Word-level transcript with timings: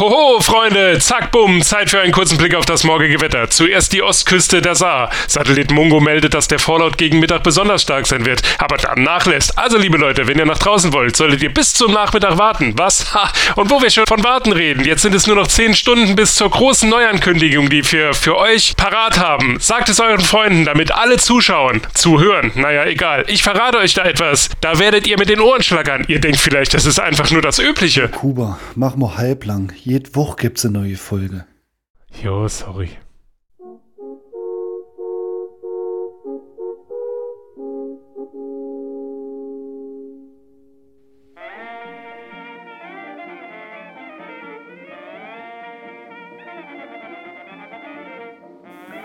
Hoho, 0.00 0.40
Freunde, 0.40 1.00
zack, 1.00 1.32
bumm, 1.32 1.60
Zeit 1.60 1.90
für 1.90 1.98
einen 1.98 2.12
kurzen 2.12 2.38
Blick 2.38 2.54
auf 2.54 2.64
das 2.64 2.84
morgige 2.84 3.20
Wetter. 3.20 3.50
Zuerst 3.50 3.92
die 3.92 4.00
Ostküste 4.00 4.62
der 4.62 4.76
Saar. 4.76 5.10
Satellit 5.26 5.72
Mungo 5.72 5.98
meldet, 5.98 6.34
dass 6.34 6.46
der 6.46 6.60
Fallout 6.60 6.96
gegen 6.98 7.18
Mittag 7.18 7.42
besonders 7.42 7.82
stark 7.82 8.06
sein 8.06 8.24
wird, 8.24 8.40
aber 8.58 8.76
dann 8.76 9.02
nachlässt. 9.02 9.58
Also, 9.58 9.76
liebe 9.76 9.96
Leute, 9.96 10.28
wenn 10.28 10.38
ihr 10.38 10.46
nach 10.46 10.60
draußen 10.60 10.92
wollt, 10.92 11.16
solltet 11.16 11.42
ihr 11.42 11.52
bis 11.52 11.74
zum 11.74 11.90
Nachmittag 11.90 12.38
warten. 12.38 12.74
Was? 12.76 13.12
Ha! 13.12 13.28
Und 13.56 13.72
wo 13.72 13.82
wir 13.82 13.90
schon 13.90 14.06
von 14.06 14.22
warten 14.22 14.52
reden, 14.52 14.84
jetzt 14.84 15.02
sind 15.02 15.16
es 15.16 15.26
nur 15.26 15.34
noch 15.34 15.48
10 15.48 15.74
Stunden 15.74 16.14
bis 16.14 16.36
zur 16.36 16.48
großen 16.48 16.88
Neuankündigung, 16.88 17.68
die 17.68 17.82
wir 17.90 18.14
für 18.14 18.38
euch 18.38 18.76
parat 18.76 19.18
haben. 19.18 19.58
Sagt 19.58 19.88
es 19.88 19.98
euren 19.98 20.20
Freunden, 20.20 20.64
damit 20.64 20.92
alle 20.92 21.16
zuschauen. 21.16 21.80
Zuhören, 21.94 22.52
naja, 22.54 22.84
egal. 22.84 23.24
Ich 23.26 23.42
verrate 23.42 23.78
euch 23.78 23.94
da 23.94 24.04
etwas. 24.04 24.48
Da 24.60 24.78
werdet 24.78 25.08
ihr 25.08 25.18
mit 25.18 25.28
den 25.28 25.40
Ohren 25.40 25.64
schlackern. 25.64 26.04
Ihr 26.06 26.20
denkt 26.20 26.38
vielleicht, 26.38 26.72
das 26.72 26.86
ist 26.86 27.00
einfach 27.00 27.32
nur 27.32 27.42
das 27.42 27.58
Übliche. 27.58 28.06
Kuba, 28.06 28.60
mach 28.76 28.94
mal 28.94 29.16
halblang. 29.16 29.72
Jede 29.88 30.14
Woche 30.14 30.36
gibt's 30.36 30.66
eine 30.66 30.80
neue 30.80 30.98
Folge. 30.98 31.46
Jo, 32.22 32.46
sorry. 32.46 32.90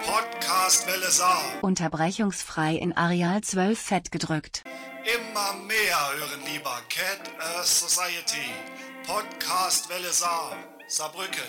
Podcast 0.05 0.85
Welle 0.85 1.09
Saar. 1.09 1.43
Unterbrechungsfrei 1.61 2.75
in 2.75 2.91
Areal 2.91 3.39
12 3.39 3.79
fett 3.79 4.11
gedrückt. 4.11 4.65
Immer 5.05 5.63
mehr 5.63 6.09
hören 6.17 6.41
lieber 6.51 6.77
Cat 6.89 7.31
Earth 7.39 7.67
Society. 7.67 8.51
Podcast 9.07 9.87
Welle 9.87 10.11
Saar. 10.11 10.57
Saarbrücken. 10.95 11.41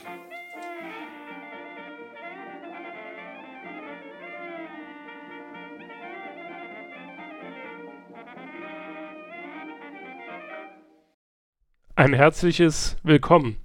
Ein 11.95 12.15
herzliches 12.15 12.97
Willkommen 13.03 13.59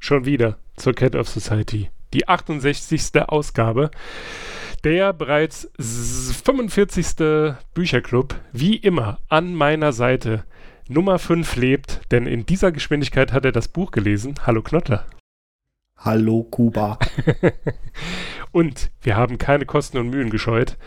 schon 0.00 0.24
wieder 0.24 0.58
zur 0.74 0.94
Cat 0.94 1.14
of 1.14 1.28
Society. 1.28 1.90
Die 2.12 2.26
68. 2.26 3.22
Ausgabe. 3.28 3.92
Der 4.82 5.12
bereits 5.12 5.70
45. 5.78 7.54
Bücherclub, 7.72 8.34
wie 8.52 8.74
immer, 8.74 9.20
an 9.28 9.54
meiner 9.54 9.92
Seite. 9.92 10.42
Nummer 10.88 11.20
5 11.20 11.54
lebt, 11.54 12.00
denn 12.10 12.26
in 12.26 12.46
dieser 12.46 12.72
Geschwindigkeit 12.72 13.32
hat 13.32 13.44
er 13.44 13.52
das 13.52 13.68
Buch 13.68 13.92
gelesen. 13.92 14.34
Hallo 14.44 14.60
Knottler. 14.60 15.06
Hallo 16.02 16.44
Kuba. 16.44 16.98
Und 18.52 18.90
wir 19.02 19.16
haben 19.16 19.36
keine 19.36 19.66
Kosten 19.66 19.98
und 19.98 20.08
Mühen 20.08 20.30
gescheut 20.30 20.78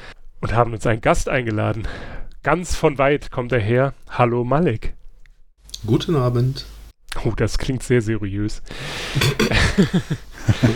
und 0.42 0.53
haben 0.53 0.73
uns 0.73 0.88
einen 0.88 1.02
Gast 1.02 1.30
eingeladen. 1.30 1.88
Ganz 2.42 2.75
von 2.75 2.97
weit 2.97 3.30
kommt 3.30 3.52
er 3.52 3.59
her. 3.59 3.94
Hallo 4.09 4.44
Malik. 4.44 4.95
Guten 5.86 6.16
Abend. 6.16 6.66
Oh, 7.23 7.31
das 7.36 7.59
klingt 7.59 7.84
sehr 7.84 8.02
seriös. 8.02 8.61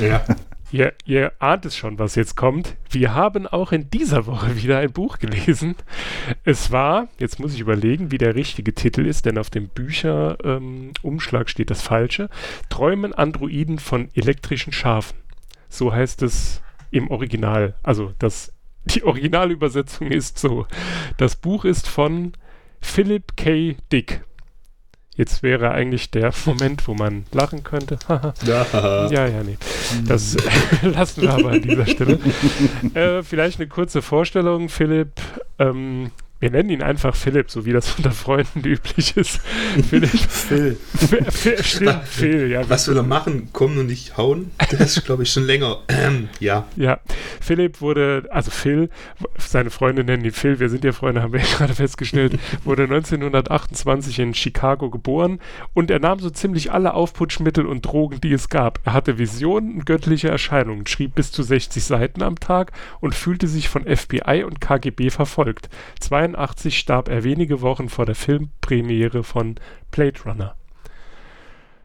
Ja. 0.02 0.24
Ihr, 0.70 0.94
ihr 1.06 1.32
ahnt 1.40 1.66
es 1.66 1.78
schon, 1.78 1.98
was 1.98 2.16
jetzt 2.16 2.36
kommt. 2.36 2.76
Wir 2.90 3.14
haben 3.14 3.48
auch 3.48 3.72
in 3.72 3.90
dieser 3.90 4.26
Woche 4.26 4.58
wieder 4.58 4.80
ein 4.80 4.92
Buch 4.92 5.18
gelesen. 5.18 5.76
Es 6.44 6.72
war, 6.72 7.08
jetzt 7.20 7.40
muss 7.40 7.54
ich 7.54 7.62
überlegen, 7.62 8.12
wie 8.12 8.18
der 8.18 8.36
richtige 8.36 8.76
Titel 8.76 9.06
ist, 9.06 9.26
denn 9.26 9.38
auf 9.38 9.50
dem 9.50 9.70
Bücherumschlag 9.70 11.42
ähm, 11.42 11.48
steht 11.48 11.70
das 11.70 11.82
Falsche. 11.82 12.30
Träumen 12.70 13.14
Androiden 13.14 13.80
von 13.80 14.10
elektrischen 14.14 14.74
Schafen. 14.74 15.18
So 15.70 15.94
heißt 15.94 16.22
es 16.22 16.62
im 16.92 17.12
Original. 17.12 17.76
Also 17.82 18.14
das, 18.20 18.54
die 18.86 19.04
Originalübersetzung 19.04 20.12
ist 20.12 20.38
so. 20.38 20.68
Das 21.16 21.38
Buch 21.38 21.64
ist 21.64 21.88
von 21.88 22.34
Philip 22.82 23.38
K. 23.38 23.78
Dick. 23.92 24.22
Jetzt 25.18 25.42
wäre 25.42 25.72
eigentlich 25.72 26.12
der 26.12 26.32
Moment, 26.46 26.88
wo 26.88 26.94
man 26.94 27.26
lachen 27.34 27.64
könnte. 27.64 27.98
Ja. 28.46 29.08
Ja, 29.10 29.28
ja, 29.28 29.44
nee. 29.44 29.58
Das 30.08 30.38
lassen 30.84 31.24
wir 31.24 31.32
aber 31.34 31.52
an 31.52 31.62
dieser 31.62 31.86
Stelle. 31.86 32.20
Äh, 32.94 33.24
vielleicht 33.24 33.60
eine 33.60 33.68
kurze 33.68 34.02
Vorstellung. 34.02 34.70
Philipp, 34.70 35.14
ähm, 35.60 36.12
wir 36.40 36.52
nennen 36.52 36.70
ihn 36.70 36.84
einfach 36.84 37.16
Philipp, 37.16 37.50
so 37.50 37.66
wie 37.66 37.74
das 37.74 37.96
unter 37.98 38.12
Freunden 38.12 38.64
üblich 38.64 39.18
ist. 39.18 39.40
Philipp. 39.90 40.10
Phil. 40.10 40.78
Stimmt, 41.64 42.04
Phil, 42.06 42.52
ja. 42.52 42.70
Was 42.70 42.88
will 42.88 42.98
er 42.98 43.04
machen? 43.04 43.50
Kommen 43.54 43.78
und 43.78 43.88
nicht 43.88 44.18
hauen? 44.18 44.52
Das 44.72 44.98
ist, 44.98 45.06
glaube 45.06 45.24
ich, 45.24 45.32
schon 45.32 45.44
länger. 45.44 45.80
Ähm, 45.88 46.30
ja. 46.40 46.68
Ja, 46.76 47.00
Philipp 47.42 47.82
wurde, 47.82 48.28
also 48.30 48.52
Phil, 48.52 48.90
seine 49.38 49.70
Freunde 49.70 50.04
nennen 50.04 50.26
ihn 50.26 50.32
Phil, 50.32 50.60
wir 50.60 50.70
sind 50.70 50.84
ja 50.84 50.92
Freunde, 50.92 51.22
haben 51.22 51.34
wir 51.34 51.40
ja 51.44 51.58
gerade 51.58 51.74
festgestellt, 51.74 52.40
wurde 52.64 52.84
1928 52.84 54.20
in 54.20 54.34
Chicago 54.34 54.90
geboren 54.90 55.40
und 55.74 55.90
er 55.92 56.00
nahm 56.00 56.20
so 56.20 56.30
ziemlich 56.30 56.72
alle 56.72 56.94
Aufputschmittel 56.94 57.66
und 57.66 57.86
Drogen, 57.86 58.22
die 58.22 58.34
es 58.34 58.50
gab. 58.50 58.80
Er 58.86 58.94
hatte 58.94 59.18
Visionen 59.18 59.76
und 59.76 59.86
göttliche 59.86 60.30
Erscheinungen, 60.30 60.86
schrieb 60.88 61.16
bis 61.16 61.32
zu 61.32 61.44
60 61.44 61.84
Seiten 61.84 62.22
am 62.22 62.40
Tag 62.40 62.72
und 63.00 63.16
fühlte 63.16 63.48
sich 63.48 63.70
von 63.70 63.84
FBI 63.84 64.44
und 64.46 64.62
KGB 64.62 65.10
verfolgt. 65.10 65.70
82 66.34 66.78
starb 66.78 67.10
er 67.10 67.24
wenige 67.24 67.62
Wochen 67.62 67.90
vor 67.90 68.06
der 68.06 68.16
Filmpremiere 68.16 69.24
von 69.24 69.56
Blade 69.92 70.20
Runner. 70.26 70.56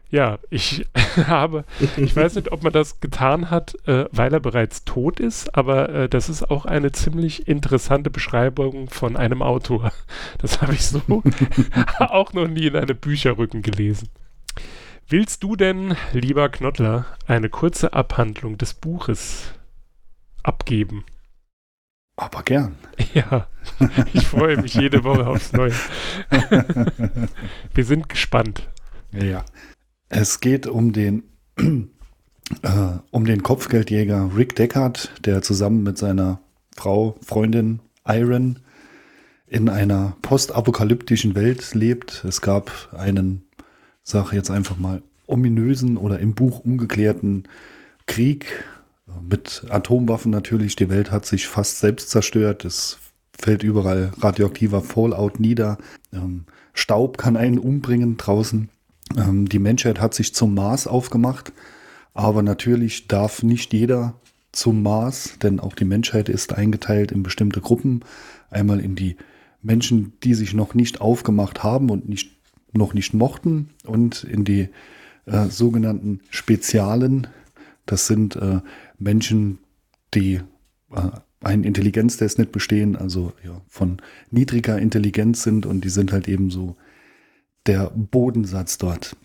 Ja, 0.09 0.37
ich 0.51 0.85
habe, 1.27 1.65
ich 1.97 2.15
weiß 2.15 2.35
nicht, 2.35 2.51
ob 2.51 2.61
man 2.61 2.71
das 2.71 2.99
getan 2.99 3.49
hat, 3.49 3.75
äh, 3.87 4.05
weil 4.11 4.31
er 4.31 4.39
bereits 4.39 4.85
tot 4.85 5.19
ist, 5.19 5.55
aber 5.55 5.89
äh, 5.89 6.09
das 6.09 6.29
ist 6.29 6.51
auch 6.51 6.65
eine 6.65 6.91
ziemlich 6.91 7.47
interessante 7.47 8.11
Beschreibung 8.11 8.89
von 8.89 9.17
einem 9.17 9.41
Autor. 9.41 9.91
Das 10.37 10.61
habe 10.61 10.73
ich 10.73 10.85
so 10.85 11.01
auch 11.99 12.33
noch 12.33 12.47
nie 12.47 12.67
in 12.67 12.75
einem 12.75 12.97
Bücherrücken 12.97 13.61
gelesen. 13.61 14.09
Willst 15.07 15.43
du 15.43 15.55
denn, 15.55 15.95
lieber 16.11 16.49
Knottler, 16.49 17.05
eine 17.27 17.49
kurze 17.49 17.93
Abhandlung 17.93 18.57
des 18.57 18.73
Buches 18.73 19.53
abgeben? 20.43 21.05
Aber 22.15 22.43
gern. 22.43 22.75
Ja, 23.13 23.47
ich 24.11 24.25
freue 24.25 24.59
mich 24.59 24.73
jede 24.73 25.03
Woche 25.03 25.27
aufs 25.27 25.53
Neue. 25.53 25.73
Wir 27.73 27.85
sind 27.85 28.09
gespannt. 28.09 28.67
Ja. 29.11 29.45
Es 30.09 30.39
geht 30.39 30.65
um 30.65 30.93
den, 30.93 31.23
äh, 31.59 31.89
um 33.11 33.25
den 33.25 33.43
Kopfgeldjäger 33.43 34.31
Rick 34.35 34.55
Deckard, 34.55 35.11
der 35.25 35.43
zusammen 35.43 35.83
mit 35.83 35.99
seiner 35.99 36.39
Frau, 36.75 37.17
Freundin 37.23 37.81
Iron 38.07 38.59
in 39.47 39.69
einer 39.69 40.17
postapokalyptischen 40.23 41.35
Welt 41.35 41.75
lebt. 41.75 42.25
Es 42.27 42.41
gab 42.41 42.71
einen, 42.97 43.43
sag 44.01 44.33
jetzt 44.33 44.49
einfach 44.49 44.77
mal, 44.77 45.03
ominösen 45.27 45.97
oder 45.97 46.19
im 46.19 46.33
Buch 46.33 46.59
ungeklärten 46.59 47.47
Krieg 48.07 48.63
mit 49.21 49.65
Atomwaffen 49.69 50.31
natürlich. 50.31 50.75
Die 50.75 50.89
Welt 50.89 51.11
hat 51.11 51.25
sich 51.25 51.47
fast 51.47 51.79
selbst 51.79 52.09
zerstört. 52.09 52.65
Es 52.65 52.99
fällt 53.37 53.63
überall 53.63 54.11
radioaktiver 54.19 54.81
Fallout 54.81 55.39
nieder. 55.39 55.77
Ähm, 56.11 56.45
Staub 56.73 57.17
kann 57.17 57.37
einen 57.37 57.59
umbringen 57.59 58.17
draußen. 58.17 58.69
Ähm, 59.17 59.47
die 59.47 59.59
Menschheit 59.59 59.99
hat 59.99 60.13
sich 60.13 60.33
zum 60.33 60.53
Mars 60.53 60.87
aufgemacht, 60.87 61.53
aber 62.13 62.41
natürlich 62.41 63.07
darf 63.07 63.43
nicht 63.43 63.73
jeder 63.73 64.15
zum 64.51 64.83
Mars, 64.83 65.37
denn 65.41 65.59
auch 65.59 65.73
die 65.73 65.85
Menschheit 65.85 66.29
ist 66.29 66.53
eingeteilt 66.53 67.11
in 67.11 67.23
bestimmte 67.23 67.59
Gruppen. 67.59 68.01
Einmal 68.49 68.79
in 68.79 68.95
die 68.95 69.17
Menschen, 69.61 70.13
die 70.23 70.35
sich 70.35 70.53
noch 70.53 70.73
nicht 70.73 71.01
aufgemacht 71.01 71.63
haben 71.63 71.89
und 71.89 72.07
nicht, 72.07 72.37
noch 72.71 72.93
nicht 72.93 73.13
mochten, 73.13 73.69
und 73.83 74.23
in 74.23 74.43
die 74.43 74.69
äh, 75.25 75.47
sogenannten 75.47 76.19
Spezialen. 76.29 77.27
Das 77.85 78.07
sind 78.07 78.35
äh, 78.35 78.61
Menschen, 78.97 79.59
die 80.13 80.41
äh, 80.91 81.09
einen 81.41 81.63
Intelligenztest 81.63 82.39
nicht 82.39 82.51
bestehen, 82.51 82.95
also 82.95 83.33
ja, 83.43 83.61
von 83.67 83.97
niedriger 84.31 84.79
Intelligenz 84.79 85.43
sind 85.43 85.65
und 85.65 85.83
die 85.83 85.89
sind 85.89 86.11
halt 86.11 86.27
eben 86.27 86.49
so 86.49 86.77
der 87.65 87.91
Bodensatz 87.95 88.77
dort. 88.77 89.15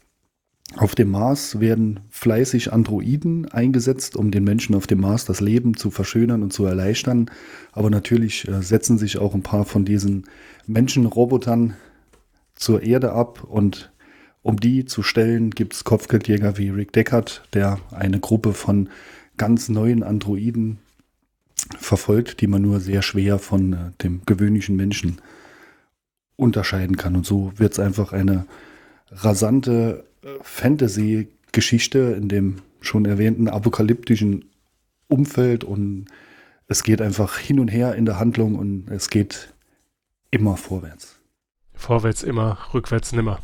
Auf 0.77 0.95
dem 0.95 1.11
Mars 1.11 1.61
werden 1.61 2.01
fleißig 2.11 2.73
Androiden 2.73 3.47
eingesetzt, 3.47 4.17
um 4.17 4.31
den 4.31 4.45
Menschen 4.45 4.75
auf 4.75 4.87
dem 4.87 5.01
Mars 5.01 5.25
das 5.25 5.41
Leben 5.41 5.75
zu 5.75 5.91
verschönern 5.91 6.43
und 6.43 6.53
zu 6.53 6.67
erleichtern. 6.67 7.31
Aber 7.73 7.89
natürlich 7.89 8.47
äh, 8.47 8.63
setzen 8.63 8.99
sich 8.99 9.17
auch 9.17 9.35
ein 9.35 9.43
paar 9.43 9.65
von 9.65 9.87
diesen 9.87 10.25
Menschenrobotern 10.67 11.75
zur 12.55 12.83
Erde 12.83 13.13
ab 13.13 13.45
und 13.45 13.91
um 14.43 14.59
die 14.59 14.85
zu 14.85 15.03
stellen, 15.03 15.51
gibt 15.51 15.75
es 15.75 15.85
Kopfgeldjäger 15.85 16.59
wie 16.59 16.71
Rick 16.71 16.93
Deckard, 16.93 17.43
der 17.53 17.79
eine 17.91 18.21
Gruppe 18.21 18.55
von 18.55 18.89
ganz 19.37 19.69
neuen 19.69 20.03
Androiden 20.03 20.79
verfolgt, 21.79 22.41
die 22.41 22.47
man 22.47 22.63
nur 22.63 22.81
sehr 22.81 23.03
schwer 23.03 23.39
von 23.39 23.73
äh, 23.73 23.77
dem 24.03 24.23
gewöhnlichen 24.27 24.77
Menschen 24.77 25.21
unterscheiden 26.37 26.97
kann. 26.97 27.17
Und 27.17 27.27
so 27.27 27.53
wird 27.57 27.73
es 27.73 27.81
einfach 27.81 28.13
eine 28.13 28.47
rasante 29.11 30.05
äh, 30.23 30.29
Fantasy 30.43 31.29
Geschichte 31.53 31.99
in 31.99 32.29
dem 32.29 32.57
schon 32.81 33.05
erwähnten 33.05 33.49
apokalyptischen 33.49 34.45
Umfeld 35.09 35.65
und 35.65 36.07
es 36.69 36.83
geht 36.83 37.01
einfach 37.01 37.39
hin 37.39 37.59
und 37.59 37.69
her 37.69 37.95
in 37.95 38.05
der 38.05 38.19
Handlung 38.19 38.57
und 38.57 38.91
es 38.91 39.09
geht 39.09 39.53
immer 40.31 40.57
vorwärts. 40.57 41.19
Vorwärts 41.73 42.23
immer, 42.23 42.59
rückwärts 42.75 43.13
nimmer. 43.13 43.41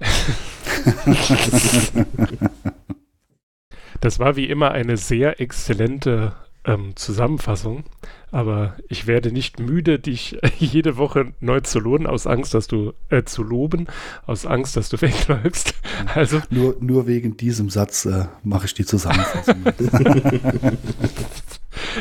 das 4.00 4.18
war 4.18 4.36
wie 4.36 4.46
immer 4.46 4.72
eine 4.72 4.96
sehr 4.96 5.40
exzellente 5.40 6.34
ähm, 6.64 6.94
Zusammenfassung, 6.94 7.84
aber 8.30 8.76
ich 8.88 9.06
werde 9.06 9.32
nicht 9.32 9.58
müde, 9.58 9.98
dich 9.98 10.38
jede 10.58 10.96
Woche 10.96 11.32
neu 11.40 11.60
zu 11.60 11.80
loben, 11.80 12.06
aus 12.06 12.26
Angst, 12.26 12.54
dass 12.54 12.66
du 12.66 12.92
äh, 13.08 13.24
zu 13.24 13.42
loben, 13.42 13.86
aus 14.26 14.46
Angst, 14.46 14.76
dass 14.76 14.88
du 14.88 14.96
wegläufst. 15.00 15.74
Also 16.14 16.40
nur, 16.50 16.76
nur 16.80 17.06
wegen 17.06 17.36
diesem 17.36 17.70
Satz 17.70 18.04
äh, 18.04 18.26
mache 18.42 18.66
ich 18.66 18.74
die 18.74 18.84
Zusammenfassung. 18.84 19.64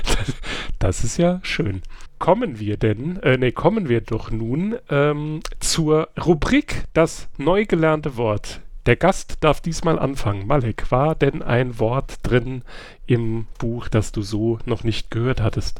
das, 0.03 0.33
das 0.79 1.03
ist 1.03 1.17
ja 1.17 1.39
schön. 1.43 1.81
Kommen 2.19 2.59
wir 2.59 2.75
denn, 2.75 3.17
äh, 3.23 3.37
nee, 3.37 3.53
kommen 3.53 3.87
wir 3.87 4.01
doch 4.01 4.29
nun 4.29 4.75
ähm, 4.89 5.39
zur 5.61 6.09
Rubrik 6.23 6.83
Das 6.93 7.29
neu 7.37 7.65
gelernte 7.65 8.17
Wort. 8.17 8.59
Der 8.85 8.97
Gast 8.97 9.37
darf 9.39 9.61
diesmal 9.61 9.97
anfangen. 9.97 10.45
Malek, 10.45 10.91
war 10.91 11.15
denn 11.15 11.41
ein 11.41 11.79
Wort 11.79 12.17
drin 12.23 12.63
im 13.07 13.47
Buch, 13.57 13.87
das 13.87 14.11
du 14.11 14.21
so 14.21 14.59
noch 14.65 14.83
nicht 14.83 15.11
gehört 15.11 15.41
hattest? 15.41 15.79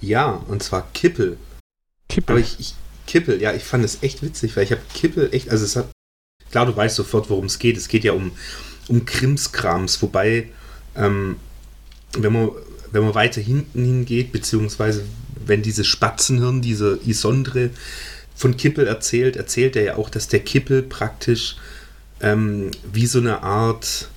Ja, 0.00 0.42
und 0.48 0.62
zwar 0.62 0.86
Kippel. 0.94 1.36
Kippel? 2.08 2.36
Aber 2.36 2.40
ich, 2.40 2.58
ich 2.58 2.74
Kippel, 3.06 3.40
ja, 3.40 3.52
ich 3.52 3.64
fand 3.64 3.84
es 3.84 4.02
echt 4.02 4.22
witzig, 4.22 4.56
weil 4.56 4.64
ich 4.64 4.72
habe 4.72 4.82
Kippel 4.94 5.28
echt, 5.32 5.50
also 5.50 5.64
es 5.64 5.76
hat, 5.76 5.88
klar, 6.50 6.66
du 6.66 6.74
weißt 6.74 6.96
sofort, 6.96 7.28
worum 7.28 7.46
es 7.46 7.58
geht. 7.58 7.76
Es 7.76 7.88
geht 7.88 8.04
ja 8.04 8.12
um, 8.12 8.32
um 8.88 9.04
Krimskrams, 9.04 10.00
wobei, 10.00 10.50
ähm, 10.96 11.36
wenn 12.16 12.32
man, 12.32 12.50
wenn 12.92 13.04
man 13.04 13.14
weiter 13.14 13.40
hinten 13.40 13.84
hingeht, 13.84 14.32
beziehungsweise 14.32 15.04
wenn 15.46 15.62
dieses 15.62 15.86
Spatzenhirn, 15.86 16.62
diese 16.62 16.98
Isondre 17.06 17.70
von 18.34 18.56
Kippel 18.56 18.86
erzählt, 18.86 19.36
erzählt 19.36 19.76
er 19.76 19.82
ja 19.82 19.96
auch, 19.96 20.10
dass 20.10 20.28
der 20.28 20.40
Kippel 20.40 20.82
praktisch 20.82 21.56
ähm, 22.20 22.70
wie 22.92 23.06
so 23.06 23.18
eine 23.18 23.42
Art, 23.42 24.08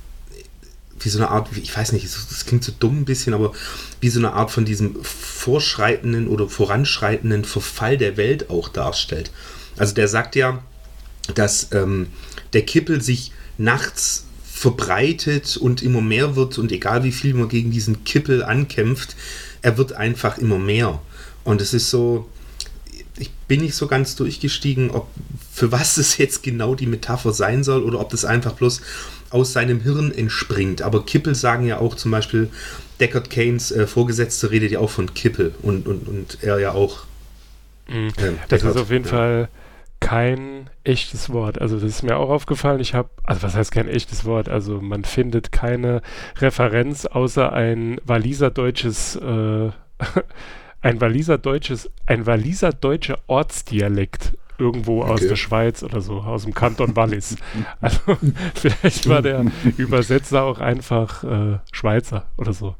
wie 0.99 1.09
so 1.09 1.19
eine 1.19 1.29
Art, 1.29 1.47
ich 1.55 1.75
weiß 1.75 1.93
nicht, 1.93 2.05
das 2.05 2.45
klingt 2.45 2.63
so 2.63 2.73
dumm 2.77 2.99
ein 3.01 3.05
bisschen, 3.05 3.33
aber 3.33 3.53
wie 4.01 4.09
so 4.09 4.19
eine 4.19 4.33
Art 4.33 4.51
von 4.51 4.65
diesem 4.65 5.01
vorschreitenden 5.03 6.27
oder 6.27 6.49
voranschreitenden 6.49 7.45
Verfall 7.45 7.97
der 7.97 8.17
Welt 8.17 8.49
auch 8.49 8.69
darstellt. 8.69 9.31
Also 9.77 9.93
der 9.93 10.07
sagt 10.07 10.35
ja, 10.35 10.61
dass 11.35 11.69
ähm, 11.71 12.07
der 12.53 12.63
Kippel 12.63 13.01
sich 13.01 13.31
nachts 13.57 14.25
verbreitet 14.51 15.55
und 15.55 15.81
immer 15.81 16.01
mehr 16.01 16.35
wird 16.35 16.57
und 16.57 16.71
egal 16.73 17.05
wie 17.05 17.13
viel 17.13 17.33
man 17.33 17.47
gegen 17.47 17.71
diesen 17.71 18.03
Kippel 18.03 18.43
ankämpft, 18.43 19.15
er 19.61 19.77
wird 19.77 19.93
einfach 19.93 20.37
immer 20.37 20.59
mehr. 20.59 21.01
Und 21.43 21.61
es 21.61 21.73
ist 21.73 21.89
so, 21.89 22.27
ich 23.17 23.31
bin 23.47 23.61
nicht 23.61 23.75
so 23.75 23.87
ganz 23.87 24.15
durchgestiegen, 24.15 24.91
ob 24.91 25.07
für 25.51 25.71
was 25.71 25.97
es 25.97 26.17
jetzt 26.17 26.43
genau 26.43 26.75
die 26.75 26.87
Metapher 26.87 27.33
sein 27.33 27.63
soll 27.63 27.83
oder 27.83 27.99
ob 27.99 28.09
das 28.09 28.25
einfach 28.25 28.53
bloß 28.53 28.81
aus 29.31 29.53
seinem 29.53 29.81
Hirn 29.81 30.11
entspringt. 30.11 30.81
Aber 30.81 31.05
Kippel 31.05 31.35
sagen 31.35 31.65
ja 31.65 31.79
auch 31.79 31.95
zum 31.95 32.11
Beispiel, 32.11 32.49
Deckard 32.99 33.29
Keynes 33.29 33.71
äh, 33.71 33.87
Vorgesetzte 33.87 34.51
redet 34.51 34.71
ja 34.71 34.79
auch 34.79 34.89
von 34.89 35.13
Kippel 35.13 35.53
und, 35.61 35.87
und, 35.87 36.07
und 36.07 36.39
er 36.41 36.59
ja 36.59 36.71
auch. 36.71 37.05
Mhm. 37.87 38.11
Ähm, 38.17 38.39
das 38.47 38.61
Deckard, 38.61 38.75
ist 38.75 38.81
auf 38.81 38.91
jeden 38.91 39.05
ja. 39.05 39.11
Fall 39.11 39.49
kein 39.99 40.69
echtes 40.83 41.29
Wort. 41.29 41.59
Also 41.59 41.75
das 41.75 41.89
ist 41.89 42.03
mir 42.03 42.17
auch 42.17 42.29
aufgefallen. 42.29 42.79
Ich 42.79 42.93
habe, 42.93 43.09
also 43.23 43.43
was 43.43 43.55
heißt 43.55 43.71
kein 43.71 43.87
echtes 43.87 44.25
Wort? 44.25 44.49
Also 44.49 44.81
man 44.81 45.03
findet 45.03 45.51
keine 45.51 46.01
Referenz 46.37 47.05
außer 47.05 47.51
ein 47.51 47.99
Waliser 48.05 48.49
deutsches 48.49 49.15
äh, 49.17 49.69
ein 50.81 51.01
Waliser 51.01 51.37
deutsches, 51.37 51.89
ein 52.05 52.25
Waliser 52.25 52.71
deutscher 52.71 53.19
Ortsdialekt 53.27 54.37
irgendwo 54.57 55.01
okay. 55.01 55.11
aus 55.11 55.21
der 55.21 55.35
Schweiz 55.35 55.83
oder 55.83 56.01
so, 56.01 56.19
aus 56.19 56.43
dem 56.43 56.53
Kanton 56.53 56.95
Wallis. 56.95 57.37
also 57.81 57.99
vielleicht 58.55 59.07
war 59.07 59.21
der 59.21 59.45
Übersetzer 59.77 60.43
auch 60.43 60.59
einfach 60.59 61.23
äh, 61.23 61.59
Schweizer 61.71 62.27
oder 62.37 62.53
so. 62.53 62.75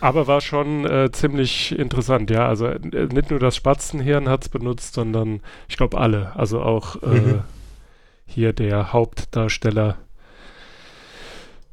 Aber 0.00 0.26
war 0.26 0.42
schon 0.42 0.84
äh, 0.84 1.10
ziemlich 1.12 1.78
interessant, 1.78 2.30
ja. 2.30 2.46
Also 2.46 2.66
äh, 2.66 3.06
nicht 3.06 3.30
nur 3.30 3.38
das 3.38 3.56
Spatzenhirn 3.56 4.28
hat 4.28 4.42
es 4.42 4.48
benutzt, 4.50 4.94
sondern 4.94 5.40
ich 5.66 5.78
glaube 5.78 5.98
alle. 5.98 6.36
Also 6.36 6.60
auch 6.60 7.02
äh, 7.02 7.06
mhm. 7.06 7.42
hier 8.26 8.52
der 8.52 8.92
Hauptdarsteller. 8.92 9.96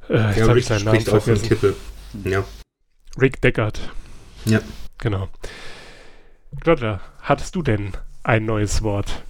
Äh, 0.09 0.13
ja, 0.13 0.31
jetzt 0.31 0.47
habe 0.49 0.59
ich 0.59 0.65
seinen 0.65 0.85
Namen 0.85 1.01
vergessen. 1.01 1.47
Kippe. 1.47 1.75
Ja. 2.23 2.45
Rick 3.19 3.41
Deckard. 3.41 3.91
Ja. 4.45 4.59
Genau. 4.97 5.27
Glotter, 6.59 7.01
hattest 7.21 7.55
du 7.55 7.61
denn 7.61 7.91
ein 8.23 8.45
neues 8.45 8.83
Wort? 8.83 9.23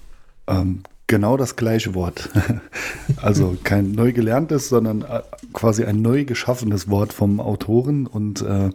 Ähm, 0.48 0.84
genau 1.08 1.38
das 1.38 1.56
gleiche 1.56 1.94
Wort. 1.94 2.30
also 3.18 3.58
kein 3.64 3.92
neu 3.92 4.12
gelerntes, 4.12 4.70
sondern 4.70 5.04
äh, 5.04 5.22
quasi 5.54 5.86
ein 5.86 6.02
neu 6.02 6.26
geschaffenes 6.26 6.90
Wort 6.90 7.14
vom 7.14 7.40
Autoren. 7.40 8.08
Und 8.08 8.42
äh, 8.42 8.70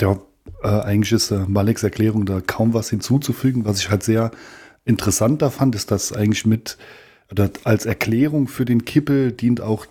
ja, 0.00 0.18
äh, 0.62 0.68
eigentlich 0.68 1.12
ist 1.12 1.30
äh, 1.30 1.44
Maleks 1.46 1.82
Erklärung 1.82 2.26
da 2.26 2.40
kaum 2.40 2.74
was 2.74 2.90
hinzuzufügen. 2.90 3.64
Was 3.64 3.80
ich 3.80 3.90
halt 3.90 4.02
sehr 4.02 4.30
interessant 4.84 5.42
da 5.42 5.50
fand, 5.50 5.74
ist, 5.74 5.90
dass 5.90 6.12
eigentlich 6.12 6.46
mit 6.46 6.78
oder 7.30 7.50
als 7.64 7.84
Erklärung 7.84 8.48
für 8.48 8.64
den 8.64 8.84
Kippel 8.84 9.32
dient 9.32 9.60
auch 9.60 9.86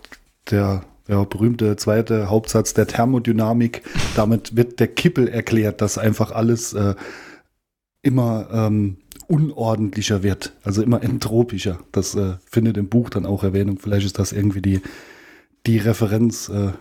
der 0.50 0.84
ja, 1.08 1.24
berühmte 1.24 1.76
zweite 1.76 2.28
Hauptsatz 2.28 2.74
der 2.74 2.86
Thermodynamik. 2.86 3.82
Damit 4.14 4.56
wird 4.56 4.78
der 4.78 4.88
Kippel 4.88 5.26
erklärt, 5.26 5.80
dass 5.80 5.98
einfach 5.98 6.30
alles 6.30 6.74
äh, 6.74 6.94
immer 8.02 8.48
ähm, 8.52 8.98
unordentlicher 9.26 10.22
wird, 10.22 10.52
also 10.62 10.82
immer 10.82 11.02
entropischer. 11.02 11.80
Das 11.92 12.14
äh, 12.14 12.34
findet 12.44 12.76
im 12.76 12.88
Buch 12.88 13.10
dann 13.10 13.26
auch 13.26 13.42
Erwähnung. 13.42 13.78
Vielleicht 13.78 14.06
ist 14.06 14.18
das 14.18 14.32
irgendwie 14.32 14.62
die, 14.62 14.80
die 15.66 15.78
Referenz, 15.78 16.48
äh, 16.48 16.72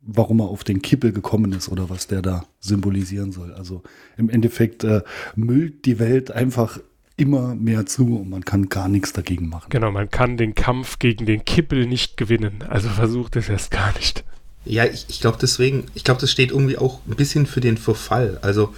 warum 0.00 0.40
er 0.40 0.48
auf 0.48 0.64
den 0.64 0.82
Kippel 0.82 1.12
gekommen 1.12 1.52
ist 1.52 1.68
oder 1.68 1.88
was 1.88 2.08
der 2.08 2.22
da 2.22 2.44
symbolisieren 2.60 3.32
soll. 3.32 3.52
Also 3.54 3.82
im 4.16 4.28
Endeffekt 4.28 4.84
äh, 4.84 5.02
müllt 5.36 5.84
die 5.84 5.98
Welt 5.98 6.30
einfach 6.32 6.78
immer 7.16 7.54
mehr 7.54 7.86
zu 7.86 8.18
und 8.18 8.30
man 8.30 8.44
kann 8.44 8.68
gar 8.68 8.88
nichts 8.88 9.12
dagegen 9.12 9.48
machen. 9.48 9.68
Genau, 9.70 9.90
man 9.90 10.10
kann 10.10 10.36
den 10.36 10.54
Kampf 10.54 10.98
gegen 10.98 11.26
den 11.26 11.44
Kippel 11.44 11.86
nicht 11.86 12.16
gewinnen. 12.16 12.64
Also 12.68 12.88
versucht 12.88 13.36
es 13.36 13.48
erst 13.48 13.70
gar 13.70 13.92
nicht. 13.94 14.24
Ja, 14.64 14.84
ich, 14.84 15.06
ich 15.08 15.20
glaube 15.20 15.38
deswegen, 15.40 15.84
ich 15.94 16.04
glaube, 16.04 16.20
das 16.20 16.30
steht 16.30 16.50
irgendwie 16.50 16.78
auch 16.78 17.00
ein 17.06 17.16
bisschen 17.16 17.46
für 17.46 17.60
den 17.60 17.76
Verfall. 17.76 18.38
Also 18.42 18.74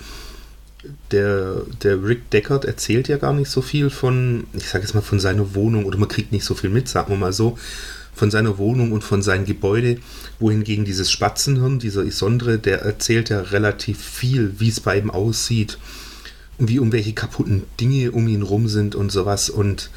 der, 1.11 1.63
der 1.83 2.03
Rick 2.03 2.31
Deckard 2.31 2.65
erzählt 2.65 3.09
ja 3.09 3.17
gar 3.17 3.33
nicht 3.33 3.51
so 3.51 3.63
viel 3.63 3.91
von, 3.91 4.45
ich 4.53 4.69
sage 4.69 4.85
jetzt 4.85 4.95
mal, 4.95 5.01
von 5.01 5.21
seiner 5.21 5.55
Wohnung 5.55 5.85
oder 5.85 5.99
man 5.99 6.09
kriegt 6.09 6.33
nicht 6.33 6.45
so 6.45 6.55
viel 6.55 6.71
mit, 6.71 6.89
sagen 6.89 7.13
wir 7.13 7.17
mal 7.17 7.33
so, 7.33 7.59
von 8.15 8.31
seiner 8.31 8.59
Wohnung 8.59 8.93
und 8.93 9.03
von 9.03 9.23
seinem 9.23 9.45
Gebäude, 9.45 9.99
wohingegen 10.39 10.85
dieses 10.85 11.11
Spatzenhirn, 11.11 11.79
dieser 11.79 12.05
Isondre, 12.05 12.59
der 12.59 12.83
erzählt 12.83 13.29
ja 13.29 13.41
relativ 13.41 14.01
viel, 14.03 14.55
wie 14.59 14.69
es 14.69 14.81
bei 14.81 14.99
ihm 14.99 15.11
aussieht 15.11 15.79
wie 16.59 16.77
irgendwelche 16.77 17.13
kaputten 17.13 17.65
Dinge 17.81 18.13
um 18.13 18.29
ihn 18.29 18.43
rum 18.43 18.69
sind 18.69 18.95
und 18.95 19.11
sowas. 19.11 19.51
Und 19.51 19.91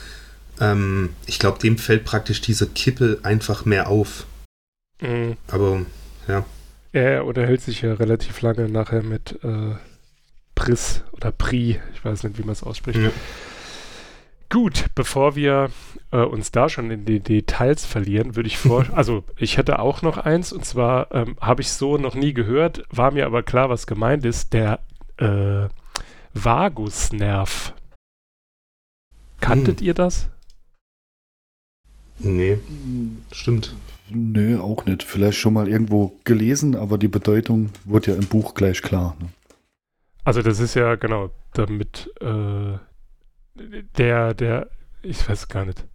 ähm, 0.59 1.09
ich 1.25 1.39
glaube, 1.39 1.59
dem 1.59 1.77
fällt 1.77 2.05
praktisch 2.05 2.41
dieser 2.41 2.65
Kippel 2.65 3.19
einfach 3.23 3.65
mehr 3.65 3.89
auf. 3.89 4.25
Mhm. 5.01 5.37
Aber 5.47 5.81
ja. 6.27 6.45
Er 6.93 7.25
unterhält 7.25 7.61
sich 7.61 7.81
ja 7.81 7.93
relativ 7.93 8.41
lange 8.41 8.69
nachher 8.69 9.03
mit 9.03 9.39
äh, 9.43 9.75
Pris 10.55 11.03
oder 11.11 11.31
Pri, 11.31 11.79
ich 11.93 12.03
weiß 12.03 12.23
nicht, 12.23 12.37
wie 12.37 12.43
man 12.43 12.53
es 12.53 12.63
ausspricht. 12.63 12.99
Ja. 12.99 13.11
Gut, 14.49 14.85
bevor 14.95 15.35
wir 15.35 15.69
äh, 16.11 16.17
uns 16.17 16.51
da 16.51 16.69
schon 16.69 16.89
in 16.89 17.03
die 17.05 17.19
Details 17.19 17.85
verlieren, 17.85 18.35
würde 18.35 18.47
ich 18.47 18.57
vor, 18.57 18.85
also 18.93 19.23
ich 19.35 19.57
hätte 19.57 19.79
auch 19.79 20.01
noch 20.01 20.17
eins 20.17 20.53
und 20.53 20.65
zwar 20.65 21.13
ähm, 21.13 21.37
habe 21.41 21.61
ich 21.61 21.71
so 21.71 21.97
noch 21.97 22.15
nie 22.15 22.33
gehört, 22.33 22.83
war 22.89 23.11
mir 23.11 23.25
aber 23.25 23.43
klar, 23.43 23.69
was 23.69 23.87
gemeint 23.87 24.25
ist, 24.25 24.53
der 24.53 24.79
äh, 25.17 25.67
Vagusnerv. 26.43 27.73
Kanntet 29.39 29.79
hm. 29.79 29.87
ihr 29.87 29.93
das? 29.93 30.29
Nee, 32.19 32.57
stimmt. 33.31 33.75
Nö, 34.09 34.59
auch 34.59 34.85
nicht. 34.85 35.03
Vielleicht 35.03 35.37
schon 35.37 35.53
mal 35.53 35.67
irgendwo 35.67 36.17
gelesen, 36.23 36.75
aber 36.75 36.97
die 36.97 37.07
Bedeutung 37.07 37.69
wird 37.85 38.07
ja 38.07 38.15
im 38.15 38.25
Buch 38.25 38.53
gleich 38.53 38.81
klar. 38.81 39.15
Ne? 39.19 39.29
Also 40.23 40.41
das 40.41 40.59
ist 40.59 40.73
ja 40.75 40.95
genau 40.95 41.29
damit 41.53 42.11
äh, 42.21 42.77
der 43.97 44.33
der 44.33 44.69
ich 45.01 45.27
weiß 45.27 45.47
gar 45.47 45.65
nicht. 45.65 45.85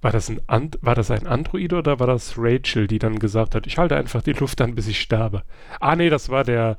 War 0.00 0.10
das 0.10 0.28
ein 0.28 0.40
And 0.48 0.78
war 0.82 0.94
das 0.94 1.10
ein 1.10 1.26
Android 1.26 1.72
oder 1.72 2.00
war 2.00 2.06
das 2.06 2.34
Rachel, 2.36 2.86
die 2.86 2.98
dann 2.98 3.18
gesagt 3.18 3.54
hat, 3.54 3.66
ich 3.66 3.78
halte 3.78 3.96
einfach 3.96 4.22
die 4.22 4.32
Luft 4.32 4.60
an, 4.60 4.74
bis 4.74 4.88
ich 4.88 5.00
sterbe? 5.00 5.42
Ah 5.80 5.96
nee, 5.96 6.10
das 6.10 6.28
war 6.28 6.44
der 6.44 6.76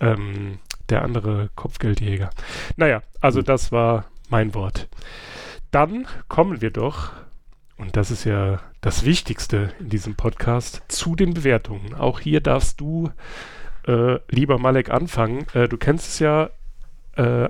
ähm, 0.00 0.58
der 0.90 1.02
andere 1.02 1.50
Kopfgeldjäger. 1.54 2.30
Naja, 2.76 3.02
also 3.20 3.40
hm. 3.40 3.46
das 3.46 3.72
war 3.72 4.06
mein 4.28 4.54
Wort. 4.54 4.88
Dann 5.70 6.06
kommen 6.28 6.60
wir 6.60 6.70
doch, 6.70 7.12
und 7.76 7.96
das 7.96 8.10
ist 8.10 8.24
ja 8.24 8.60
das 8.80 9.04
Wichtigste 9.04 9.72
in 9.80 9.88
diesem 9.88 10.14
Podcast, 10.14 10.82
zu 10.88 11.16
den 11.16 11.34
Bewertungen. 11.34 11.94
Auch 11.94 12.20
hier 12.20 12.40
darfst 12.40 12.80
du, 12.80 13.10
äh, 13.86 14.18
lieber 14.28 14.58
Malek, 14.58 14.90
anfangen. 14.90 15.46
Äh, 15.54 15.68
du 15.68 15.76
kennst 15.76 16.08
es 16.08 16.18
ja, 16.20 16.50
äh, 17.16 17.48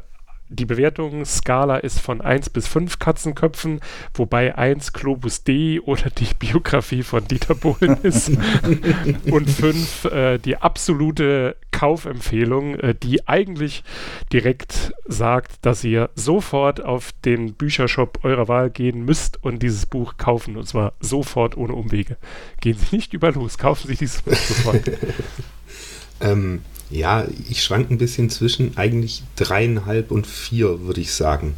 die 0.49 0.67
Bewertungsskala 0.67 1.79
ist 1.79 2.01
von 2.01 2.21
1 2.21 2.51
bis 2.51 2.67
5 2.69 2.99
Katzenköpfen, 2.99 3.81
wobei 4.15 4.57
1 4.57 4.93
Globus 4.93 5.43
D 5.45 5.81
oder 5.81 6.11
die 6.11 6.29
Biografie 6.39 7.03
von 7.03 7.27
Dieter 7.27 7.55
Bohlen 7.55 7.99
ist 8.03 8.31
und 9.31 9.51
5 9.51 10.05
äh, 10.05 10.39
die 10.39 10.57
absolute 10.57 11.57
Kaufempfehlung, 11.71 12.77
äh, 12.77 12.95
die 12.95 13.27
eigentlich 13.27 13.85
direkt 14.33 14.93
sagt, 15.07 15.65
dass 15.67 15.83
ihr 15.83 16.11
sofort 16.15 16.85
auf 16.85 17.11
den 17.25 17.55
Büchershop 17.55 18.21
eurer 18.25 18.49
Wahl 18.49 18.71
gehen 18.71 19.05
müsst 19.05 19.43
und 19.43 19.63
dieses 19.63 19.87
Buch 19.87 20.17
kaufen 20.17 20.57
und 20.57 20.69
zwar 20.69 20.93
sofort 21.01 21.57
ohne 21.57 21.75
Umwege. 21.75 22.17
Gehen 22.61 22.79
Sie 22.79 22.95
nicht 22.97 23.13
über 23.13 23.33
los, 23.33 23.59
kaufen 23.59 23.89
Sie 23.89 23.97
dieses 23.97 24.23
Buch 24.23 24.37
sofort. 24.37 24.83
ähm, 26.21 26.63
ja, 26.91 27.27
ich 27.49 27.63
schwank 27.63 27.91
ein 27.91 27.99
bisschen 27.99 28.31
zwischen 28.31 28.77
eigentlich 28.77 29.23
dreieinhalb 29.37 30.11
und 30.11 30.27
vier, 30.27 30.83
würde 30.83 31.01
ich 31.01 31.13
sagen. 31.13 31.55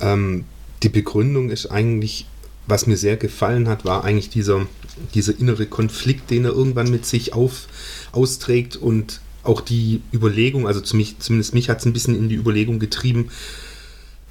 Ähm, 0.00 0.44
die 0.82 0.88
Begründung 0.88 1.50
ist 1.50 1.66
eigentlich, 1.66 2.26
was 2.66 2.86
mir 2.86 2.96
sehr 2.96 3.16
gefallen 3.16 3.68
hat, 3.68 3.84
war 3.84 4.04
eigentlich 4.04 4.30
dieser, 4.30 4.66
dieser 5.14 5.38
innere 5.38 5.66
Konflikt, 5.66 6.30
den 6.30 6.44
er 6.44 6.52
irgendwann 6.52 6.90
mit 6.90 7.06
sich 7.06 7.32
auf, 7.32 7.66
austrägt 8.12 8.76
und 8.76 9.20
auch 9.42 9.60
die 9.60 10.02
Überlegung, 10.12 10.66
also 10.66 10.80
zu 10.80 10.96
mich, 10.96 11.18
zumindest 11.18 11.54
mich 11.54 11.68
hat 11.68 11.78
es 11.78 11.86
ein 11.86 11.92
bisschen 11.92 12.16
in 12.16 12.28
die 12.28 12.34
Überlegung 12.34 12.78
getrieben, 12.78 13.30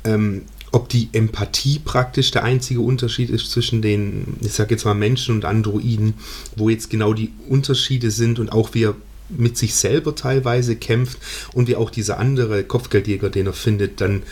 ähm, 0.04 0.44
ob 0.72 0.90
die 0.90 1.08
Empathie 1.14 1.80
praktisch 1.80 2.32
der 2.32 2.44
einzige 2.44 2.82
Unterschied 2.82 3.30
ist 3.30 3.50
zwischen 3.50 3.82
den, 3.82 4.36
ich 4.42 4.52
sage 4.52 4.72
jetzt 4.72 4.84
mal 4.84 4.94
Menschen 4.94 5.34
und 5.36 5.46
Androiden, 5.46 6.16
wo 6.58 6.70
jetzt 6.70 6.90
genau 6.90 7.14
die 7.14 7.32
Unterschiede 7.48 8.12
sind 8.12 8.40
und 8.40 8.52
auch 8.52 8.74
wie 8.74 8.84
er 8.84 8.96
mit 9.30 9.58
sich 9.58 9.76
selber 9.76 10.16
teilweise 10.16 10.76
kämpft 10.76 11.18
und 11.54 11.68
wie 11.68 11.76
auch 11.76 11.90
dieser 11.90 12.20
andere 12.20 12.64
Kopfgeldjäger, 12.64 13.30
den 13.30 13.48
er 13.48 13.54
findet, 13.54 14.02
dann 14.02 14.24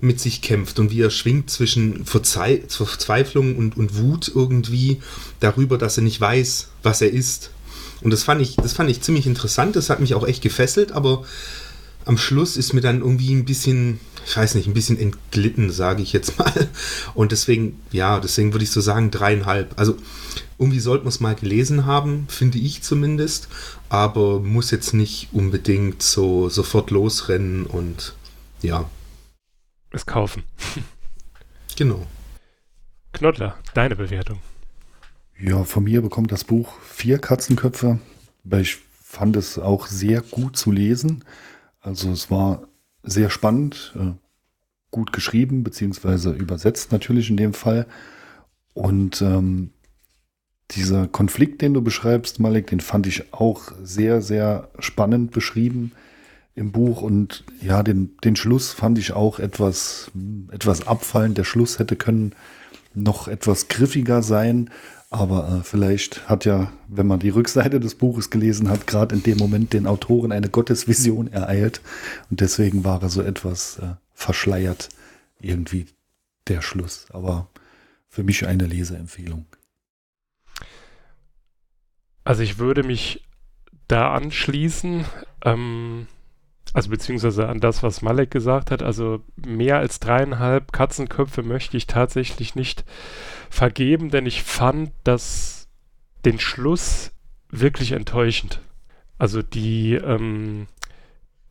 mit 0.00 0.18
sich 0.18 0.40
kämpft 0.40 0.78
und 0.78 0.90
wie 0.90 1.02
er 1.02 1.10
schwingt 1.10 1.50
zwischen 1.50 2.04
Verzei 2.06 2.62
Verzweiflung 2.68 3.56
und, 3.56 3.76
und 3.76 3.96
Wut 3.96 4.30
irgendwie 4.34 5.00
darüber, 5.40 5.78
dass 5.78 5.98
er 5.98 6.02
nicht 6.02 6.20
weiß, 6.20 6.68
was 6.82 7.02
er 7.02 7.10
ist. 7.10 7.50
Und 8.00 8.10
das 8.10 8.22
fand 8.22 8.40
ich, 8.40 8.56
das 8.56 8.72
fand 8.72 8.90
ich 8.90 9.02
ziemlich 9.02 9.26
interessant, 9.26 9.76
das 9.76 9.90
hat 9.90 10.00
mich 10.00 10.14
auch 10.14 10.26
echt 10.26 10.42
gefesselt, 10.42 10.92
aber 10.92 11.24
am 12.06 12.16
Schluss 12.16 12.56
ist 12.56 12.72
mir 12.72 12.80
dann 12.80 13.00
irgendwie 13.00 13.32
ein 13.34 13.44
bisschen, 13.44 14.00
ich 14.26 14.36
weiß 14.36 14.54
nicht, 14.54 14.66
ein 14.66 14.74
bisschen 14.74 14.98
entglitten, 14.98 15.70
sage 15.70 16.02
ich 16.02 16.12
jetzt 16.12 16.38
mal. 16.38 16.68
Und 17.14 17.32
deswegen, 17.32 17.78
ja, 17.92 18.20
deswegen 18.20 18.52
würde 18.54 18.64
ich 18.64 18.70
so 18.70 18.80
sagen, 18.80 19.10
dreieinhalb. 19.10 19.78
Also 19.78 19.96
irgendwie 20.58 20.80
sollte 20.80 21.04
man 21.04 21.10
es 21.10 21.20
mal 21.20 21.34
gelesen 21.34 21.84
haben, 21.84 22.26
finde 22.28 22.58
ich 22.58 22.82
zumindest 22.82 23.48
aber 23.90 24.38
muss 24.38 24.70
jetzt 24.70 24.94
nicht 24.94 25.28
unbedingt 25.32 26.02
so 26.02 26.48
sofort 26.48 26.90
losrennen 26.90 27.66
und 27.66 28.14
ja. 28.62 28.88
Es 29.90 30.06
kaufen. 30.06 30.44
genau. 31.76 32.06
Knoddler, 33.12 33.58
deine 33.74 33.96
Bewertung. 33.96 34.38
Ja, 35.38 35.64
von 35.64 35.84
mir 35.84 36.02
bekommt 36.02 36.30
das 36.30 36.44
Buch 36.44 36.72
vier 36.82 37.18
Katzenköpfe, 37.18 37.98
weil 38.44 38.60
ich 38.62 38.78
fand 39.02 39.34
es 39.36 39.58
auch 39.58 39.88
sehr 39.88 40.20
gut 40.20 40.56
zu 40.56 40.70
lesen. 40.70 41.24
Also 41.80 42.10
es 42.12 42.30
war 42.30 42.68
sehr 43.02 43.28
spannend, 43.28 43.92
äh, 43.98 44.12
gut 44.92 45.12
geschrieben, 45.12 45.64
beziehungsweise 45.64 46.30
übersetzt 46.30 46.92
natürlich 46.92 47.28
in 47.28 47.36
dem 47.36 47.54
Fall. 47.54 47.86
Und 48.72 49.20
ähm, 49.20 49.72
dieser 50.72 51.08
Konflikt, 51.08 51.62
den 51.62 51.74
du 51.74 51.82
beschreibst, 51.82 52.40
Malik, 52.40 52.68
den 52.68 52.80
fand 52.80 53.06
ich 53.06 53.32
auch 53.32 53.72
sehr, 53.82 54.22
sehr 54.22 54.68
spannend 54.78 55.30
beschrieben 55.32 55.92
im 56.54 56.72
Buch. 56.72 57.02
Und 57.02 57.44
ja, 57.60 57.82
den, 57.82 58.16
den 58.24 58.36
Schluss 58.36 58.72
fand 58.72 58.98
ich 58.98 59.12
auch 59.12 59.38
etwas, 59.38 60.10
etwas 60.50 60.86
abfallend. 60.86 61.38
Der 61.38 61.44
Schluss 61.44 61.78
hätte 61.78 61.96
können 61.96 62.34
noch 62.94 63.28
etwas 63.28 63.68
griffiger 63.68 64.22
sein. 64.22 64.70
Aber 65.10 65.48
äh, 65.48 65.64
vielleicht 65.64 66.28
hat 66.28 66.44
ja, 66.44 66.70
wenn 66.86 67.06
man 67.06 67.18
die 67.18 67.30
Rückseite 67.30 67.80
des 67.80 67.96
Buches 67.96 68.30
gelesen 68.30 68.68
hat, 68.68 68.86
gerade 68.86 69.14
in 69.14 69.24
dem 69.24 69.38
Moment 69.38 69.72
den 69.72 69.88
Autoren 69.88 70.30
eine 70.30 70.48
Gottesvision 70.48 71.32
ereilt. 71.32 71.80
Und 72.30 72.40
deswegen 72.40 72.84
war 72.84 73.02
er 73.02 73.08
so 73.08 73.22
etwas 73.22 73.78
äh, 73.78 73.94
verschleiert, 74.14 74.88
irgendwie 75.40 75.86
der 76.46 76.62
Schluss. 76.62 77.06
Aber 77.12 77.48
für 78.08 78.22
mich 78.22 78.46
eine 78.46 78.66
Leseempfehlung. 78.66 79.46
Also 82.24 82.42
ich 82.42 82.58
würde 82.58 82.82
mich 82.82 83.24
da 83.88 84.14
anschließen, 84.14 85.04
ähm, 85.44 86.06
also 86.72 86.90
beziehungsweise 86.90 87.48
an 87.48 87.60
das, 87.60 87.82
was 87.82 88.02
Malek 88.02 88.30
gesagt 88.30 88.70
hat. 88.70 88.82
Also 88.82 89.22
mehr 89.36 89.78
als 89.78 89.98
dreieinhalb 89.98 90.72
Katzenköpfe 90.72 91.42
möchte 91.42 91.76
ich 91.76 91.86
tatsächlich 91.86 92.54
nicht 92.54 92.84
vergeben, 93.48 94.10
denn 94.10 94.26
ich 94.26 94.42
fand 94.42 94.92
das 95.04 95.68
den 96.24 96.38
Schluss 96.38 97.12
wirklich 97.50 97.92
enttäuschend. 97.92 98.60
Also 99.18 99.42
die, 99.42 99.94
ähm, 99.94 100.66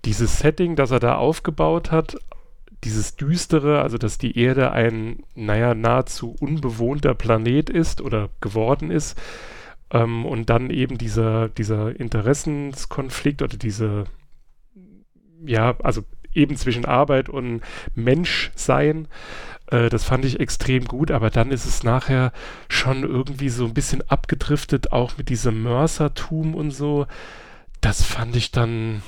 dieses 0.05 0.39
Setting, 0.39 0.75
das 0.75 0.91
er 0.91 0.99
da 0.99 1.15
aufgebaut 1.15 1.91
hat, 1.91 2.17
dieses 2.85 3.17
Düstere, 3.17 3.81
also 3.81 3.97
dass 3.97 4.17
die 4.17 4.38
Erde 4.39 4.71
ein, 4.71 5.23
naja, 5.35 5.75
nahezu 5.75 6.35
unbewohnter 6.39 7.13
Planet 7.13 7.69
ist 7.69 7.99
oder 7.99 8.29
geworden 8.39 8.89
ist, 8.89 9.19
ähm, 9.91 10.25
und 10.25 10.50
dann 10.50 10.69
eben 10.69 10.98
dieser, 10.98 11.50
dieser 11.50 12.00
Interessenskonflikt 12.00 13.41
oder 13.41 13.58
diese, 13.58 14.05
ja, 15.46 15.75
also 15.84 16.03
eben 16.34 16.55
zwischen 16.55 16.86
Arbeit 16.86 17.29
und 17.29 17.62
Menschsein, 17.96 19.08
äh, 19.72 19.89
das 19.89 20.03
fand 20.03 20.25
ich 20.25 20.39
extrem 20.39 20.86
gut, 20.86 21.12
aber 21.12 21.29
dann 21.29 21.51
ist 21.51 21.65
es 21.65 21.84
nachher 21.84 22.31
schon 22.69 23.03
irgendwie 23.03 23.50
so 23.50 23.65
ein 23.65 23.74
bisschen 23.74 24.08
abgedriftet, 24.10 24.91
auch 24.91 25.17
mit 25.17 25.29
diesem 25.29 25.63
Mörsertum 25.63 26.55
und 26.55 26.72
so. 26.72 27.08
Das 27.81 28.03
fand 28.03 28.36
ich 28.36 28.51
dann, 28.51 29.01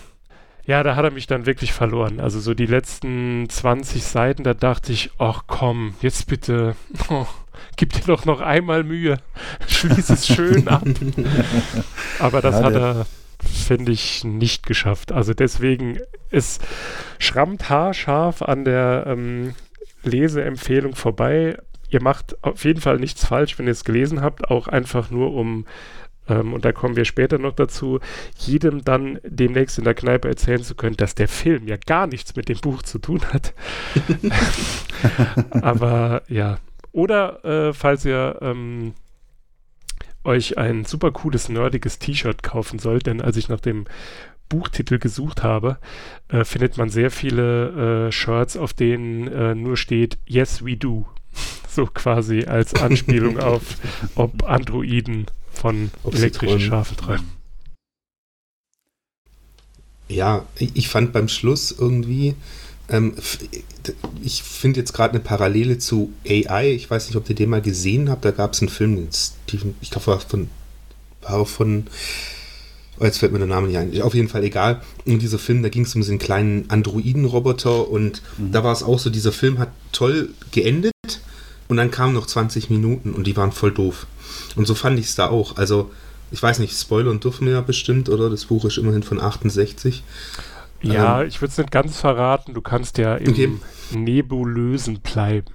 ja, 0.66 0.84
da 0.84 0.96
hat 0.96 1.06
er 1.06 1.12
mich 1.12 1.28
dann 1.28 1.46
wirklich 1.46 1.74
verloren. 1.74 2.20
Also 2.20 2.40
so 2.40 2.54
die 2.54 2.66
letzten 2.66 3.50
20 3.50 4.04
Seiten, 4.04 4.44
da 4.44 4.54
dachte 4.54 4.92
ich, 4.92 5.12
ach 5.18 5.44
komm, 5.48 5.96
jetzt 6.02 6.28
bitte, 6.28 6.76
oh, 7.10 7.26
gib 7.78 7.94
dir 7.94 8.06
doch 8.06 8.26
noch 8.26 8.42
einmal 8.42 8.84
Mühe. 8.84 9.18
Schließ 9.68 10.10
es 10.10 10.28
schön 10.28 10.68
ab. 10.68 10.84
Aber 12.20 12.42
das 12.42 12.60
ja, 12.60 12.64
hat 12.64 12.74
er, 12.74 13.06
finde 13.40 13.92
ich, 13.92 14.24
nicht 14.24 14.66
geschafft. 14.66 15.12
Also 15.12 15.34
deswegen, 15.34 16.00
es 16.30 16.60
schrammt 17.18 17.70
haarscharf 17.70 18.42
an 18.42 18.64
der 18.64 19.06
ähm, 19.08 19.56
Leseempfehlung 20.04 20.96
vorbei. 20.96 21.58
Ihr 21.90 22.02
macht 22.02 22.42
auf 22.44 22.64
jeden 22.64 22.82
Fall 22.82 22.98
nichts 22.98 23.26
falsch, 23.26 23.58
wenn 23.60 23.66
ihr 23.66 23.74
es 23.74 23.84
gelesen 23.84 24.22
habt, 24.22 24.50
auch 24.50 24.68
einfach 24.68 25.10
nur 25.10 25.34
um 25.34 25.66
ähm, 26.32 26.54
und 26.54 26.66
da 26.66 26.72
kommen 26.72 26.96
wir 26.96 27.06
später 27.06 27.38
noch 27.38 27.54
dazu, 27.54 28.00
jedem 28.38 28.84
dann 28.84 29.20
demnächst 29.24 29.78
in 29.78 29.84
der 29.84 29.94
Kneipe 29.94 30.28
erzählen 30.28 30.64
zu 30.64 30.76
können, 30.76 30.98
dass 30.98 31.16
der 31.16 31.28
Film 31.28 31.68
ja 31.68 31.78
gar 31.78 32.08
nichts 32.08 32.36
mit 32.36 32.50
dem 32.50 32.60
Buch 32.60 32.82
zu 32.84 33.00
tun 33.00 33.22
hat. 33.32 33.54
Aber 35.62 36.24
ja, 36.28 36.58
oder 36.92 37.44
äh, 37.46 37.74
falls 37.74 38.06
ihr 38.06 38.38
ähm, 38.42 38.94
euch 40.24 40.58
ein 40.58 40.86
super 40.86 41.12
cooles, 41.12 41.50
nerdiges 41.50 42.00
T-Shirt 42.00 42.44
kaufen 42.44 42.80
sollt, 42.80 43.08
denn 43.08 43.22
als 43.22 43.38
ich 43.38 43.50
nach 43.50 43.62
dem 43.62 43.86
Buchtitel 44.50 45.00
gesucht 45.00 45.44
habe, 45.44 45.78
äh, 46.28 46.44
findet 46.44 46.78
man 46.78 46.90
sehr 46.90 47.10
viele 47.10 48.08
äh, 48.08 48.12
Shirts, 48.12 48.58
auf 48.58 48.74
denen 48.74 49.28
äh, 49.28 49.56
nur 49.56 49.78
steht 49.78 50.18
Yes, 50.26 50.66
we 50.66 50.76
do. 50.76 51.08
so 51.68 51.86
quasi 51.86 52.44
als 52.44 52.76
Anspielung 52.76 53.40
auf, 53.40 53.78
ob 54.16 54.44
Androiden 54.44 55.28
von 55.62 55.92
elektrischen 56.12 56.60
Schafen 56.60 56.98
treiben. 56.98 57.32
Ja, 60.10 60.46
ich 60.58 60.90
fand 60.90 61.14
beim 61.14 61.30
Schluss 61.30 61.72
irgendwie, 61.78 62.36
ähm, 62.90 63.14
ich 64.22 64.44
finde 64.44 64.80
jetzt 64.80 64.94
gerade 64.94 65.14
eine 65.14 65.24
Parallele 65.24 65.78
zu 65.78 66.12
AI. 66.28 66.72
Ich 66.74 66.90
weiß 66.90 67.08
nicht, 67.08 67.16
ob 67.16 67.30
ihr 67.30 67.36
den 67.36 67.50
mal 67.50 67.62
gesehen 67.62 68.10
habt. 68.10 68.26
Da 68.26 68.32
gab 68.32 68.54
es 68.54 68.62
einen 68.62 68.70
Film, 68.70 69.08
Steven, 69.14 69.76
ich 69.82 69.92
glaube, 69.92 70.08
war 70.08 70.20
von, 70.20 70.50
war 71.22 71.46
von, 71.46 71.86
oh, 73.00 73.06
jetzt 73.06 73.20
fällt 73.20 73.32
mir 73.32 73.38
der 73.38 73.48
Name 73.48 73.68
nicht 73.68 73.78
ein. 73.78 74.02
Auf 74.02 74.16
jeden 74.16 74.28
Fall 74.28 74.44
egal. 74.44 74.82
Und 75.06 75.22
dieser 75.22 75.40
Film, 75.40 75.64
da 75.64 75.70
ging 75.70 75.84
es 75.84 75.96
um 75.96 76.02
diesen 76.02 76.20
kleinen 76.20 76.70
Androiden-Roboter 76.70 77.88
und 77.88 78.22
mhm. 78.38 78.52
da 78.52 78.64
war 78.64 78.74
es 78.74 78.84
auch 78.84 79.00
so, 79.00 79.10
dieser 79.10 79.32
Film 79.32 79.60
hat 79.60 79.70
toll 79.92 80.30
geendet 80.52 80.92
und 81.70 81.78
dann 81.78 81.92
kamen 81.92 82.14
noch 82.14 82.26
20 82.26 82.70
Minuten 82.70 83.14
und 83.14 83.28
die 83.28 83.38
waren 83.38 83.52
voll 83.52 83.72
doof. 83.72 84.08
Und 84.56 84.68
so 84.68 84.76
fand 84.76 85.00
ich 85.00 85.08
es 85.08 85.16
da 85.16 85.30
auch. 85.30 85.58
Also, 85.58 85.92
ich 86.32 86.42
weiß 86.42 86.60
nicht, 86.60 86.78
Spoilern 86.78 87.20
dürfen 87.20 87.48
wir 87.48 87.54
ja 87.54 87.62
bestimmt, 87.62 88.10
oder? 88.10 88.30
Das 88.30 88.46
Buch 88.46 88.66
ist 88.66 88.78
immerhin 88.78 89.04
von 89.04 89.20
68. 89.20 90.04
Ja, 90.82 91.22
ähm, 91.22 91.28
ich 91.28 91.42
würde 91.42 91.52
es 91.52 91.58
nicht 91.58 91.72
ganz 91.72 91.98
verraten. 91.98 92.54
Du 92.54 92.62
kannst 92.62 92.98
ja 92.98 93.16
im 93.16 93.32
okay. 93.32 93.52
Nebulösen 93.92 95.00
bleiben. 95.00 95.48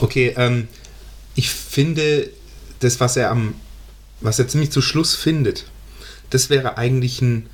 Okay, 0.00 0.34
ähm, 0.36 0.68
ich 1.34 1.50
finde, 1.50 2.30
das, 2.80 3.00
was 3.00 3.16
er 3.16 3.30
am, 3.30 3.54
was 4.20 4.38
er 4.38 4.48
ziemlich 4.48 4.70
zu 4.70 4.82
Schluss 4.82 5.14
findet, 5.14 5.66
das 6.30 6.50
wäre 6.50 6.76
eigentlich 6.76 7.20
ein, 7.22 7.46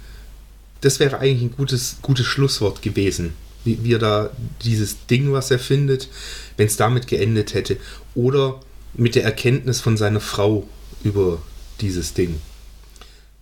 das 0.81 1.01
wäre 1.01 1.19
eigentlich 1.19 1.43
ein 1.43 1.57
gutes, 1.57 1.97
gutes 2.03 2.27
Schlusswort 2.27 2.83
gewesen. 2.83 3.35
Wie, 3.65 3.85
wie 3.85 3.95
er 3.95 3.99
da 3.99 4.31
dieses 4.65 5.07
Ding, 5.07 5.33
was 5.33 5.51
er 5.51 5.59
findet, 5.59 6.09
wenn 6.57 6.67
es 6.67 6.77
damit 6.77 7.07
geendet 7.07 7.55
hätte. 7.55 7.77
Oder 8.15 8.61
mit 8.95 9.15
der 9.15 9.25
Erkenntnis 9.25 9.81
von 9.81 9.97
seiner 9.97 10.21
Frau 10.21 10.67
über 11.03 11.39
dieses 11.81 12.15
Ding. 12.15 12.41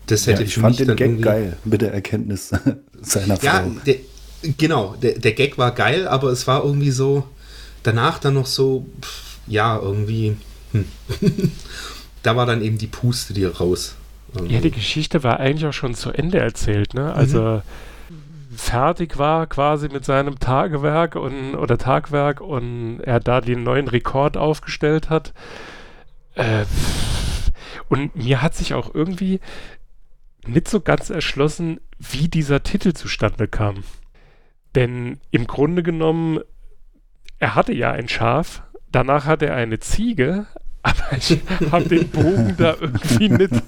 Das 0.06 0.26
hätte 0.26 0.42
ja, 0.42 0.48
ich 0.48 0.54
fand 0.54 0.78
den 0.78 0.96
Gag 0.96 1.22
geil 1.22 1.56
mit 1.64 1.82
der 1.82 1.92
Erkenntnis 1.92 2.50
seiner 3.00 3.36
Frau. 3.36 3.46
Ja, 3.46 3.70
der, 3.86 3.96
genau, 4.56 4.96
der, 5.00 5.18
der 5.18 5.32
Gag 5.32 5.58
war 5.58 5.72
geil, 5.72 6.08
aber 6.08 6.30
es 6.30 6.46
war 6.46 6.64
irgendwie 6.64 6.90
so, 6.90 7.26
danach 7.82 8.18
dann 8.18 8.34
noch 8.34 8.46
so, 8.46 8.86
pff, 9.00 9.38
ja, 9.46 9.78
irgendwie, 9.78 10.36
hm. 10.72 10.84
da 12.22 12.36
war 12.36 12.46
dann 12.46 12.62
eben 12.62 12.78
die 12.78 12.86
Puste 12.86 13.34
dir 13.34 13.56
raus. 13.56 13.94
Irgendwie. 14.34 14.54
Ja, 14.54 14.60
die 14.60 14.70
Geschichte 14.70 15.22
war 15.24 15.40
eigentlich 15.40 15.66
auch 15.66 15.72
schon 15.72 15.94
zu 15.94 16.10
Ende 16.10 16.38
erzählt, 16.38 16.94
ne? 16.94 17.12
Also 17.12 17.40
mhm. 17.40 17.62
Fertig 18.54 19.18
war 19.18 19.46
quasi 19.46 19.88
mit 19.88 20.04
seinem 20.04 20.38
Tagewerk 20.38 21.14
und 21.14 21.54
oder 21.54 21.78
Tagwerk 21.78 22.40
und 22.40 23.00
er 23.00 23.20
da 23.20 23.40
den 23.40 23.62
neuen 23.62 23.88
Rekord 23.88 24.36
aufgestellt 24.36 25.08
hat. 25.10 25.32
Äh, 26.34 26.64
und 27.88 28.16
mir 28.16 28.42
hat 28.42 28.54
sich 28.54 28.74
auch 28.74 28.94
irgendwie 28.94 29.40
nicht 30.46 30.68
so 30.68 30.80
ganz 30.80 31.10
erschlossen, 31.10 31.80
wie 31.98 32.28
dieser 32.28 32.62
Titel 32.62 32.92
zustande 32.92 33.46
kam. 33.46 33.84
Denn 34.74 35.18
im 35.30 35.46
Grunde 35.46 35.82
genommen, 35.82 36.40
er 37.38 37.54
hatte 37.54 37.72
ja 37.72 37.90
ein 37.90 38.08
Schaf, 38.08 38.62
danach 38.90 39.26
hatte 39.26 39.46
er 39.46 39.56
eine 39.56 39.80
Ziege, 39.80 40.46
aber 40.82 41.16
ich 41.16 41.38
habe 41.70 41.88
den 41.88 42.08
Bogen 42.08 42.54
da 42.56 42.74
irgendwie 42.80 43.28
nicht. 43.28 43.62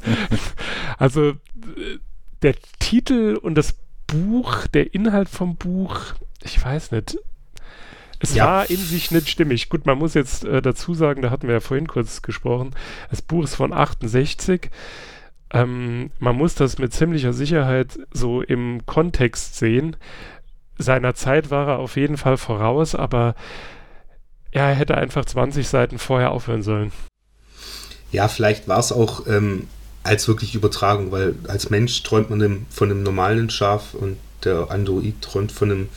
Also 0.97 1.35
der 2.41 2.55
Titel 2.79 3.39
und 3.41 3.55
das 3.55 3.77
Buch, 4.13 4.67
der 4.67 4.95
Inhalt 4.95 5.31
vom 5.31 5.57
Buch, 5.57 5.99
ich 6.43 6.63
weiß 6.63 6.93
nicht. 6.93 7.17
Es 8.21 8.35
ja. 8.35 8.47
war 8.47 8.71
in 8.71 8.77
sich 8.77 9.11
nicht 9.11 9.29
stimmig. 9.29 9.69
Gut, 9.71 9.87
man 9.87 9.99
muss 9.99 10.15
jetzt 10.15 10.45
äh, 10.45 10.61
dazu 10.61 10.95
sagen, 10.95 11.23
da 11.23 11.31
hatten 11.31 11.49
wir 11.49 11.55
ja 11.55 11.61
vorhin 11.61 11.89
kurz 11.89 12.21
gesprochen, 12.23 12.75
das 13.11 13.23
Buch 13.23 13.45
ist 13.45 13.55
von 13.55 13.73
68. 13.73 14.71
Ähm, 15.51 16.11
man 16.19 16.37
muss 16.37 16.55
das 16.55 16.79
mit 16.79 16.93
ziemlicher 16.93 17.33
Sicherheit 17.33 17.99
so 18.13 18.43
im 18.43 18.85
Kontext 18.87 19.57
sehen. 19.57 19.97
Seiner 20.79 21.15
Zeit 21.15 21.51
war 21.51 21.69
er 21.69 21.79
auf 21.79 21.97
jeden 21.97 22.17
Fall 22.17 22.37
voraus, 22.37 22.95
aber 22.95 23.35
er 24.51 24.69
hätte 24.69 24.97
einfach 24.97 25.25
20 25.25 25.67
Seiten 25.67 25.99
vorher 25.99 26.33
aufhören 26.33 26.63
sollen. 26.63 26.93
Ja, 28.13 28.29
vielleicht 28.29 28.69
war 28.69 28.79
es 28.79 28.93
auch 28.93 29.27
ähm, 29.27 29.69
als 30.03 30.29
wirklich 30.29 30.55
Übertragung, 30.55 31.13
weil 31.13 31.35
als 31.47 31.71
Mensch 31.71 32.03
träumt 32.03 32.31
man 32.31 32.67
von 32.71 32.91
einem 32.91 33.03
normalen 33.03 33.51
Schaf 33.51 33.95
und 33.95 34.17
der 34.45 34.71
Android 34.71 35.21
träumt 35.23 35.53
von 35.53 35.71
einem 35.71 35.89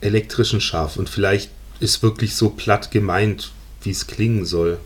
elektrischen 0.00 0.60
Schaf. 0.60 0.96
Und 0.96 1.08
vielleicht 1.08 1.50
ist 1.80 2.02
wirklich 2.02 2.34
so 2.34 2.50
platt 2.50 2.90
gemeint, 2.90 3.52
wie 3.82 3.90
es 3.90 4.06
klingen 4.06 4.44
soll. 4.44 4.78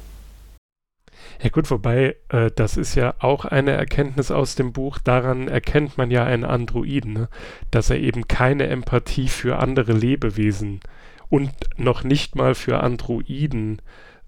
Ja 1.42 1.50
gut, 1.50 1.70
wobei, 1.70 2.16
äh, 2.30 2.50
das 2.54 2.76
ist 2.76 2.94
ja 2.94 3.14
auch 3.18 3.44
eine 3.44 3.72
Erkenntnis 3.72 4.30
aus 4.30 4.54
dem 4.54 4.72
Buch. 4.72 4.98
Daran 4.98 5.48
erkennt 5.48 5.98
man 5.98 6.10
ja 6.10 6.24
einen 6.24 6.44
Androiden, 6.44 7.12
ne? 7.12 7.28
dass 7.70 7.90
er 7.90 7.98
eben 7.98 8.26
keine 8.26 8.68
Empathie 8.68 9.28
für 9.28 9.58
andere 9.58 9.92
Lebewesen 9.92 10.80
und 11.28 11.50
noch 11.76 12.04
nicht 12.04 12.36
mal 12.36 12.54
für 12.54 12.80
Androiden 12.80 13.82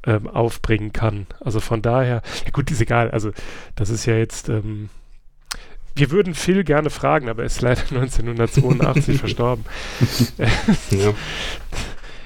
ähm, 0.09 0.27
aufbringen 0.27 0.93
kann. 0.93 1.27
Also 1.41 1.61
von 1.61 1.83
daher, 1.83 2.23
ja 2.45 2.51
gut, 2.53 2.71
ist 2.71 2.81
egal. 2.81 3.11
Also 3.11 3.33
das 3.77 3.91
ist 3.91 4.07
ja 4.07 4.17
jetzt, 4.17 4.49
ähm, 4.49 4.89
wir 5.95 6.11
würden 6.11 6.35
Phil 6.35 6.65
gerne 6.65 6.91
fragen, 6.91 7.29
aber 7.29 7.43
er 7.43 7.47
ist 7.47 7.61
leider 7.61 7.83
1982 7.91 9.19
verstorben. 9.21 9.65
ja. 10.91 11.13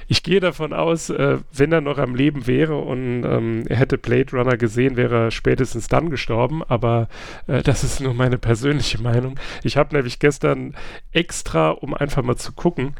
Ich 0.09 0.23
gehe 0.23 0.41
davon 0.41 0.75
aus, 0.75 1.09
äh, 1.09 1.39
wenn 1.55 1.73
er 1.73 1.81
noch 1.81 1.97
am 1.97 2.15
Leben 2.15 2.47
wäre 2.47 2.77
und 2.77 3.25
ähm, 3.25 3.65
er 3.67 3.79
hätte 3.79 3.97
Blade 3.97 4.37
Runner 4.37 4.59
gesehen, 4.59 4.97
wäre 4.99 5.25
er 5.25 5.31
spätestens 5.31 5.89
dann 5.89 6.11
gestorben. 6.11 6.63
Aber 6.63 7.09
äh, 7.47 7.63
das 7.63 7.83
ist 7.83 8.01
nur 8.01 8.13
meine 8.13 8.37
persönliche 8.37 9.01
Meinung. 9.01 9.41
Ich 9.63 9.79
habe 9.79 9.97
nämlich 9.97 10.19
gestern 10.19 10.75
extra, 11.13 11.71
um 11.71 11.95
einfach 11.95 12.23
mal 12.23 12.37
zu 12.37 12.53
gucken, 12.53 12.95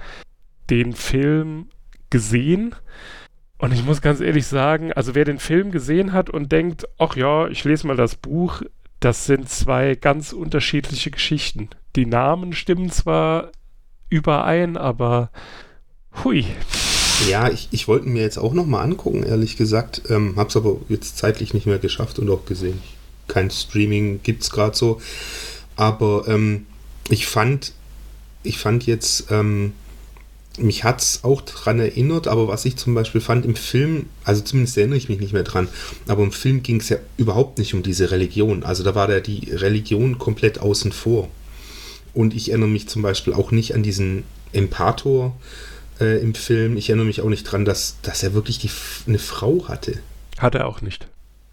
den 0.71 0.95
Film 0.95 1.67
gesehen. 2.09 2.75
Und 3.63 3.73
ich 3.73 3.85
muss 3.85 4.03
ganz 4.03 4.19
ehrlich 4.19 4.49
sagen, 4.49 4.93
also 4.93 5.15
wer 5.15 5.25
den 5.25 5.39
Film 5.39 5.71
gesehen 5.71 6.13
hat 6.13 6.29
und 6.29 6.51
denkt, 6.51 6.89
ach 6.99 7.15
ja, 7.15 7.47
ich 7.47 7.63
lese 7.63 7.87
mal 7.87 7.97
das 7.97 8.17
Buch, 8.17 8.63
das 8.99 9.27
sind 9.27 9.49
zwei 9.49 9.95
ganz 9.95 10.33
unterschiedliche 10.33 11.13
Geschichten. 11.13 11.71
Die 11.95 12.05
Namen 12.05 12.55
stimmen 12.55 12.91
zwar 12.91 13.53
überein, 14.09 14.77
aber 14.77 15.31
hui. 16.25 16.45
Ja, 17.31 17.51
ich, 17.51 17.69
ich 17.71 17.87
wollte 17.87 18.09
mir 18.09 18.23
jetzt 18.23 18.37
auch 18.37 18.53
nochmal 18.53 18.83
angucken, 18.83 19.23
ehrlich 19.23 19.57
gesagt. 19.57 20.03
Ähm, 20.09 20.35
hab's 20.37 20.57
aber 20.57 20.79
jetzt 20.89 21.17
zeitlich 21.19 21.55
nicht 21.55 21.67
mehr 21.67 21.79
geschafft 21.79 22.19
und 22.19 22.29
auch 22.31 22.45
gesehen. 22.47 22.83
Kein 23.29 23.49
Streaming 23.49 24.25
gibt's 24.25 24.51
gerade 24.51 24.77
so. 24.77 25.01
Aber 25.77 26.25
ähm, 26.27 26.67
ich 27.09 27.29
fand, 27.29 27.75
ich 28.43 28.59
fand 28.59 28.87
jetzt, 28.87 29.31
ähm, 29.31 29.73
mich 30.59 30.85
hat's 30.85 31.21
auch 31.23 31.41
dran 31.41 31.79
erinnert, 31.79 32.29
aber 32.29 32.49
was 32.49 32.65
ich 32.65 32.77
zum 32.77 32.95
Beispiel 32.95 33.21
fand 33.21 33.45
im 33.45 33.57
Film, 33.57 34.07
also 34.25 34.43
zumindest 34.43 34.77
erinnere 34.77 34.99
ich 34.99 35.09
mich 35.09 35.21
nicht 35.21 35.33
mehr 35.33 35.45
dran, 35.45 35.69
aber 36.09 36.23
im 36.23 36.33
Film 36.33 36.63
ging 36.63 36.81
es 36.81 36.89
ja 36.89 36.99
überhaupt 37.17 37.59
nicht 37.59 37.75
um 37.75 37.83
diese 37.83 38.11
Religion. 38.11 38.63
Also 38.63 38.83
da 38.83 38.95
war 38.95 39.07
da 39.09 39.21
die 39.21 39.51
Religion 39.51 40.19
komplett 40.19 40.59
außen 40.59 40.93
vor. 40.93 41.29
Und 42.15 42.35
ich 42.35 42.51
erinnere 42.51 42.69
mich 42.69 42.89
zum 42.89 43.01
Beispiel 43.01 43.33
auch 43.33 43.51
nicht 43.51 43.75
an 43.75 43.83
diesen 43.83 44.25
Empator, 44.53 45.35
äh, 46.01 46.21
im 46.21 46.35
Film. 46.35 46.77
Ich 46.77 46.89
erinnere 46.89 47.07
mich 47.07 47.21
auch 47.21 47.29
nicht 47.29 47.45
dran, 47.45 47.65
dass, 47.65 47.97
dass 48.03 48.23
er 48.23 48.35
wirklich 48.35 48.59
die, 48.59 48.71
eine 49.07 49.19
Frau 49.19 49.69
hatte. 49.69 49.99
Hat 50.39 50.55
er 50.55 50.67
auch 50.67 50.81
nicht. 50.83 51.07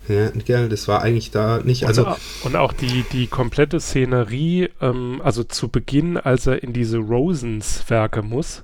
Ja, 0.08 0.32
gell, 0.32 0.70
das 0.70 0.88
war 0.88 1.04
eigentlich 1.04 1.30
da 1.30 1.60
nicht. 1.64 1.86
Also 1.86 2.08
und, 2.08 2.18
und 2.44 2.56
auch 2.56 2.74
die, 2.74 3.06
die 3.12 3.28
komplette 3.28 3.80
Szenerie, 3.80 4.70
ähm, 4.82 5.22
also 5.24 5.44
zu 5.44 5.70
Beginn, 5.70 6.18
als 6.18 6.48
er 6.48 6.64
in 6.64 6.74
diese 6.74 6.98
Rosens-Werke 6.98 8.24
muss, 8.24 8.64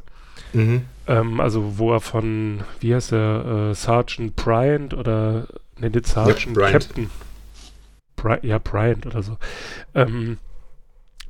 mhm. 0.53 0.85
ähm, 1.07 1.39
also 1.39 1.77
wo 1.77 1.93
er 1.93 1.99
von, 1.99 2.61
wie 2.79 2.95
heißt 2.95 3.11
er, 3.13 3.69
äh, 3.71 3.75
Sergeant 3.75 4.35
Bryant 4.35 4.93
oder, 4.93 5.47
ne, 5.79 5.89
nicht 5.89 6.07
Sergeant, 6.07 6.57
ja, 6.57 6.71
Captain. 6.71 7.09
Bry 8.15 8.37
ja, 8.41 8.57
Bryant 8.57 9.05
oder 9.05 9.21
so. 9.23 9.37
Ähm, 9.93 10.37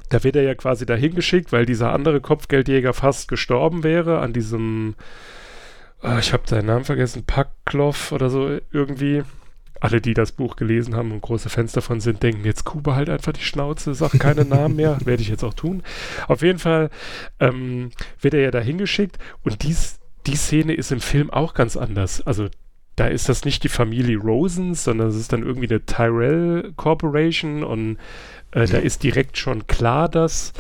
da 0.10 0.24
wird 0.24 0.36
er 0.36 0.44
ja 0.44 0.56
quasi 0.56 0.86
dahin 0.86 1.16
geschickt, 1.16 1.52
weil 1.52 1.66
dieser 1.66 1.92
andere 1.92 2.22
Kopfgeldjäger 2.22 2.94
fast 2.94 3.28
gestorben 3.28 3.84
wäre 3.84 4.20
an 4.20 4.34
diesem, 4.34 4.96
äh, 6.04 6.20
ich 6.20 6.32
habe 6.32 6.44
seinen 6.46 6.68
Namen 6.68 6.86
vergessen, 6.86 7.24
Packloff 7.26 8.12
oder 8.12 8.30
so 8.30 8.60
irgendwie. 8.72 9.24
Alle, 9.86 10.02
die 10.02 10.14
das 10.14 10.32
Buch 10.32 10.56
gelesen 10.56 10.96
haben 10.96 11.12
und 11.12 11.22
große 11.22 11.50
Fans 11.50 11.72
davon 11.72 12.00
sind, 12.00 12.24
denken 12.24 12.46
jetzt 12.46 12.64
Kuba 12.64 12.96
halt 12.96 13.10
einfach 13.10 13.34
die 13.34 13.44
Schnauze, 13.44 13.94
sag 13.94 14.20
keine 14.20 14.46
Namen 14.46 14.76
mehr, 14.76 14.98
werde 15.06 15.22
ich 15.22 15.30
jetzt 15.30 15.44
auch 15.44 15.54
tun. 15.54 15.84
Auf 16.28 16.42
jeden 16.42 16.60
Fall 16.60 16.90
ähm, 17.40 17.92
wird 18.20 18.34
er 18.34 18.42
ja 18.42 18.52
dahin 18.52 18.78
geschickt 18.78 19.18
und 19.44 19.64
dies, 19.64 20.00
die 20.26 20.36
Szene 20.36 20.74
ist 20.74 20.92
im 20.92 21.02
Film 21.02 21.30
auch 21.30 21.54
ganz 21.54 21.78
anders. 21.78 22.26
Also 22.26 22.48
da 22.96 23.08
ist 23.08 23.28
das 23.30 23.44
nicht 23.46 23.64
die 23.64 23.70
Familie 23.70 24.18
Rosens, 24.18 24.84
sondern 24.84 25.10
es 25.10 25.16
ist 25.16 25.34
dann 25.34 25.44
irgendwie 25.44 25.70
eine 25.70 25.86
Tyrell 25.86 26.72
Corporation 26.78 27.64
und 27.64 27.98
äh, 28.52 28.66
da 28.66 28.78
ist 28.78 29.04
direkt 29.04 29.38
schon 29.38 29.68
klar, 29.68 30.08
dass 30.08 30.54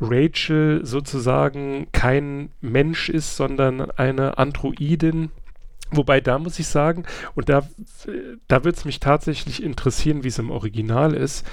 Rachel 0.00 0.80
sozusagen 0.84 1.88
kein 1.92 2.50
Mensch 2.60 3.08
ist, 3.08 3.36
sondern 3.36 3.90
eine 3.92 4.38
Androidin. 4.38 5.30
Wobei 5.90 6.20
da 6.20 6.38
muss 6.38 6.58
ich 6.58 6.66
sagen, 6.66 7.04
und 7.34 7.48
da, 7.48 7.66
da 8.48 8.64
wird 8.64 8.76
es 8.76 8.84
mich 8.84 9.00
tatsächlich 9.00 9.62
interessieren, 9.62 10.24
wie 10.24 10.28
es 10.28 10.38
im 10.38 10.50
Original 10.50 11.14
ist. 11.14 11.46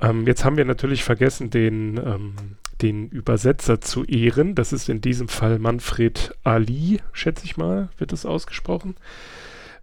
Ähm, 0.00 0.26
jetzt 0.26 0.44
haben 0.44 0.56
wir 0.56 0.64
natürlich 0.64 1.04
vergessen, 1.04 1.50
den, 1.50 1.98
ähm, 1.98 2.34
den 2.80 3.08
Übersetzer 3.08 3.80
zu 3.80 4.04
ehren. 4.04 4.54
Das 4.54 4.72
ist 4.72 4.88
in 4.88 5.00
diesem 5.00 5.28
Fall 5.28 5.58
Manfred 5.58 6.34
Ali, 6.42 7.00
schätze 7.12 7.44
ich 7.44 7.56
mal, 7.56 7.90
wird 7.98 8.12
es 8.12 8.24
ausgesprochen. 8.24 8.96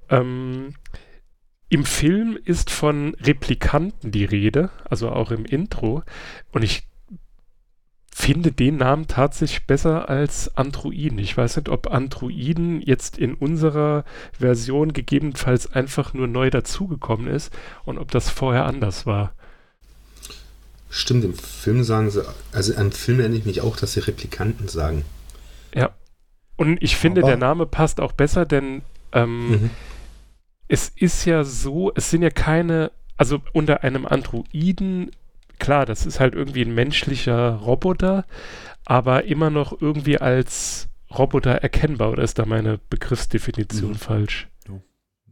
Ähm, 0.10 0.74
im 1.70 1.84
Film 1.84 2.38
ist 2.44 2.72
von 2.72 3.14
Replikanten 3.16 4.12
die 4.12 4.26
Rede, 4.26 4.72
also 4.90 5.10
auch 5.10 5.32
im 5.32 5.46
Intro. 5.46 6.04
Und 6.52 6.64
ich 6.64 6.88
finde 8.18 8.52
den 8.52 8.78
Namen 8.78 9.08
tatsächlich 9.08 9.68
besser 9.68 10.10
als 10.10 10.56
Androiden. 10.58 11.20
Ich 11.20 11.38
weiß 11.38 11.58
nicht, 11.58 11.70
ob 11.70 11.92
Androiden 11.92 12.82
jetzt 12.82 13.18
in 13.18 13.34
unserer 13.34 14.04
Version 14.38 14.94
gegebenenfalls 14.94 15.72
einfach 15.72 16.14
nur 16.14 16.28
neu 16.28 16.50
dazugekommen 16.50 17.28
ist 17.28 17.54
und 17.86 17.98
ob 17.98 18.12
das 18.12 18.30
vorher 18.30 18.66
anders 18.66 19.06
war. 19.06 19.34
Stimmt, 20.90 21.26
im 21.26 21.34
Film 21.34 21.84
sagen 21.84 22.10
sie, 22.10 22.24
also 22.52 22.76
am 22.76 22.92
Film 22.92 23.20
erinnere 23.20 23.40
ich 23.40 23.46
mich 23.46 23.62
auch, 23.62 23.78
dass 23.78 23.94
sie 23.94 24.00
Replikanten 24.00 24.68
sagen. 24.68 25.04
Ja. 25.76 25.92
Und 26.56 26.82
ich 26.82 26.96
finde, 26.96 27.22
Aber 27.22 27.30
der 27.30 27.38
Name 27.38 27.66
passt 27.66 28.00
auch 28.00 28.14
besser, 28.14 28.46
denn 28.46 28.82
ähm, 29.12 29.50
mhm 29.50 29.70
es 30.68 30.90
ist 30.90 31.26
ja 31.26 31.44
so, 31.44 31.92
es 31.96 32.10
sind 32.10 32.22
ja 32.22 32.30
keine, 32.30 32.92
also 33.16 33.42
unter 33.54 33.84
einem 33.84 34.06
Androiden, 34.06 35.12
klar, 35.60 35.86
das 35.86 36.06
ist 36.06 36.20
halt 36.20 36.34
irgendwie 36.36 36.62
ein 36.64 36.74
menschlicher 36.74 37.56
Roboter, 37.56 38.26
aber 38.86 39.26
immer 39.26 39.50
noch 39.50 39.82
irgendwie 39.82 40.18
als 40.18 40.88
Roboter 41.16 41.52
erkennbar, 41.52 42.12
oder 42.12 42.24
ist 42.24 42.38
da 42.40 42.46
meine 42.46 42.80
Begriffsdefinition 42.90 43.92
Mhm. 43.92 43.96
falsch? 43.96 44.48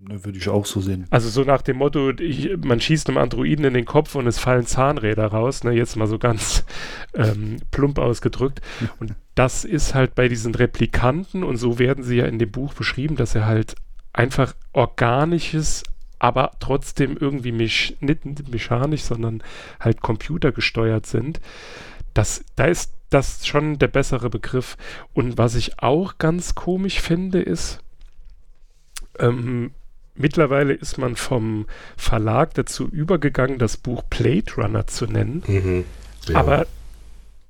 Ne, 0.07 0.23
Würde 0.25 0.37
ich 0.37 0.49
auch 0.49 0.65
so 0.65 0.81
sehen. 0.81 1.07
Also 1.09 1.29
so 1.29 1.43
nach 1.43 1.61
dem 1.63 1.77
Motto, 1.77 2.11
ich, 2.11 2.55
man 2.57 2.79
schießt 2.81 3.07
einem 3.07 3.17
Androiden 3.17 3.65
in 3.65 3.73
den 3.73 3.85
Kopf 3.85 4.13
und 4.15 4.27
es 4.27 4.37
fallen 4.37 4.65
Zahnräder 4.67 5.25
raus, 5.27 5.63
ne, 5.63 5.71
jetzt 5.71 5.95
mal 5.95 6.05
so 6.05 6.19
ganz 6.19 6.63
ähm, 7.15 7.57
plump 7.71 7.97
ausgedrückt. 7.97 8.61
Und 8.99 9.15
das 9.35 9.63
ist 9.65 9.95
halt 9.95 10.13
bei 10.13 10.27
diesen 10.27 10.53
Replikanten, 10.53 11.43
und 11.43 11.57
so 11.57 11.79
werden 11.79 12.03
sie 12.03 12.17
ja 12.17 12.25
in 12.25 12.37
dem 12.39 12.51
Buch 12.51 12.73
beschrieben, 12.73 13.15
dass 13.15 13.35
er 13.35 13.45
halt 13.47 13.75
einfach 14.13 14.53
organisches, 14.73 15.83
aber 16.25 16.53
trotzdem 16.59 17.17
irgendwie 17.17 17.51
mech 17.51 17.97
nicht 17.99 18.49
mechanisch, 18.51 19.03
sondern 19.03 19.43
halt 19.79 20.01
computergesteuert 20.01 21.05
sind. 21.05 21.39
Das, 22.15 22.43
da 22.55 22.65
ist 22.65 22.93
das 23.11 23.45
schon 23.45 23.77
der 23.77 23.89
bessere 23.89 24.31
Begriff. 24.31 24.75
Und 25.13 25.37
was 25.37 25.53
ich 25.53 25.83
auch 25.83 26.17
ganz 26.17 26.55
komisch 26.55 26.99
finde, 26.99 27.43
ist, 27.43 27.77
ähm, 29.19 29.69
mittlerweile 30.15 30.73
ist 30.73 30.97
man 30.97 31.15
vom 31.15 31.67
Verlag 31.95 32.55
dazu 32.55 32.87
übergegangen, 32.87 33.59
das 33.59 33.77
Buch 33.77 34.01
Blade 34.01 34.51
Runner 34.57 34.87
zu 34.87 35.05
nennen. 35.05 35.43
Mhm. 35.45 35.85
Ja. 36.27 36.39
Aber 36.39 36.65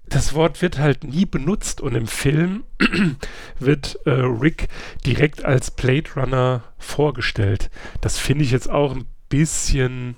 das 0.10 0.34
Wort 0.34 0.62
wird 0.62 0.78
halt 0.78 1.04
nie 1.04 1.26
benutzt 1.26 1.82
und 1.82 1.96
im 1.96 2.08
Film 2.08 2.64
wird 3.60 4.00
äh, 4.06 4.12
Rick 4.12 4.68
direkt 5.06 5.44
als 5.44 5.72
Blade 5.72 6.10
Runner 6.16 6.64
vorgestellt. 6.78 7.70
Das 8.02 8.18
finde 8.18 8.44
ich 8.44 8.52
jetzt 8.52 8.70
auch 8.70 8.96
ein 8.96 9.06
bisschen 9.30 10.16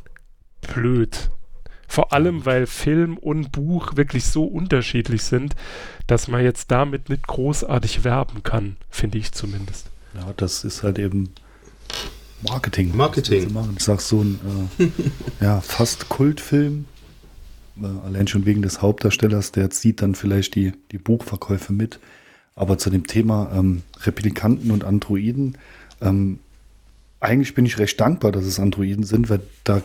blöd. 0.61 1.29
Vor 1.87 2.11
allem, 2.11 2.45
weil 2.45 2.67
Film 2.67 3.17
und 3.17 3.53
Buch 3.53 3.95
wirklich 3.95 4.25
so 4.25 4.43
unterschiedlich 4.43 5.23
sind, 5.23 5.55
dass 6.05 6.27
man 6.27 6.43
jetzt 6.43 6.69
damit 6.69 7.09
nicht 7.09 7.25
großartig 7.25 8.03
werben 8.03 8.43
kann, 8.43 8.75
finde 8.89 9.17
ich 9.17 9.31
zumindest. 9.31 9.89
Ja, 10.13 10.33
das 10.35 10.65
ist 10.65 10.83
halt 10.83 10.99
eben 10.99 11.33
Marketing. 12.41 12.95
Marketing. 12.95 13.55
Ich 13.77 13.83
sag 13.83 14.01
so 14.01 14.21
ein 14.21 14.39
äh, 14.79 14.87
ja, 15.43 15.61
fast 15.61 16.09
Kultfilm. 16.09 16.85
Äh, 17.81 18.05
allein 18.05 18.27
schon 18.27 18.45
wegen 18.45 18.61
des 18.61 18.81
Hauptdarstellers, 18.81 19.51
der 19.51 19.69
zieht 19.69 20.01
dann 20.01 20.15
vielleicht 20.15 20.55
die, 20.55 20.73
die 20.91 20.97
Buchverkäufe 20.97 21.73
mit. 21.73 21.99
Aber 22.55 22.77
zu 22.77 22.89
dem 22.89 23.05
Thema 23.05 23.51
ähm, 23.53 23.83
Replikanten 24.01 24.71
und 24.71 24.83
Androiden, 24.83 25.57
ähm, 26.01 26.39
eigentlich 27.19 27.55
bin 27.55 27.65
ich 27.65 27.79
recht 27.79 27.99
dankbar, 27.99 28.31
dass 28.31 28.45
es 28.45 28.59
Androiden 28.59 29.03
sind, 29.03 29.29
weil 29.29 29.41
da 29.63 29.81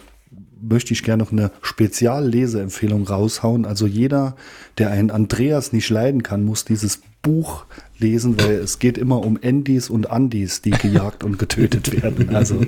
möchte 0.61 0.93
ich 0.93 1.03
gerne 1.03 1.23
noch 1.23 1.33
eine 1.33 1.51
Spezialleseempfehlung 1.61 3.07
raushauen. 3.07 3.65
Also 3.67 3.87
jeder, 3.87 4.37
der 4.79 4.91
einen 4.91 5.11
Andreas 5.11 5.73
nicht 5.73 5.91
leiden 5.91 6.23
kann, 6.23 6.45
muss 6.45 6.65
dieses 6.65 7.01
Buch 7.21 7.65
lesen, 7.99 8.41
weil 8.41 8.55
es 8.55 8.79
geht 8.79 8.99
immer 8.99 9.25
um 9.25 9.39
Andys 9.43 9.91
und 9.91 10.11
Andys, 10.11 10.63
die 10.63 10.71
gejagt 10.71 11.25
und 11.25 11.39
getötet 11.39 12.03
werden. 12.03 12.35
Also, 12.35 12.61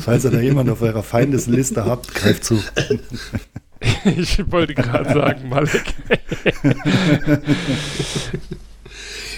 falls 0.00 0.24
ihr 0.24 0.30
da 0.30 0.40
jemanden 0.40 0.72
auf 0.72 0.82
eurer 0.82 1.02
Feindesliste 1.02 1.84
habt, 1.84 2.14
greift 2.14 2.44
zu. 2.44 2.58
Ich 4.04 4.50
wollte 4.50 4.74
gerade 4.74 5.12
sagen, 5.12 5.48
Malek. 5.48 5.94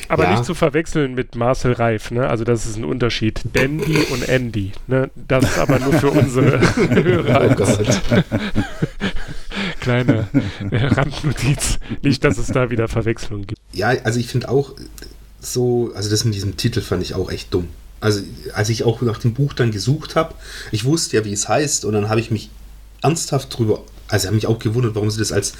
Aber 0.08 0.24
Ja. 0.24 0.32
nicht 0.32 0.44
zu 0.44 0.54
verwechseln 0.54 1.14
mit 1.14 1.34
Marcel 1.34 1.72
Reif, 1.72 2.10
ne? 2.10 2.28
Also 2.28 2.44
das 2.44 2.66
ist 2.66 2.76
ein 2.76 2.84
Unterschied. 2.84 3.40
Dandy 3.54 3.96
und 4.12 4.28
Andy. 4.28 4.72
Ne? 4.86 5.10
Das 5.14 5.44
ist 5.44 5.58
aber 5.58 5.78
nur 5.78 5.94
für 5.94 6.10
unsere 6.10 6.60
Hörer. 6.90 7.48
oh 7.50 7.54
Gott. 7.54 8.02
Kleine 9.80 10.28
äh, 10.70 10.76
Randnotiz. 10.86 11.78
Nicht, 12.02 12.22
dass 12.22 12.36
es 12.36 12.48
da 12.48 12.70
wieder 12.70 12.86
Verwechslungen 12.88 13.46
gibt. 13.46 13.60
Ja, 13.72 13.88
also 14.04 14.20
ich 14.20 14.28
finde 14.28 14.50
auch 14.50 14.74
so, 15.40 15.90
also 15.94 16.10
das 16.10 16.24
mit 16.24 16.34
diesem 16.34 16.56
Titel 16.58 16.82
fand 16.82 17.02
ich 17.02 17.14
auch 17.14 17.30
echt 17.30 17.52
dumm. 17.54 17.68
Also 18.00 18.20
als 18.52 18.68
ich 18.68 18.84
auch 18.84 19.00
nach 19.00 19.18
dem 19.18 19.32
Buch 19.32 19.54
dann 19.54 19.70
gesucht 19.70 20.16
habe, 20.16 20.34
ich 20.70 20.84
wusste 20.84 21.16
ja, 21.16 21.24
wie 21.24 21.32
es 21.32 21.48
heißt 21.48 21.86
und 21.86 21.94
dann 21.94 22.10
habe 22.10 22.20
ich 22.20 22.30
mich 22.30 22.50
ernsthaft 23.02 23.56
drüber, 23.56 23.82
also 24.08 24.26
habe 24.26 24.34
mich 24.34 24.46
auch 24.46 24.58
gewundert, 24.58 24.94
warum 24.94 25.10
sie 25.10 25.18
das 25.18 25.32
als, 25.32 25.54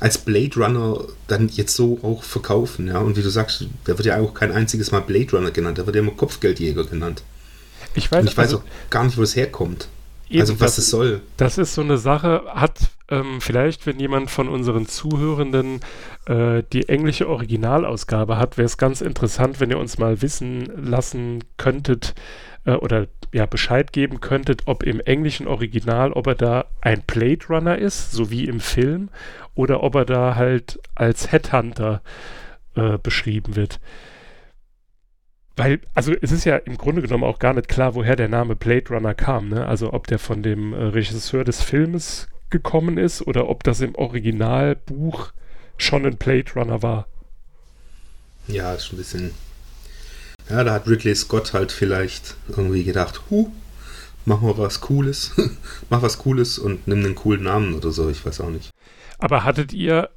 als 0.00 0.18
Blade 0.18 0.54
Runner 0.56 1.04
dann 1.26 1.48
jetzt 1.48 1.74
so 1.74 1.98
auch 2.02 2.22
verkaufen, 2.22 2.88
ja. 2.88 2.98
Und 2.98 3.16
wie 3.16 3.22
du 3.22 3.30
sagst, 3.30 3.66
der 3.86 3.96
wird 3.98 4.06
ja 4.06 4.18
auch 4.18 4.34
kein 4.34 4.52
einziges 4.52 4.92
Mal 4.92 5.00
Blade 5.00 5.36
Runner 5.36 5.50
genannt, 5.50 5.78
der 5.78 5.86
wird 5.86 5.96
ja 5.96 6.02
immer 6.02 6.12
Kopfgeldjäger 6.12 6.84
genannt. 6.84 7.22
Ich 7.94 8.10
weiß, 8.10 8.22
Und 8.22 8.30
ich 8.30 8.36
weiß 8.36 8.46
also, 8.46 8.58
auch 8.58 8.90
gar 8.90 9.04
nicht, 9.04 9.16
wo 9.16 9.22
es 9.22 9.36
herkommt. 9.36 9.88
eben, 10.28 10.40
also 10.40 10.60
was 10.60 10.78
es 10.78 10.90
soll. 10.90 11.22
Das 11.36 11.56
ist 11.58 11.74
so 11.74 11.80
eine 11.80 11.96
Sache, 11.98 12.42
hat 12.48 12.90
ähm, 13.08 13.40
vielleicht, 13.40 13.86
wenn 13.86 13.98
jemand 14.00 14.30
von 14.30 14.48
unseren 14.48 14.86
Zuhörenden 14.86 15.80
äh, 16.26 16.62
die 16.72 16.88
englische 16.88 17.28
Originalausgabe 17.28 18.36
hat, 18.36 18.58
wäre 18.58 18.66
es 18.66 18.76
ganz 18.76 19.00
interessant, 19.00 19.60
wenn 19.60 19.70
ihr 19.70 19.78
uns 19.78 19.98
mal 19.98 20.20
wissen 20.22 20.68
lassen 20.76 21.44
könntet 21.56 22.14
äh, 22.64 22.72
oder 22.72 23.06
ja 23.36 23.46
Bescheid 23.46 23.92
geben 23.92 24.20
könntet, 24.20 24.62
ob 24.66 24.82
im 24.82 25.00
englischen 25.00 25.46
Original, 25.46 26.12
ob 26.12 26.26
er 26.26 26.34
da 26.34 26.64
ein 26.80 27.02
Blade 27.06 27.46
Runner 27.48 27.78
ist, 27.78 28.12
so 28.12 28.30
wie 28.30 28.46
im 28.46 28.60
Film, 28.60 29.10
oder 29.54 29.82
ob 29.82 29.94
er 29.94 30.04
da 30.04 30.34
halt 30.34 30.80
als 30.94 31.30
Headhunter 31.30 32.02
äh, 32.74 32.98
beschrieben 32.98 33.54
wird. 33.54 33.78
Weil, 35.54 35.80
also 35.94 36.12
es 36.20 36.32
ist 36.32 36.44
ja 36.44 36.56
im 36.56 36.76
Grunde 36.76 37.02
genommen 37.02 37.24
auch 37.24 37.38
gar 37.38 37.54
nicht 37.54 37.68
klar, 37.68 37.94
woher 37.94 38.16
der 38.16 38.28
Name 38.28 38.56
Blade 38.56 38.88
Runner 38.90 39.14
kam, 39.14 39.48
ne? 39.48 39.66
Also 39.66 39.92
ob 39.92 40.06
der 40.06 40.18
von 40.18 40.42
dem 40.42 40.72
äh, 40.72 40.76
Regisseur 40.76 41.44
des 41.44 41.62
Filmes 41.62 42.28
gekommen 42.50 42.98
ist 42.98 43.26
oder 43.26 43.48
ob 43.48 43.64
das 43.64 43.80
im 43.80 43.94
Originalbuch 43.94 45.32
schon 45.78 46.06
ein 46.06 46.16
Blade 46.16 46.52
Runner 46.54 46.82
war. 46.82 47.06
Ja, 48.48 48.74
ist 48.74 48.92
ein 48.92 48.98
bisschen. 48.98 49.34
Ja, 50.48 50.62
da 50.62 50.74
hat 50.74 50.88
Ridley 50.88 51.14
Scott 51.14 51.52
halt 51.52 51.72
vielleicht 51.72 52.36
irgendwie 52.48 52.84
gedacht, 52.84 53.22
huh, 53.30 53.50
mach 54.24 54.40
mal 54.40 54.56
was 54.58 54.80
Cooles, 54.80 55.34
mach 55.90 56.02
was 56.02 56.18
Cooles 56.18 56.58
und 56.58 56.86
nimm 56.86 57.04
einen 57.04 57.14
coolen 57.14 57.44
Namen 57.44 57.74
oder 57.74 57.90
so, 57.90 58.08
ich 58.08 58.24
weiß 58.24 58.40
auch 58.40 58.50
nicht. 58.50 58.70
Aber 59.18 59.44
hattet 59.44 59.72
ihr, 59.72 60.10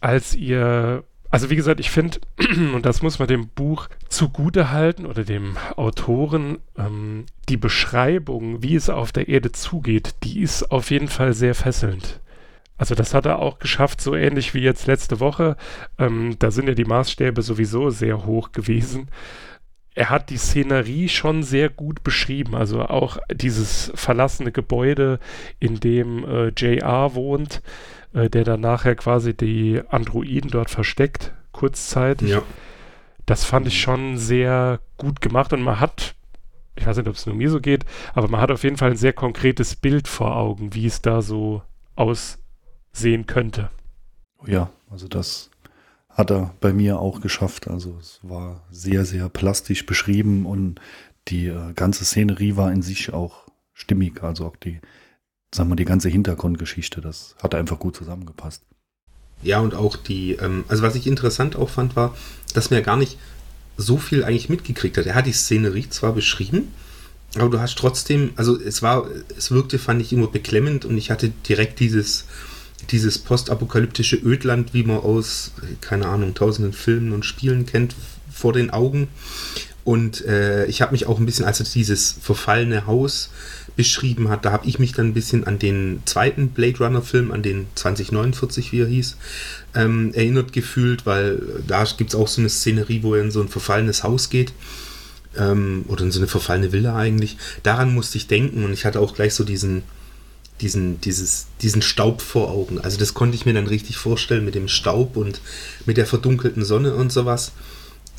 als 0.00 0.34
ihr, 0.34 1.04
also 1.30 1.50
wie 1.50 1.56
gesagt, 1.56 1.80
ich 1.80 1.90
finde, 1.90 2.18
und 2.74 2.84
das 2.84 3.02
muss 3.02 3.18
man 3.18 3.28
dem 3.28 3.48
Buch 3.48 3.88
zugute 4.08 4.70
halten 4.70 5.06
oder 5.06 5.24
dem 5.24 5.56
Autoren, 5.76 6.58
ähm, 6.76 7.26
die 7.48 7.56
Beschreibung, 7.56 8.62
wie 8.62 8.74
es 8.74 8.90
auf 8.90 9.12
der 9.12 9.28
Erde 9.28 9.52
zugeht, 9.52 10.14
die 10.24 10.40
ist 10.40 10.70
auf 10.70 10.90
jeden 10.90 11.08
Fall 11.08 11.32
sehr 11.32 11.54
fesselnd. 11.54 12.20
Also 12.76 12.94
das 12.94 13.12
hat 13.12 13.26
er 13.26 13.40
auch 13.40 13.58
geschafft, 13.58 14.00
so 14.00 14.14
ähnlich 14.14 14.54
wie 14.54 14.60
jetzt 14.60 14.86
letzte 14.86 15.20
Woche. 15.20 15.58
Ähm, 15.98 16.36
da 16.38 16.50
sind 16.50 16.66
ja 16.66 16.74
die 16.74 16.86
Maßstäbe 16.86 17.42
sowieso 17.42 17.90
sehr 17.90 18.24
hoch 18.24 18.52
gewesen. 18.52 19.08
Er 19.94 20.08
hat 20.08 20.30
die 20.30 20.36
Szenerie 20.36 21.08
schon 21.08 21.42
sehr 21.42 21.68
gut 21.68 22.04
beschrieben. 22.04 22.54
Also 22.54 22.82
auch 22.82 23.18
dieses 23.32 23.90
verlassene 23.94 24.52
Gebäude, 24.52 25.18
in 25.58 25.80
dem 25.80 26.24
äh, 26.24 26.48
JR 26.56 27.14
wohnt, 27.14 27.60
äh, 28.12 28.30
der 28.30 28.44
dann 28.44 28.60
nachher 28.60 28.94
quasi 28.94 29.34
die 29.34 29.82
Androiden 29.88 30.50
dort 30.50 30.70
versteckt, 30.70 31.32
kurzzeitig. 31.52 32.30
Ja, 32.30 32.42
Das 33.26 33.44
fand 33.44 33.66
ich 33.66 33.80
schon 33.80 34.16
sehr 34.16 34.80
gut 34.96 35.20
gemacht 35.20 35.52
und 35.52 35.62
man 35.62 35.80
hat, 35.80 36.14
ich 36.76 36.86
weiß 36.86 36.96
nicht, 36.96 37.08
ob 37.08 37.14
es 37.16 37.26
nur 37.26 37.34
mir 37.34 37.50
so 37.50 37.60
geht, 37.60 37.84
aber 38.14 38.28
man 38.28 38.40
hat 38.40 38.50
auf 38.50 38.62
jeden 38.64 38.76
Fall 38.76 38.90
ein 38.90 38.96
sehr 38.96 39.12
konkretes 39.12 39.76
Bild 39.76 40.08
vor 40.08 40.36
Augen, 40.36 40.74
wie 40.74 40.86
es 40.86 41.02
da 41.02 41.20
so 41.20 41.62
aussehen 41.96 43.26
könnte. 43.26 43.70
Ja, 44.46 44.70
also 44.90 45.06
das 45.08 45.49
hat 46.10 46.30
er 46.30 46.54
bei 46.60 46.72
mir 46.72 46.98
auch 46.98 47.20
geschafft. 47.20 47.68
Also 47.68 47.96
es 48.00 48.20
war 48.22 48.62
sehr, 48.70 49.04
sehr 49.04 49.28
plastisch 49.28 49.86
beschrieben 49.86 50.46
und 50.46 50.80
die 51.28 51.46
äh, 51.46 51.72
ganze 51.74 52.04
Szenerie 52.04 52.56
war 52.56 52.72
in 52.72 52.82
sich 52.82 53.12
auch 53.12 53.46
stimmig. 53.72 54.22
Also 54.22 54.46
auch 54.46 54.56
die, 54.56 54.80
sagen 55.54 55.70
wir, 55.70 55.76
die 55.76 55.84
ganze 55.84 56.08
Hintergrundgeschichte, 56.08 57.00
das 57.00 57.36
hat 57.42 57.54
einfach 57.54 57.78
gut 57.78 57.96
zusammengepasst. 57.96 58.62
ja 59.42 59.60
und 59.60 59.74
auch 59.74 59.96
die, 59.96 60.32
ähm, 60.32 60.64
also 60.68 60.82
was 60.82 60.94
ich 60.94 61.06
interessant 61.06 61.56
auch 61.56 61.70
fand, 61.70 61.96
war, 61.96 62.16
dass 62.54 62.70
ja 62.70 62.80
gar 62.80 62.96
nicht 62.96 63.18
so 63.76 63.96
viel 63.96 64.24
eigentlich 64.24 64.48
mitgekriegt 64.48 64.98
hat. 64.98 65.06
Er 65.06 65.14
hat 65.14 65.26
die 65.26 65.32
Szenerie 65.32 65.88
zwar 65.88 66.12
beschrieben, 66.12 66.74
aber 67.36 67.48
du 67.48 67.60
hast 67.60 67.78
trotzdem, 67.78 68.32
also 68.36 68.60
es 68.60 68.82
war, 68.82 69.06
es 69.36 69.50
wirkte, 69.50 69.78
fand 69.78 70.02
ich 70.02 70.12
immer 70.12 70.26
beklemmend 70.26 70.84
und 70.84 70.98
ich 70.98 71.10
hatte 71.10 71.30
direkt 71.48 71.80
dieses, 71.80 72.26
dieses 72.90 73.18
postapokalyptische 73.18 74.16
Ödland, 74.16 74.74
wie 74.74 74.82
man 74.82 74.98
aus, 74.98 75.52
keine 75.80 76.08
Ahnung, 76.08 76.34
tausenden 76.34 76.72
Filmen 76.72 77.12
und 77.12 77.24
Spielen 77.24 77.66
kennt, 77.66 77.94
vor 78.32 78.52
den 78.52 78.70
Augen. 78.70 79.08
Und 79.84 80.24
äh, 80.26 80.66
ich 80.66 80.82
habe 80.82 80.92
mich 80.92 81.06
auch 81.06 81.18
ein 81.18 81.26
bisschen, 81.26 81.44
als 81.44 81.60
er 81.60 81.66
dieses 81.66 82.14
verfallene 82.20 82.86
Haus 82.86 83.30
beschrieben 83.76 84.28
hat, 84.28 84.44
da 84.44 84.52
habe 84.52 84.66
ich 84.66 84.78
mich 84.78 84.92
dann 84.92 85.08
ein 85.08 85.14
bisschen 85.14 85.44
an 85.44 85.58
den 85.58 86.02
zweiten 86.04 86.50
Blade 86.50 86.78
Runner 86.78 87.02
Film, 87.02 87.32
an 87.32 87.42
den 87.42 87.66
2049, 87.76 88.72
wie 88.72 88.80
er 88.80 88.86
hieß, 88.86 89.16
ähm, 89.74 90.12
erinnert 90.12 90.52
gefühlt, 90.52 91.06
weil 91.06 91.40
da 91.66 91.84
gibt 91.96 92.10
es 92.10 92.16
auch 92.16 92.28
so 92.28 92.40
eine 92.40 92.50
Szenerie, 92.50 93.02
wo 93.02 93.14
er 93.14 93.22
in 93.22 93.30
so 93.30 93.40
ein 93.40 93.48
verfallenes 93.48 94.04
Haus 94.04 94.28
geht. 94.30 94.52
ähm, 95.36 95.84
oder 95.88 96.04
in 96.04 96.10
so 96.10 96.18
eine 96.18 96.26
verfallene 96.26 96.72
Villa 96.72 96.96
eigentlich. 96.96 97.36
Daran 97.62 97.94
musste 97.94 98.18
ich 98.18 98.26
denken 98.26 98.64
und 98.64 98.72
ich 98.72 98.84
hatte 98.84 99.00
auch 99.00 99.14
gleich 99.14 99.34
so 99.34 99.44
diesen, 99.44 99.82
diesen, 100.60 101.00
dieses, 101.00 101.46
diesen 101.62 101.82
Staub 101.82 102.20
vor 102.22 102.50
Augen. 102.50 102.80
Also 102.80 102.98
das 102.98 103.14
konnte 103.14 103.36
ich 103.36 103.46
mir 103.46 103.54
dann 103.54 103.66
richtig 103.66 103.96
vorstellen 103.96 104.44
mit 104.44 104.54
dem 104.54 104.68
Staub 104.68 105.16
und 105.16 105.40
mit 105.86 105.96
der 105.96 106.06
verdunkelten 106.06 106.64
Sonne 106.64 106.94
und 106.94 107.12
sowas. 107.12 107.52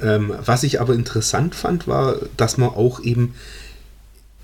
Ähm, 0.02 0.34
was 0.44 0.64
ich 0.64 0.82
aber 0.82 0.94
interessant 0.94 1.56
fand, 1.56 1.88
war, 1.88 2.16
dass 2.38 2.58
man 2.58 2.70
auch 2.70 3.02
eben 3.04 3.36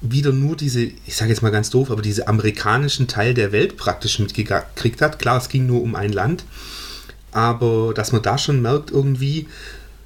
wieder 0.01 0.31
nur 0.31 0.55
diese, 0.55 0.81
ich 0.81 1.15
sage 1.15 1.31
jetzt 1.31 1.41
mal 1.41 1.49
ganz 1.49 1.69
doof, 1.69 1.89
aber 1.89 2.01
diese 2.01 2.27
amerikanischen 2.27 3.07
Teil 3.07 3.33
der 3.33 3.51
Welt 3.51 3.77
praktisch 3.77 4.19
mitgekriegt 4.19 5.01
hat. 5.01 5.19
Klar, 5.19 5.37
es 5.37 5.49
ging 5.49 5.65
nur 5.65 5.81
um 5.81 5.95
ein 5.95 6.13
Land, 6.13 6.45
aber 7.31 7.93
dass 7.95 8.11
man 8.11 8.21
da 8.21 8.37
schon 8.37 8.61
merkt 8.61 8.91
irgendwie, 8.91 9.47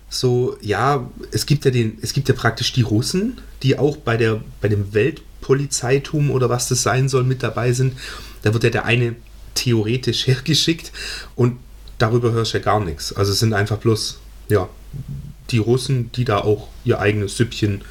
so, 0.10 0.58
ja, 0.62 1.10
es 1.32 1.46
gibt 1.46 1.66
ja 1.66 1.72
den, 1.72 1.98
es 2.02 2.14
gibt 2.14 2.28
ja 2.28 2.36
praktisch 2.36 2.74
die 2.74 2.82
Russen, 2.82 3.40
die 3.64 3.80
auch 3.80 3.98
bei 3.98 4.18
der, 4.18 4.42
bei 4.60 4.68
dem 4.68 4.94
Weltpolizeitum 5.42 6.32
oder 6.32 6.50
was 6.50 6.68
das 6.70 6.84
sein 6.84 7.10
soll 7.10 7.24
mit 7.24 7.44
dabei 7.44 7.74
sind. 7.74 7.98
Da 8.44 8.54
wird 8.54 8.64
ja 8.64 8.70
der 8.70 8.86
eine 8.86 9.16
theoretisch 9.56 10.28
hergeschickt 10.28 10.92
und 11.36 11.58
darüber 11.98 12.32
hörst 12.32 12.54
du 12.54 12.58
ja 12.58 12.64
gar 12.64 12.80
nichts. 12.80 13.14
Also 13.14 13.32
es 13.32 13.40
sind 13.40 13.54
einfach 13.54 13.78
bloß, 13.78 14.20
ja, 14.50 14.70
die 15.50 15.58
Russen, 15.58 16.12
die 16.14 16.26
da 16.26 16.40
auch 16.40 16.70
ihr 16.84 17.00
eigenes 17.00 17.38
Süppchen 17.38 17.84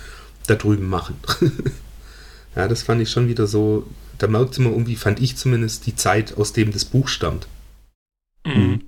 da 0.46 0.54
drüben 0.54 0.88
machen. 0.88 1.16
ja, 2.56 2.66
das 2.68 2.82
fand 2.82 3.02
ich 3.02 3.10
schon 3.10 3.28
wieder 3.28 3.46
so, 3.46 3.86
da 4.18 4.26
merkt 4.26 4.58
man 4.58 4.72
irgendwie, 4.72 4.96
fand 4.96 5.20
ich 5.20 5.36
zumindest, 5.36 5.86
die 5.86 5.94
Zeit, 5.94 6.36
aus 6.36 6.52
dem 6.52 6.72
das 6.72 6.84
Buch 6.84 7.08
stammt. 7.08 7.46
Mhm. 8.44 8.82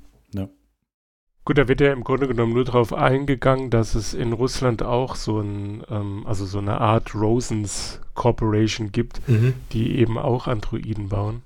Gut, 1.45 1.59
da 1.59 1.67
wird 1.67 1.81
ja 1.81 1.93
im 1.93 2.05
Grunde 2.05 2.29
genommen 2.29 2.53
nur 2.53 2.65
darauf 2.65 2.93
eingegangen, 2.93 3.71
dass 3.71 3.97
es 3.97 4.15
in 4.15 4.33
Russland 4.33 4.83
auch 4.83 5.17
so 5.17 5.41
ein, 5.41 5.83
ähm, 5.91 6.25
also 6.27 6.47
so 6.47 6.59
eine 6.59 6.81
Art 6.81 7.15
Rosens 7.15 8.01
Corporation 8.15 8.93
gibt, 8.93 9.27
mhm. 9.29 9.55
die 9.73 9.99
eben 9.99 10.19
auch 10.19 10.47
Androiden 10.47 11.09
bauen. 11.09 11.43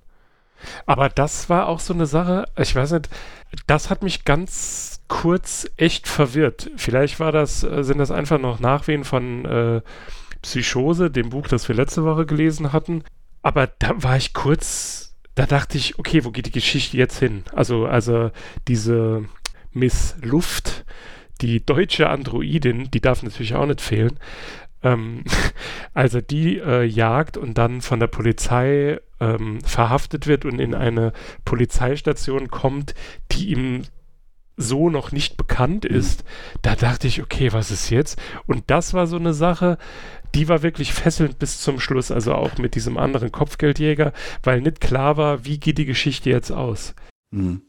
Aber 0.84 1.08
das 1.08 1.48
war 1.48 1.68
auch 1.68 1.80
so 1.80 1.94
eine 1.94 2.06
Sache, 2.06 2.46
ich 2.58 2.74
weiß 2.74 2.92
nicht, 2.92 3.08
das 3.66 3.88
hat 3.88 4.02
mich 4.02 4.24
ganz 4.24 5.00
kurz 5.08 5.66
echt 5.76 6.08
verwirrt. 6.08 6.70
Vielleicht 6.76 7.20
war 7.20 7.32
das, 7.32 7.62
äh, 7.62 7.82
sind 7.82 7.98
das 7.98 8.10
einfach 8.10 8.38
noch 8.38 8.60
Nachwehen 8.60 9.04
von 9.04 9.44
äh, 9.44 9.80
Psychose, 10.42 11.10
dem 11.10 11.30
Buch, 11.30 11.48
das 11.48 11.68
wir 11.68 11.74
letzte 11.74 12.04
Woche 12.04 12.26
gelesen 12.26 12.72
hatten. 12.72 13.04
Aber 13.42 13.66
da 13.66 14.02
war 14.02 14.16
ich 14.16 14.34
kurz, 14.34 15.14
da 15.34 15.46
dachte 15.46 15.78
ich, 15.78 15.98
okay, 15.98 16.24
wo 16.24 16.30
geht 16.30 16.46
die 16.46 16.52
Geschichte 16.52 16.96
jetzt 16.96 17.18
hin? 17.18 17.44
Also, 17.52 17.86
also 17.86 18.30
diese 18.66 19.24
Miss 19.76 20.16
Luft, 20.22 20.84
die 21.42 21.64
deutsche 21.64 22.08
Androidin, 22.08 22.90
die 22.90 23.00
darf 23.00 23.22
natürlich 23.22 23.54
auch 23.54 23.66
nicht 23.66 23.82
fehlen. 23.82 24.18
Ähm, 24.82 25.24
also 25.94 26.20
die 26.20 26.58
äh, 26.58 26.84
jagt 26.84 27.36
und 27.36 27.58
dann 27.58 27.82
von 27.82 28.00
der 28.00 28.06
Polizei 28.06 28.98
ähm, 29.20 29.60
verhaftet 29.60 30.26
wird 30.26 30.46
und 30.46 30.58
in 30.58 30.74
eine 30.74 31.12
Polizeistation 31.44 32.48
kommt, 32.48 32.94
die 33.32 33.50
ihm 33.50 33.82
so 34.56 34.88
noch 34.88 35.12
nicht 35.12 35.36
bekannt 35.36 35.84
mhm. 35.84 35.94
ist, 35.94 36.24
mhm. 36.24 36.58
da 36.62 36.74
dachte 36.74 37.06
ich, 37.06 37.22
okay, 37.22 37.52
was 37.52 37.70
ist 37.70 37.90
jetzt? 37.90 38.18
Und 38.46 38.64
das 38.68 38.94
war 38.94 39.06
so 39.06 39.16
eine 39.16 39.34
Sache, 39.34 39.76
die 40.34 40.48
war 40.48 40.62
wirklich 40.62 40.94
fesselnd 40.94 41.38
bis 41.38 41.60
zum 41.60 41.80
Schluss, 41.80 42.10
also 42.10 42.34
auch 42.34 42.56
mit 42.56 42.74
diesem 42.74 42.96
anderen 42.96 43.30
Kopfgeldjäger, 43.30 44.14
weil 44.42 44.62
nicht 44.62 44.80
klar 44.80 45.18
war, 45.18 45.44
wie 45.44 45.60
geht 45.60 45.76
die 45.76 45.84
Geschichte 45.84 46.30
jetzt 46.30 46.50
aus. 46.50 46.94
Mhm. 47.30 47.60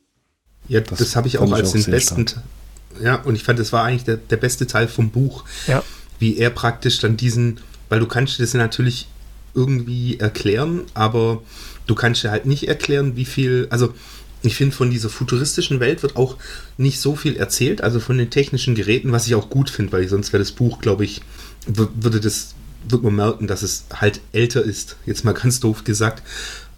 Ja, 0.67 0.81
das, 0.81 0.99
das 0.99 1.15
habe 1.15 1.27
ich 1.27 1.37
auch 1.37 1.51
als 1.51 1.73
ich 1.73 1.81
auch 1.81 1.85
den 1.85 1.91
besten. 1.91 2.27
Stark. 2.27 2.43
Ja, 3.01 3.15
und 3.15 3.35
ich 3.35 3.43
fand, 3.43 3.59
das 3.59 3.71
war 3.73 3.83
eigentlich 3.83 4.05
der, 4.05 4.17
der 4.17 4.37
beste 4.37 4.67
Teil 4.67 4.87
vom 4.87 5.09
Buch. 5.09 5.43
Ja. 5.67 5.83
Wie 6.19 6.37
er 6.37 6.49
praktisch 6.49 6.99
dann 6.99 7.15
diesen, 7.15 7.59
weil 7.89 7.99
du 7.99 8.07
kannst 8.07 8.39
das 8.39 8.53
natürlich 8.53 9.07
irgendwie 9.53 10.19
erklären, 10.19 10.83
aber 10.93 11.41
du 11.87 11.95
kannst 11.95 12.23
dir 12.23 12.31
halt 12.31 12.45
nicht 12.45 12.67
erklären, 12.67 13.15
wie 13.15 13.25
viel, 13.25 13.67
also 13.69 13.93
ich 14.43 14.55
finde, 14.55 14.75
von 14.75 14.91
dieser 14.91 15.09
futuristischen 15.09 15.79
Welt 15.79 16.03
wird 16.03 16.15
auch 16.15 16.37
nicht 16.77 16.99
so 16.99 17.15
viel 17.15 17.35
erzählt, 17.37 17.81
also 17.81 17.99
von 17.99 18.17
den 18.17 18.29
technischen 18.29 18.75
Geräten, 18.75 19.11
was 19.11 19.27
ich 19.27 19.35
auch 19.35 19.49
gut 19.49 19.69
finde, 19.69 19.91
weil 19.91 20.07
sonst 20.07 20.31
wäre 20.31 20.41
das 20.41 20.51
Buch, 20.51 20.79
glaube 20.79 21.05
ich, 21.05 21.21
würde 21.65 22.19
das, 22.19 22.53
wird 22.87 23.03
man 23.03 23.15
merken, 23.15 23.47
dass 23.47 23.63
es 23.63 23.85
halt 23.93 24.21
älter 24.31 24.63
ist, 24.63 24.95
jetzt 25.05 25.25
mal 25.25 25.33
ganz 25.33 25.59
doof 25.59 25.83
gesagt. 25.83 26.23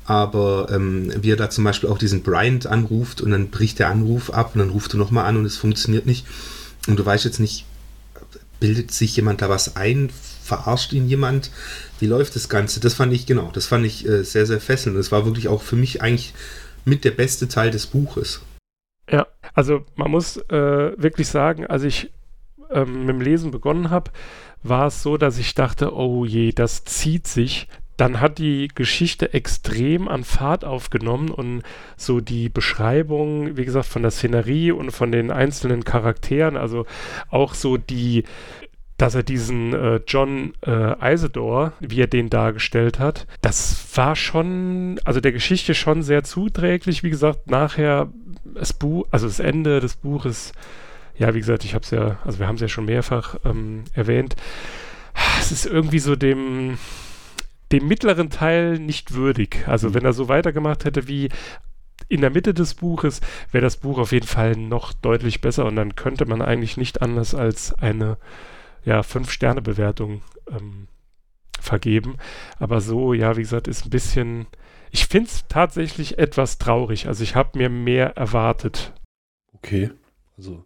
Aber 0.09 0.69
ähm, 0.71 1.13
wie 1.21 1.31
er 1.31 1.35
da 1.35 1.51
zum 1.51 1.63
Beispiel 1.63 1.87
auch 1.87 1.99
diesen 1.99 2.23
Bryant 2.23 2.65
anruft 2.65 3.21
und 3.21 3.29
dann 3.29 3.49
bricht 3.49 3.77
der 3.77 3.89
Anruf 3.89 4.31
ab 4.31 4.55
und 4.55 4.59
dann 4.59 4.71
ruft 4.71 4.95
er 4.95 4.97
nochmal 4.97 5.25
an 5.25 5.37
und 5.37 5.45
es 5.45 5.55
funktioniert 5.55 6.07
nicht. 6.07 6.25
Und 6.87 6.97
du 6.97 7.05
weißt 7.05 7.25
jetzt 7.25 7.39
nicht, 7.39 7.65
bildet 8.59 8.91
sich 8.91 9.15
jemand 9.15 9.43
da 9.43 9.49
was 9.49 9.75
ein, 9.75 10.09
verarscht 10.43 10.93
ihn 10.93 11.07
jemand, 11.07 11.51
wie 11.99 12.07
läuft 12.07 12.35
das 12.35 12.49
Ganze? 12.49 12.79
Das 12.79 12.95
fand 12.95 13.13
ich, 13.13 13.27
genau, 13.27 13.51
das 13.53 13.67
fand 13.67 13.85
ich 13.85 14.03
äh, 14.07 14.23
sehr, 14.23 14.47
sehr 14.47 14.59
fesselnd. 14.59 14.97
Das 14.97 15.11
war 15.11 15.25
wirklich 15.25 15.47
auch 15.47 15.61
für 15.61 15.75
mich 15.75 16.01
eigentlich 16.01 16.33
mit 16.85 17.05
der 17.05 17.11
beste 17.11 17.47
Teil 17.47 17.69
des 17.69 17.85
Buches. 17.85 18.41
Ja, 19.11 19.27
also 19.53 19.85
man 19.95 20.09
muss 20.09 20.37
äh, 20.37 20.91
wirklich 20.97 21.27
sagen, 21.27 21.67
als 21.67 21.83
ich 21.83 22.11
ähm, 22.71 23.01
mit 23.01 23.09
dem 23.09 23.21
Lesen 23.21 23.51
begonnen 23.51 23.91
habe, 23.91 24.09
war 24.63 24.87
es 24.87 25.03
so, 25.03 25.17
dass 25.17 25.37
ich 25.37 25.53
dachte, 25.53 25.93
oh 25.93 26.25
je, 26.25 26.51
das 26.51 26.83
zieht 26.83 27.27
sich. 27.27 27.67
Dann 27.99 28.21
hat 28.21 28.37
die 28.37 28.69
Geschichte 28.73 29.33
extrem 29.33 30.07
an 30.07 30.23
Fahrt 30.23 30.63
aufgenommen 30.63 31.31
und 31.31 31.63
so 31.97 32.21
die 32.21 32.47
Beschreibung, 32.47 33.57
wie 33.57 33.65
gesagt, 33.65 33.87
von 33.87 34.03
der 34.03 34.11
Szenerie 34.11 34.71
und 34.71 34.91
von 34.91 35.11
den 35.11 35.31
einzelnen 35.31 35.83
Charakteren, 35.83 36.55
also 36.55 36.85
auch 37.29 37.53
so 37.53 37.75
die 37.75 38.23
dass 38.95 39.15
er 39.15 39.23
diesen 39.23 39.73
äh, 39.73 40.01
John 40.07 40.53
äh, 40.65 41.13
Isidore, 41.13 41.71
wie 41.79 42.01
er 42.01 42.07
den 42.07 42.29
dargestellt 42.29 42.99
hat, 42.99 43.27
das 43.41 43.85
war 43.95 44.15
schon, 44.17 44.99
also 45.05 45.21
der 45.21 45.31
Geschichte 45.31 45.73
schon 45.73 46.03
sehr 46.03 46.25
zuträglich. 46.25 47.01
Wie 47.01 47.09
gesagt, 47.09 47.49
nachher 47.49 48.09
das 48.43 48.73
Buch, 48.73 49.07
also 49.09 49.25
das 49.25 49.39
Ende 49.39 49.79
des 49.79 49.95
Buches, 49.95 50.51
ja, 51.17 51.33
wie 51.33 51.39
gesagt, 51.39 51.63
ich 51.63 51.75
habe 51.75 51.83
es 51.85 51.91
ja, 51.91 52.19
also 52.25 52.39
wir 52.39 52.47
haben 52.47 52.55
es 52.55 52.61
ja 52.61 52.67
schon 52.67 52.85
mehrfach 52.85 53.35
ähm, 53.45 53.85
erwähnt. 53.93 54.35
Es 55.39 55.53
ist 55.53 55.65
irgendwie 55.65 55.99
so 55.99 56.17
dem, 56.17 56.77
dem 57.71 57.87
mittleren 57.87 58.29
Teil 58.29 58.79
nicht 58.79 59.13
würdig. 59.13 59.67
Also 59.67 59.89
mhm. 59.89 59.93
wenn 59.95 60.05
er 60.05 60.13
so 60.13 60.27
weitergemacht 60.27 60.85
hätte 60.85 61.07
wie 61.07 61.29
in 62.07 62.21
der 62.21 62.29
Mitte 62.29 62.53
des 62.53 62.75
Buches, 62.75 63.21
wäre 63.51 63.61
das 63.61 63.77
Buch 63.77 63.97
auf 63.97 64.11
jeden 64.11 64.27
Fall 64.27 64.55
noch 64.55 64.93
deutlich 64.93 65.41
besser 65.41 65.65
und 65.65 65.75
dann 65.75 65.95
könnte 65.95 66.25
man 66.25 66.41
eigentlich 66.41 66.77
nicht 66.77 67.01
anders 67.01 67.35
als 67.35 67.73
eine 67.73 68.17
ja, 68.83 69.03
Fünf-Sterne-Bewertung 69.03 70.21
ähm, 70.49 70.87
vergeben. 71.59 72.17
Aber 72.57 72.81
so, 72.81 73.13
ja, 73.13 73.35
wie 73.37 73.41
gesagt, 73.41 73.67
ist 73.67 73.85
ein 73.85 73.89
bisschen. 73.89 74.47
Ich 74.91 75.05
finde 75.05 75.29
es 75.29 75.45
tatsächlich 75.47 76.17
etwas 76.17 76.57
traurig. 76.57 77.07
Also 77.07 77.23
ich 77.23 77.35
habe 77.35 77.57
mir 77.57 77.69
mehr 77.69 78.17
erwartet. 78.17 78.93
Okay. 79.53 79.91
Also 80.37 80.63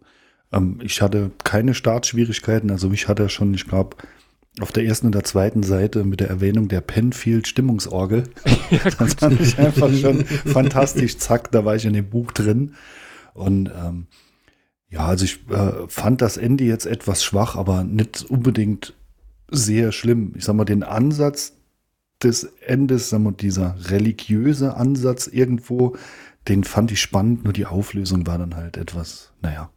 ähm, 0.52 0.78
ich 0.82 1.02
hatte 1.02 1.30
keine 1.42 1.74
Startschwierigkeiten. 1.74 2.70
Also 2.70 2.88
mich 2.88 3.08
hat 3.08 3.18
er 3.18 3.28
schon, 3.28 3.52
ich 3.52 3.66
glaube, 3.66 3.96
auf 4.60 4.70
der 4.70 4.84
ersten 4.84 5.06
und 5.06 5.14
der 5.14 5.24
zweiten 5.24 5.62
Seite 5.62 6.04
mit 6.04 6.20
der 6.20 6.28
Erwähnung 6.28 6.68
der 6.68 6.80
Penfield 6.80 7.48
Stimmungsorgel. 7.48 8.24
Ja, 8.70 8.90
das 8.98 9.14
fand 9.14 9.40
ich 9.40 9.58
einfach 9.58 9.92
schon 9.92 10.24
fantastisch. 10.24 11.18
Zack, 11.18 11.52
da 11.52 11.64
war 11.64 11.76
ich 11.76 11.84
in 11.84 11.92
dem 11.92 12.08
Buch 12.08 12.32
drin. 12.32 12.74
Und 13.34 13.70
ähm, 13.70 14.06
ja, 14.88 15.06
also 15.06 15.24
ich 15.24 15.48
äh, 15.50 15.86
fand 15.88 16.22
das 16.22 16.36
Ende 16.36 16.64
jetzt 16.64 16.86
etwas 16.86 17.22
schwach, 17.22 17.56
aber 17.56 17.84
nicht 17.84 18.24
unbedingt 18.28 18.94
sehr 19.50 19.92
schlimm. 19.92 20.32
Ich 20.36 20.44
sag 20.44 20.54
mal, 20.56 20.64
den 20.64 20.82
Ansatz 20.82 21.52
des 22.22 22.44
Endes, 22.66 23.10
sagen 23.10 23.24
wir, 23.24 23.32
dieser 23.32 23.76
religiöse 23.90 24.76
Ansatz 24.76 25.26
irgendwo, 25.26 25.96
den 26.48 26.64
fand 26.64 26.90
ich 26.92 27.00
spannend, 27.00 27.44
nur 27.44 27.52
die 27.52 27.66
Auflösung 27.66 28.26
war 28.26 28.38
dann 28.38 28.56
halt 28.56 28.76
etwas, 28.76 29.32
naja, 29.42 29.70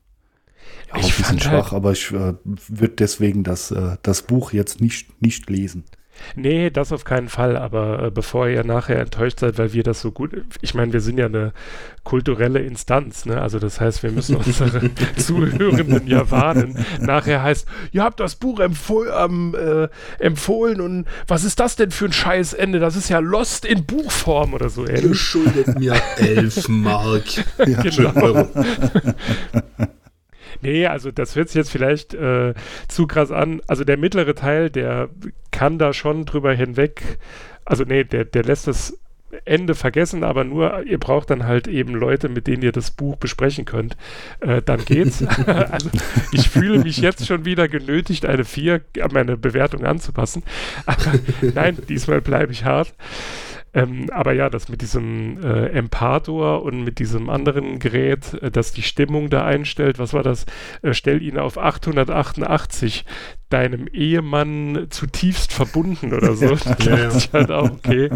ja, 0.87 0.93
ein 0.95 1.01
bisschen 1.01 1.39
schwach, 1.39 1.71
halt 1.71 1.73
aber 1.73 1.91
ich 1.91 2.11
äh, 2.11 2.33
würde 2.43 2.95
deswegen 2.95 3.43
das, 3.43 3.71
äh, 3.71 3.97
das 4.03 4.21
Buch 4.23 4.53
jetzt 4.53 4.81
nicht, 4.81 5.21
nicht 5.21 5.49
lesen. 5.49 5.83
Nee, 6.35 6.69
das 6.69 6.91
auf 6.91 7.03
keinen 7.03 7.29
Fall, 7.29 7.57
aber 7.57 8.03
äh, 8.03 8.11
bevor 8.11 8.47
ihr 8.47 8.63
nachher 8.63 8.99
enttäuscht 8.99 9.39
seid, 9.39 9.57
weil 9.57 9.73
wir 9.73 9.83
das 9.83 10.01
so 10.01 10.11
gut, 10.11 10.31
ich 10.61 10.73
meine, 10.73 10.93
wir 10.93 11.01
sind 11.01 11.17
ja 11.17 11.25
eine 11.25 11.53
kulturelle 12.03 12.59
Instanz, 12.59 13.25
ne? 13.25 13.41
Also 13.41 13.59
das 13.59 13.79
heißt, 13.81 14.03
wir 14.03 14.11
müssen 14.11 14.35
unsere 14.35 14.89
Zuhörenden 15.17 16.07
ja 16.07 16.29
warnen. 16.31 16.85
Nachher 16.99 17.43
heißt, 17.43 17.67
ihr 17.91 18.03
habt 18.03 18.19
das 18.19 18.35
Buch 18.35 18.59
empfohl, 18.59 19.11
ähm, 19.17 19.55
äh, 19.55 19.87
empfohlen 20.23 20.81
und 20.81 21.05
was 21.27 21.43
ist 21.43 21.59
das 21.59 21.75
denn 21.75 21.91
für 21.91 22.05
ein 22.05 22.13
Scheißende? 22.13 22.79
Das 22.79 22.95
ist 22.95 23.09
ja 23.09 23.19
Lost 23.19 23.65
in 23.65 23.85
Buchform 23.85 24.53
oder 24.53 24.69
so 24.69 24.85
ähnlich. 24.85 25.03
Ihr 25.03 25.15
schuldet 25.15 25.79
mir 25.79 25.95
elf 26.17 26.67
Mark. 26.67 27.25
genau. 27.57 28.47
Nee, 30.61 30.87
also 30.87 31.11
das 31.11 31.35
hört 31.35 31.49
sich 31.49 31.55
jetzt 31.55 31.71
vielleicht 31.71 32.13
äh, 32.13 32.53
zu 32.87 33.07
krass 33.07 33.31
an. 33.31 33.61
Also 33.67 33.83
der 33.83 33.97
mittlere 33.97 34.35
Teil, 34.35 34.69
der 34.69 35.09
kann 35.51 35.77
da 35.77 35.93
schon 35.93 36.25
drüber 36.25 36.53
hinweg, 36.53 37.17
also 37.65 37.83
nee, 37.83 38.03
der, 38.03 38.25
der 38.25 38.43
lässt 38.43 38.67
das 38.67 38.97
Ende 39.43 39.75
vergessen, 39.75 40.23
aber 40.23 40.45
nur, 40.45 40.83
ihr 40.83 40.99
braucht 40.99 41.29
dann 41.29 41.45
halt 41.45 41.67
eben 41.67 41.93
Leute, 41.93 42.29
mit 42.29 42.47
denen 42.47 42.63
ihr 42.63 42.71
das 42.71 42.91
Buch 42.91 43.17
besprechen 43.17 43.65
könnt. 43.65 43.97
Äh, 44.39 44.61
dann 44.61 44.85
geht's. 44.85 45.21
also 45.45 45.89
ich 46.31 46.49
fühle 46.49 46.79
mich 46.79 46.97
jetzt 46.97 47.27
schon 47.27 47.43
wieder 47.43 47.67
genötigt, 47.67 48.25
eine 48.25 48.45
4 48.45 48.81
an 49.01 49.11
meine 49.11 49.35
Bewertung 49.35 49.83
anzupassen. 49.83 50.43
Aber 50.85 51.13
nein, 51.41 51.77
diesmal 51.89 52.21
bleibe 52.21 52.53
ich 52.53 52.63
hart. 52.63 52.93
Ähm, 53.73 54.09
aber 54.11 54.33
ja, 54.33 54.49
das 54.49 54.69
mit 54.69 54.81
diesem 54.81 55.43
äh, 55.43 55.67
Empator 55.67 56.63
und 56.63 56.83
mit 56.83 56.99
diesem 56.99 57.29
anderen 57.29 57.79
Gerät, 57.79 58.33
äh, 58.41 58.49
das 58.51 58.71
die 58.71 58.81
Stimmung 58.81 59.29
da 59.29 59.45
einstellt, 59.45 59.99
was 59.99 60.13
war 60.13 60.23
das? 60.23 60.45
Äh, 60.81 60.93
stell 60.93 61.21
ihn 61.21 61.37
auf 61.37 61.57
888, 61.57 63.05
deinem 63.49 63.87
Ehemann 63.87 64.87
zutiefst 64.89 65.53
verbunden 65.53 66.13
oder 66.13 66.35
so. 66.35 66.55
da 66.77 66.77
Ja, 66.79 66.97
ja. 66.97 67.09
dachte 67.09 67.17
ich 67.17 67.33
halt 67.33 67.51
auch, 67.51 67.69
okay. 67.71 68.11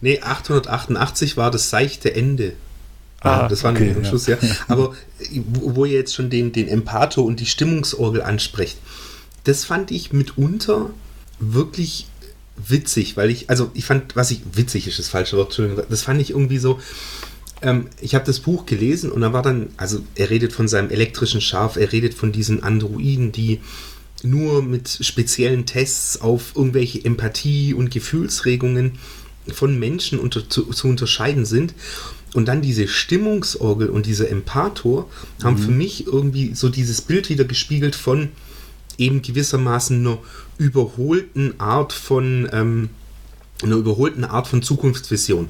Nee, 0.00 0.20
888 0.20 1.36
war 1.36 1.50
das 1.50 1.70
seichte 1.70 2.14
Ende. 2.14 2.54
Ah, 3.22 3.46
Ah, 3.46 3.48
das 3.48 3.64
war 3.64 3.72
okay, 3.72 3.80
nämlich 3.80 3.96
am 3.96 4.02
ja. 4.02 4.08
Schluss, 4.08 4.26
ja. 4.26 4.38
Aber 4.68 4.94
wo, 5.46 5.76
wo 5.76 5.84
ihr 5.84 5.98
jetzt 5.98 6.14
schon 6.14 6.30
den, 6.30 6.52
den 6.52 6.68
Empato 6.68 7.22
und 7.22 7.40
die 7.40 7.46
Stimmungsorgel 7.46 8.22
ansprecht, 8.22 8.78
das 9.44 9.64
fand 9.64 9.90
ich 9.90 10.12
mitunter 10.12 10.90
wirklich 11.38 12.06
witzig, 12.68 13.16
weil 13.16 13.30
ich, 13.30 13.50
also 13.50 13.70
ich 13.74 13.84
fand, 13.84 14.16
was 14.16 14.30
ich, 14.30 14.40
witzig 14.52 14.86
ist 14.86 14.98
das 14.98 15.08
falsche 15.08 15.36
Wort, 15.36 15.48
Entschuldigung, 15.48 15.84
das 15.88 16.02
fand 16.02 16.20
ich 16.20 16.30
irgendwie 16.30 16.58
so, 16.58 16.80
ähm, 17.62 17.88
ich 18.00 18.14
habe 18.14 18.24
das 18.24 18.40
Buch 18.40 18.66
gelesen 18.66 19.10
und 19.10 19.20
da 19.20 19.32
war 19.32 19.42
dann, 19.42 19.68
also 19.76 20.00
er 20.14 20.30
redet 20.30 20.52
von 20.52 20.68
seinem 20.68 20.90
elektrischen 20.90 21.40
Schaf, 21.40 21.76
er 21.76 21.92
redet 21.92 22.14
von 22.14 22.32
diesen 22.32 22.62
Androiden, 22.62 23.32
die 23.32 23.60
nur 24.22 24.62
mit 24.62 24.88
speziellen 24.88 25.66
Tests 25.66 26.20
auf 26.20 26.52
irgendwelche 26.54 27.04
Empathie 27.04 27.74
und 27.74 27.90
Gefühlsregungen 27.90 28.98
von 29.48 29.78
Menschen 29.78 30.18
unter, 30.18 30.48
zu, 30.48 30.64
zu 30.64 30.88
unterscheiden 30.88 31.46
sind. 31.46 31.74
Und 32.32 32.46
dann 32.46 32.62
diese 32.62 32.86
Stimmungsorgel 32.86 33.88
und 33.88 34.06
dieser 34.06 34.28
Empator 34.28 35.10
haben 35.42 35.58
für 35.58 35.72
mich 35.72 36.06
irgendwie 36.06 36.54
so 36.54 36.68
dieses 36.68 37.00
Bild 37.00 37.28
wieder 37.28 37.44
gespiegelt 37.44 37.96
von 37.96 38.28
eben 39.00 39.22
gewissermaßen 39.22 39.98
einer 40.06 40.18
überholten 40.58 41.58
Art 41.58 41.92
von 41.92 42.48
ähm, 42.52 42.90
einer 43.62 43.76
überholten 43.76 44.24
Art 44.24 44.46
von 44.46 44.62
Zukunftsvision. 44.62 45.48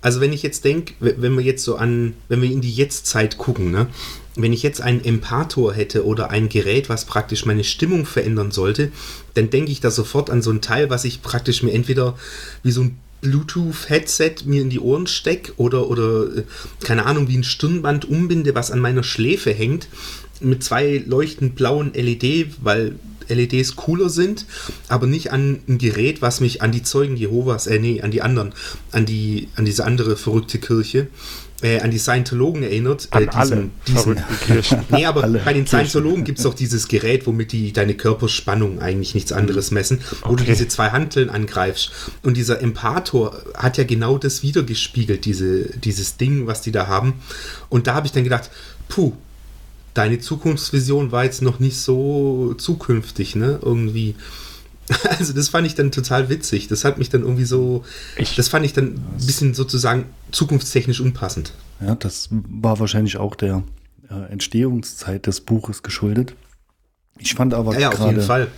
Also 0.00 0.20
wenn 0.20 0.32
ich 0.32 0.42
jetzt 0.42 0.64
denke, 0.64 0.94
wenn 0.98 1.34
wir 1.34 1.44
jetzt 1.44 1.64
so 1.64 1.76
an, 1.76 2.14
wenn 2.28 2.42
wir 2.42 2.50
in 2.50 2.60
die 2.60 2.72
Jetztzeit 2.72 3.38
gucken, 3.38 3.70
ne? 3.70 3.86
wenn 4.34 4.52
ich 4.52 4.62
jetzt 4.62 4.80
einen 4.80 5.04
Empator 5.04 5.72
hätte 5.74 6.04
oder 6.04 6.30
ein 6.30 6.48
Gerät, 6.48 6.88
was 6.88 7.04
praktisch 7.04 7.44
meine 7.44 7.64
Stimmung 7.64 8.06
verändern 8.06 8.50
sollte, 8.50 8.90
dann 9.34 9.50
denke 9.50 9.70
ich 9.70 9.80
da 9.80 9.90
sofort 9.90 10.30
an 10.30 10.42
so 10.42 10.50
ein 10.50 10.60
Teil, 10.60 10.90
was 10.90 11.04
ich 11.04 11.22
praktisch 11.22 11.62
mir 11.62 11.72
entweder 11.72 12.16
wie 12.62 12.72
so 12.72 12.82
ein 12.82 12.98
Bluetooth-Headset 13.20 14.46
mir 14.46 14.62
in 14.62 14.70
die 14.70 14.80
Ohren 14.80 15.06
stecke 15.06 15.52
oder, 15.56 15.88
oder 15.88 16.24
äh, 16.38 16.44
keine 16.82 17.06
Ahnung, 17.06 17.28
wie 17.28 17.36
ein 17.36 17.44
Stirnband 17.44 18.04
umbinde, 18.04 18.54
was 18.54 18.72
an 18.72 18.80
meiner 18.80 19.04
Schläfe 19.04 19.52
hängt, 19.52 19.86
mit 20.42 20.62
zwei 20.62 21.02
leuchtend 21.06 21.54
blauen 21.54 21.92
LED, 21.94 22.48
weil 22.62 22.96
LEDs 23.28 23.76
cooler 23.76 24.08
sind, 24.08 24.46
aber 24.88 25.06
nicht 25.06 25.32
an 25.32 25.60
ein 25.68 25.78
Gerät, 25.78 26.22
was 26.22 26.40
mich 26.40 26.62
an 26.62 26.72
die 26.72 26.82
Zeugen 26.82 27.16
Jehovas, 27.16 27.66
äh, 27.66 27.78
nee, 27.78 28.00
an 28.02 28.10
die 28.10 28.22
anderen, 28.22 28.52
an 28.90 29.06
die, 29.06 29.48
an 29.56 29.64
diese 29.64 29.84
andere 29.84 30.16
verrückte 30.16 30.58
Kirche, 30.58 31.08
äh, 31.62 31.80
an 31.80 31.90
die 31.90 31.98
Scientologen 31.98 32.62
erinnert. 32.62 33.08
An 33.10 33.24
äh, 33.24 33.28
alle 33.30 33.70
verrückten 33.84 34.36
Kirchen. 34.46 34.78
Nee, 34.90 35.06
aber 35.06 35.22
Alle 35.22 35.38
bei 35.38 35.52
den. 35.52 35.66
Scientologen 35.66 36.24
gibt 36.24 36.38
es 36.38 36.44
doch 36.44 36.54
dieses 36.54 36.88
Gerät, 36.88 37.26
womit 37.26 37.52
die 37.52 37.72
deine 37.72 37.94
Körperspannung 37.94 38.80
eigentlich 38.80 39.14
nichts 39.14 39.32
anderes 39.32 39.70
messen, 39.70 40.00
wo 40.24 40.34
du 40.34 40.44
diese 40.44 40.68
zwei 40.68 40.90
Hanteln 40.90 41.30
angreifst. 41.30 41.92
Und 42.22 42.36
dieser 42.36 42.60
Empator 42.60 43.40
hat 43.56 43.78
ja 43.78 43.84
genau 43.84 44.18
das 44.18 44.42
wiedergespiegelt, 44.42 45.24
diese, 45.24 45.78
dieses 45.78 46.16
Ding, 46.16 46.46
was 46.46 46.62
die 46.62 46.72
da 46.72 46.88
haben. 46.88 47.14
Und 47.68 47.86
da 47.86 47.94
habe 47.94 48.06
ich 48.06 48.12
dann 48.12 48.24
gedacht, 48.24 48.50
puh, 48.88 49.12
deine 49.94 50.18
Zukunftsvision 50.18 51.12
war 51.12 51.24
jetzt 51.24 51.42
noch 51.42 51.58
nicht 51.60 51.78
so 51.78 52.54
zukünftig, 52.54 53.36
ne? 53.36 53.58
Irgendwie. 53.62 54.14
Also 55.18 55.32
das 55.32 55.48
fand 55.48 55.66
ich 55.66 55.74
dann 55.76 55.90
total 55.92 56.28
witzig. 56.28 56.66
Das 56.68 56.84
hat 56.84 56.98
mich 56.98 57.08
dann 57.08 57.22
irgendwie 57.22 57.44
so, 57.44 57.84
Ich- 58.16 58.34
das 58.34 58.48
fand 58.48 58.66
ich 58.66 58.72
dann 58.72 58.86
ein 58.94 59.04
bisschen 59.16 59.54
sozusagen 59.54 60.06
zukunftstechnisch 60.32 61.00
unpassend. 61.00 61.52
Ja, 61.80 61.94
das 61.94 62.28
war 62.30 62.78
wahrscheinlich 62.80 63.16
auch 63.16 63.34
der 63.36 63.62
äh, 64.10 64.30
Entstehungszeit 64.32 65.26
des 65.26 65.40
Buches 65.40 65.82
geschuldet. 65.82 66.34
Ich 67.18 67.34
fand 67.34 67.54
aber 67.54 67.74
Ja, 67.74 67.80
ja, 67.80 67.90
gerade 67.90 68.48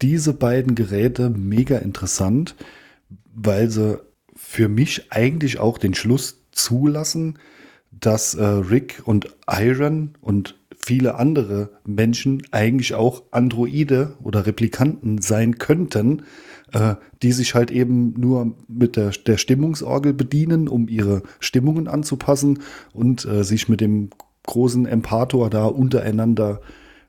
diese 0.00 0.32
beiden 0.32 0.74
Geräte 0.74 1.28
mega 1.30 1.76
interessant, 1.78 2.54
weil 3.34 3.70
sie 3.70 4.00
für 4.34 4.68
mich 4.68 5.12
eigentlich 5.12 5.58
auch 5.60 5.78
den 5.78 5.94
Schluss 5.94 6.38
zulassen, 6.50 7.38
dass 7.92 8.34
äh, 8.34 8.42
Rick 8.44 9.02
und 9.04 9.28
Iron 9.48 10.14
und 10.20 10.56
viele 10.84 11.14
andere 11.14 11.70
Menschen 11.84 12.42
eigentlich 12.50 12.94
auch 12.94 13.22
Androide 13.30 14.14
oder 14.22 14.46
Replikanten 14.46 15.20
sein 15.20 15.58
könnten, 15.58 16.22
äh, 16.72 16.96
die 17.22 17.32
sich 17.32 17.54
halt 17.54 17.70
eben 17.70 18.14
nur 18.18 18.54
mit 18.68 18.96
der, 18.96 19.10
der 19.10 19.38
Stimmungsorgel 19.38 20.12
bedienen, 20.12 20.68
um 20.68 20.88
ihre 20.88 21.22
Stimmungen 21.40 21.88
anzupassen 21.88 22.60
und 22.92 23.24
äh, 23.24 23.44
sich 23.44 23.68
mit 23.68 23.80
dem 23.80 24.10
großen 24.46 24.84
Empator 24.86 25.48
da 25.48 25.64
untereinander 25.64 26.60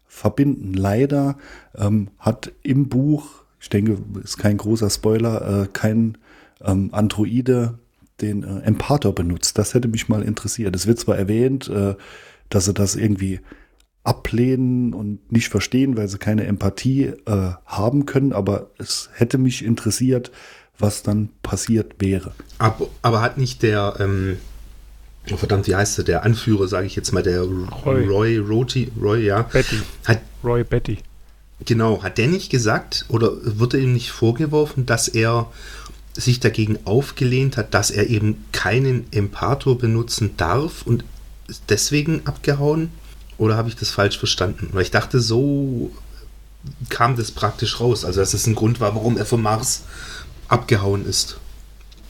verbinden. 0.07 0.73
Leider 0.73 1.37
ähm, 1.75 2.09
hat 2.17 2.53
im 2.63 2.87
Buch, 2.87 3.43
ich 3.59 3.69
denke, 3.69 3.97
ist 4.23 4.37
kein 4.37 4.57
großer 4.57 4.89
Spoiler, 4.89 5.63
äh, 5.63 5.67
kein 5.71 6.17
ähm, 6.63 6.89
Androide 6.93 7.79
den 8.21 8.43
äh, 8.43 8.59
Empator 8.61 9.13
benutzt. 9.13 9.57
Das 9.57 9.73
hätte 9.73 9.89
mich 9.89 10.07
mal 10.07 10.23
interessiert. 10.23 10.75
Es 10.75 10.87
wird 10.87 10.99
zwar 10.99 11.17
erwähnt, 11.17 11.67
äh, 11.67 11.95
dass 12.49 12.65
sie 12.65 12.73
das 12.73 12.95
irgendwie 12.95 13.41
ablehnen 14.05 14.93
und 14.93 15.31
nicht 15.31 15.49
verstehen, 15.49 15.97
weil 15.97 16.07
sie 16.07 16.19
keine 16.19 16.45
Empathie 16.45 17.13
äh, 17.25 17.51
haben 17.65 18.05
können, 18.05 18.33
aber 18.33 18.69
es 18.77 19.09
hätte 19.13 19.37
mich 19.37 19.65
interessiert, 19.65 20.31
was 20.77 21.03
dann 21.03 21.29
passiert 21.41 21.95
wäre. 21.99 22.33
Aber, 22.59 22.87
aber 23.01 23.21
hat 23.21 23.37
nicht 23.37 23.63
der, 23.63 23.95
ähm, 23.99 24.37
oh 25.31 25.37
verdammt, 25.37 25.67
wie 25.67 25.75
heißt 25.75 25.97
der, 25.97 26.05
der 26.05 26.23
Anführer, 26.23 26.67
sage 26.67 26.85
ich 26.85 26.95
jetzt 26.95 27.11
mal, 27.13 27.23
der 27.23 27.41
Roy. 27.41 28.05
Roy, 28.05 28.37
Roti, 28.37 28.91
Roy, 29.01 29.25
ja. 29.25 29.41
Betty. 29.41 29.77
Hat, 30.05 30.21
Roy 30.43 30.63
Betty. 30.63 30.99
genau, 31.65 32.03
hat 32.03 32.19
der 32.19 32.27
nicht 32.27 32.51
gesagt 32.51 33.05
oder 33.09 33.31
wurde 33.57 33.79
ihm 33.79 33.93
nicht 33.93 34.11
vorgeworfen, 34.11 34.85
dass 34.85 35.07
er 35.07 35.51
sich 36.13 36.39
dagegen 36.39 36.77
aufgelehnt 36.85 37.57
hat, 37.57 37.73
dass 37.73 37.89
er 37.89 38.07
eben 38.07 38.45
keinen 38.51 39.07
Empator 39.11 39.77
benutzen 39.77 40.37
darf 40.37 40.83
und 40.85 41.03
deswegen 41.69 42.21
abgehauen? 42.25 42.89
Oder 43.37 43.57
habe 43.57 43.69
ich 43.69 43.75
das 43.75 43.91
falsch 43.91 44.17
verstanden? 44.17 44.69
Weil 44.71 44.83
ich 44.83 44.91
dachte, 44.91 45.19
so 45.19 45.91
kam 46.89 47.15
das 47.15 47.31
praktisch 47.31 47.79
raus. 47.79 48.05
Also, 48.05 48.19
dass 48.19 48.33
es 48.33 48.47
ein 48.47 48.55
Grund 48.55 48.79
war, 48.79 48.95
warum 48.95 49.17
er 49.17 49.25
vom 49.25 49.41
Mars 49.41 49.83
abgehauen 50.47 51.05
ist. 51.05 51.37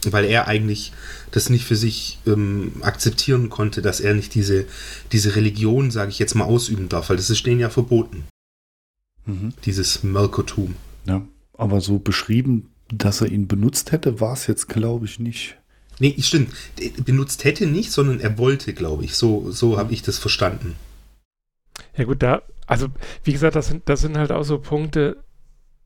Weil 0.05 0.25
er 0.25 0.47
eigentlich 0.47 0.91
das 1.31 1.49
nicht 1.49 1.65
für 1.65 1.75
sich 1.75 2.19
ähm, 2.27 2.73
akzeptieren 2.81 3.49
konnte, 3.49 3.81
dass 3.81 3.99
er 3.99 4.13
nicht 4.13 4.35
diese, 4.35 4.65
diese 5.11 5.35
Religion, 5.35 5.89
sage 5.89 6.11
ich 6.11 6.19
jetzt 6.19 6.35
mal, 6.35 6.45
ausüben 6.45 6.89
darf. 6.89 7.09
Weil 7.09 7.17
das 7.17 7.29
ist 7.29 7.45
denen 7.45 7.59
ja 7.59 7.69
verboten, 7.69 8.25
dieses 9.65 10.03
Melkotum. 10.03 10.75
Ja, 11.07 11.23
aber 11.57 11.81
so 11.81 11.97
beschrieben, 11.97 12.69
dass 12.89 13.21
er 13.21 13.31
ihn 13.31 13.47
benutzt 13.47 13.91
hätte, 13.91 14.19
war 14.19 14.33
es 14.33 14.45
jetzt, 14.47 14.69
glaube 14.69 15.05
ich, 15.05 15.19
nicht. 15.19 15.57
Nee, 15.99 16.15
stimmt. 16.19 16.53
Benutzt 17.03 17.43
hätte 17.43 17.65
nicht, 17.65 17.91
sondern 17.91 18.19
er 18.19 18.37
wollte, 18.37 18.73
glaube 18.73 19.05
ich. 19.05 19.15
So, 19.15 19.49
so 19.51 19.77
habe 19.77 19.93
ich 19.93 20.01
das 20.01 20.17
verstanden. 20.17 20.75
Ja 21.95 22.03
gut, 22.05 22.21
da, 22.23 22.41
also 22.67 22.87
wie 23.23 23.31
gesagt, 23.33 23.55
das 23.55 23.67
sind, 23.67 23.87
das 23.89 24.01
sind 24.01 24.17
halt 24.17 24.31
auch 24.31 24.43
so 24.43 24.59
Punkte, 24.59 25.17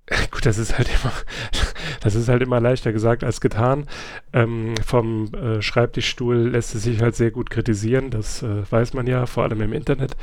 gut, 0.32 0.46
das 0.46 0.58
ist 0.58 0.78
halt 0.78 0.90
immer, 0.90 1.14
das 2.02 2.16
ist 2.16 2.30
halt 2.30 2.42
immer 2.42 2.60
leichter 2.60 2.92
gesagt 2.92 3.24
als 3.24 3.42
getan. 3.42 3.88
Ähm, 4.34 4.76
vom 4.86 5.34
äh, 5.34 5.62
Schreibtischstuhl 5.62 6.50
lässt 6.50 6.76
es 6.76 6.84
sich 6.84 7.02
halt 7.02 7.16
sehr 7.16 7.32
gut 7.32 7.50
kritisieren, 7.50 8.10
das 8.10 8.44
äh, 8.44 8.70
weiß 8.70 8.94
man 8.94 9.08
ja, 9.08 9.26
vor 9.26 9.44
allem 9.44 9.62
im 9.62 9.74
Internet. 9.74 10.16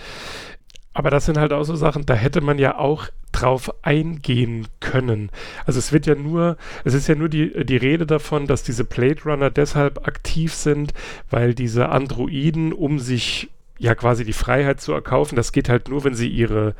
Aber 0.92 1.10
das 1.10 1.26
sind 1.26 1.36
halt 1.36 1.52
auch 1.52 1.64
so 1.64 1.76
Sachen, 1.76 2.06
da 2.06 2.14
hätte 2.14 2.40
man 2.40 2.58
ja 2.58 2.78
auch 2.78 3.08
drauf 3.30 3.70
eingehen 3.84 4.66
können. 4.80 5.30
Also 5.66 5.78
es 5.78 5.92
wird 5.92 6.06
ja 6.06 6.14
nur, 6.14 6.56
es 6.84 6.94
ist 6.94 7.06
ja 7.06 7.14
nur 7.14 7.28
die, 7.28 7.66
die 7.66 7.76
Rede 7.76 8.06
davon, 8.06 8.46
dass 8.46 8.62
diese 8.62 8.84
Blade 8.84 9.22
Runner 9.26 9.50
deshalb 9.50 10.08
aktiv 10.08 10.54
sind, 10.54 10.94
weil 11.28 11.54
diese 11.54 11.90
Androiden, 11.90 12.72
um 12.72 12.98
sich 12.98 13.50
ja 13.78 13.94
quasi 13.94 14.24
die 14.24 14.32
Freiheit 14.32 14.80
zu 14.80 14.92
erkaufen, 14.92 15.36
das 15.36 15.52
geht 15.52 15.68
halt 15.68 15.88
nur, 15.88 16.04
wenn 16.04 16.14
sie 16.14 16.28
ihre 16.28 16.74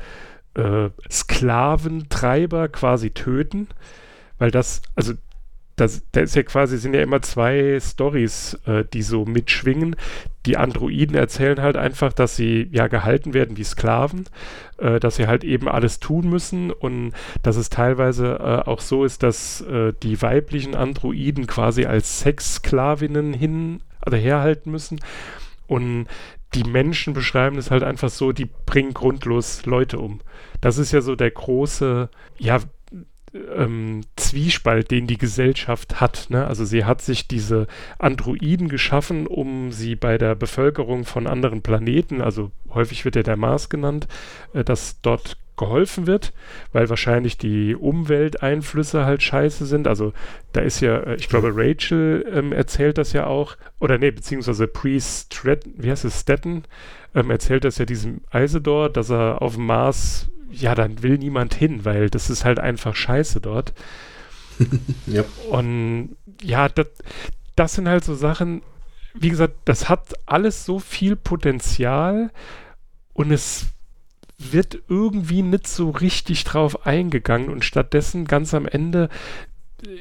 äh, 0.55 0.90
Sklaventreiber 1.11 2.68
quasi 2.68 3.11
töten, 3.11 3.68
weil 4.38 4.51
das, 4.51 4.82
also 4.94 5.14
das, 5.76 6.03
da 6.12 6.22
ist 6.22 6.34
ja 6.34 6.42
quasi, 6.42 6.78
sind 6.78 6.94
ja 6.94 7.03
immer 7.03 7.20
zwei 7.20 7.78
Stories, 7.80 8.55
äh, 8.66 8.84
die 8.90 9.03
so 9.03 9.26
mitschwingen. 9.26 9.94
Die 10.47 10.57
Androiden 10.57 11.14
erzählen 11.14 11.61
halt 11.61 11.76
einfach, 11.76 12.14
dass 12.14 12.34
sie 12.34 12.68
ja 12.72 12.86
gehalten 12.88 13.34
werden 13.34 13.59
wie 13.59 13.64
Sklaven, 13.64 14.24
äh, 14.78 14.99
dass 14.99 15.16
sie 15.16 15.26
halt 15.26 15.44
eben 15.44 15.68
alles 15.68 16.01
tun 16.01 16.30
müssen 16.30 16.70
und 16.70 17.12
dass 17.42 17.57
es 17.57 17.68
teilweise 17.68 18.38
äh, 18.40 18.68
auch 18.68 18.80
so 18.80 19.05
ist, 19.05 19.22
dass 19.22 19.61
äh, 19.61 19.92
die 20.03 20.22
weiblichen 20.22 20.74
Androiden 20.74 21.47
quasi 21.47 21.84
als 21.84 22.20
Sexsklavinnen 22.20 23.34
hin 23.34 23.82
oder 24.07 24.16
herhalten 24.16 24.70
müssen. 24.70 24.99
Und 25.66 26.07
die 26.57 26.64
Menschen 26.64 27.12
beschreiben 27.12 27.59
es 27.59 27.70
halt 27.70 27.82
einfach 27.82 28.09
so, 28.09 28.32
die 28.32 28.46
bringen 28.46 28.94
grundlos 28.94 29.66
Leute 29.66 29.98
um. 29.98 30.20
Das 30.61 30.78
ist 30.78 30.90
ja 30.90 31.02
so 31.02 31.14
der 31.14 31.30
große, 31.30 32.09
ja, 32.38 32.61
ähm, 33.54 34.00
Zwiespalt, 34.16 34.90
den 34.90 35.07
die 35.07 35.18
Gesellschaft 35.18 36.00
hat. 36.00 36.28
Ne? 36.30 36.46
Also 36.46 36.64
sie 36.64 36.86
hat 36.86 37.02
sich 37.02 37.28
diese 37.28 37.66
Androiden 37.98 38.68
geschaffen, 38.68 39.26
um 39.26 39.70
sie 39.70 39.96
bei 39.96 40.16
der 40.16 40.34
Bevölkerung 40.34 41.04
von 41.04 41.26
anderen 41.26 41.61
Planeten, 41.61 42.22
also 42.22 42.50
häufig 42.70 43.04
wird 43.04 43.16
ja 43.16 43.22
der 43.22 43.36
Mars 43.36 43.68
genannt, 43.68 44.09
äh, 44.54 44.64
dass 44.64 45.02
dort 45.02 45.36
geholfen 45.57 46.07
wird, 46.07 46.32
weil 46.72 46.88
wahrscheinlich 46.88 47.38
die 47.38 47.74
Umwelteinflüsse 47.74 49.04
halt 49.04 49.22
scheiße 49.22 49.66
sind. 49.66 49.88
Also 49.88 50.12
da 50.52 50.61
ist 50.61 50.80
ja, 50.80 50.98
äh, 50.98 51.16
ich 51.16 51.28
glaube, 51.28 51.52
Rachel 51.54 52.24
ähm, 52.32 52.52
erzählt 52.52 52.98
das 52.98 53.12
ja 53.12 53.26
auch, 53.26 53.57
oder 53.80 53.98
nee, 53.98 54.11
beziehungsweise 54.11 54.66
Priest 54.66 55.34
Stratton, 55.34 55.74
wie 55.76 55.90
heißt 55.90 56.04
es, 56.04 56.20
Stetton, 56.20 56.64
ähm, 57.14 57.30
erzählt 57.30 57.64
das 57.64 57.78
ja 57.78 57.84
diesem 57.84 58.20
Isidor, 58.32 58.90
dass 58.90 59.11
er 59.11 59.42
auf 59.42 59.54
dem 59.54 59.66
Mars 59.66 60.28
ja, 60.50 60.74
dann 60.74 61.02
will 61.02 61.18
niemand 61.18 61.54
hin, 61.54 61.84
weil 61.84 62.09
das 62.09 62.30
ist 62.30 62.44
halt 62.44 62.59
einfach 62.59 62.94
scheiße 62.94 63.40
dort. 63.40 63.74
ja. 65.07 65.24
Und 65.50 66.16
ja, 66.42 66.68
das, 66.68 66.86
das 67.57 67.74
sind 67.74 67.88
halt 67.88 68.04
so 68.04 68.14
Sachen, 68.14 68.62
wie 69.14 69.30
gesagt, 69.30 69.54
das 69.64 69.88
hat 69.88 70.14
alles 70.26 70.64
so 70.64 70.78
viel 70.78 71.16
Potenzial 71.16 72.30
und 73.12 73.32
es 73.32 73.66
wird 74.39 74.78
irgendwie 74.89 75.43
nicht 75.43 75.66
so 75.66 75.91
richtig 75.91 76.45
drauf 76.45 76.87
eingegangen 76.87 77.49
und 77.49 77.64
stattdessen 77.64 78.26
ganz 78.26 78.53
am 78.55 78.66
Ende 78.66 79.09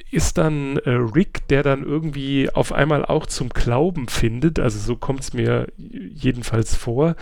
ist 0.10 0.38
dann 0.38 0.78
äh, 0.78 0.90
Rick, 0.92 1.48
der 1.50 1.62
dann 1.62 1.84
irgendwie 1.84 2.50
auf 2.50 2.72
einmal 2.72 3.06
auch 3.06 3.26
zum 3.26 3.50
Glauben 3.50 4.08
findet, 4.08 4.60
also 4.60 4.80
so 4.80 4.96
kommt 4.96 5.22
es 5.22 5.34
mir 5.34 5.68
jedenfalls 5.78 6.76
vor, 6.76 7.16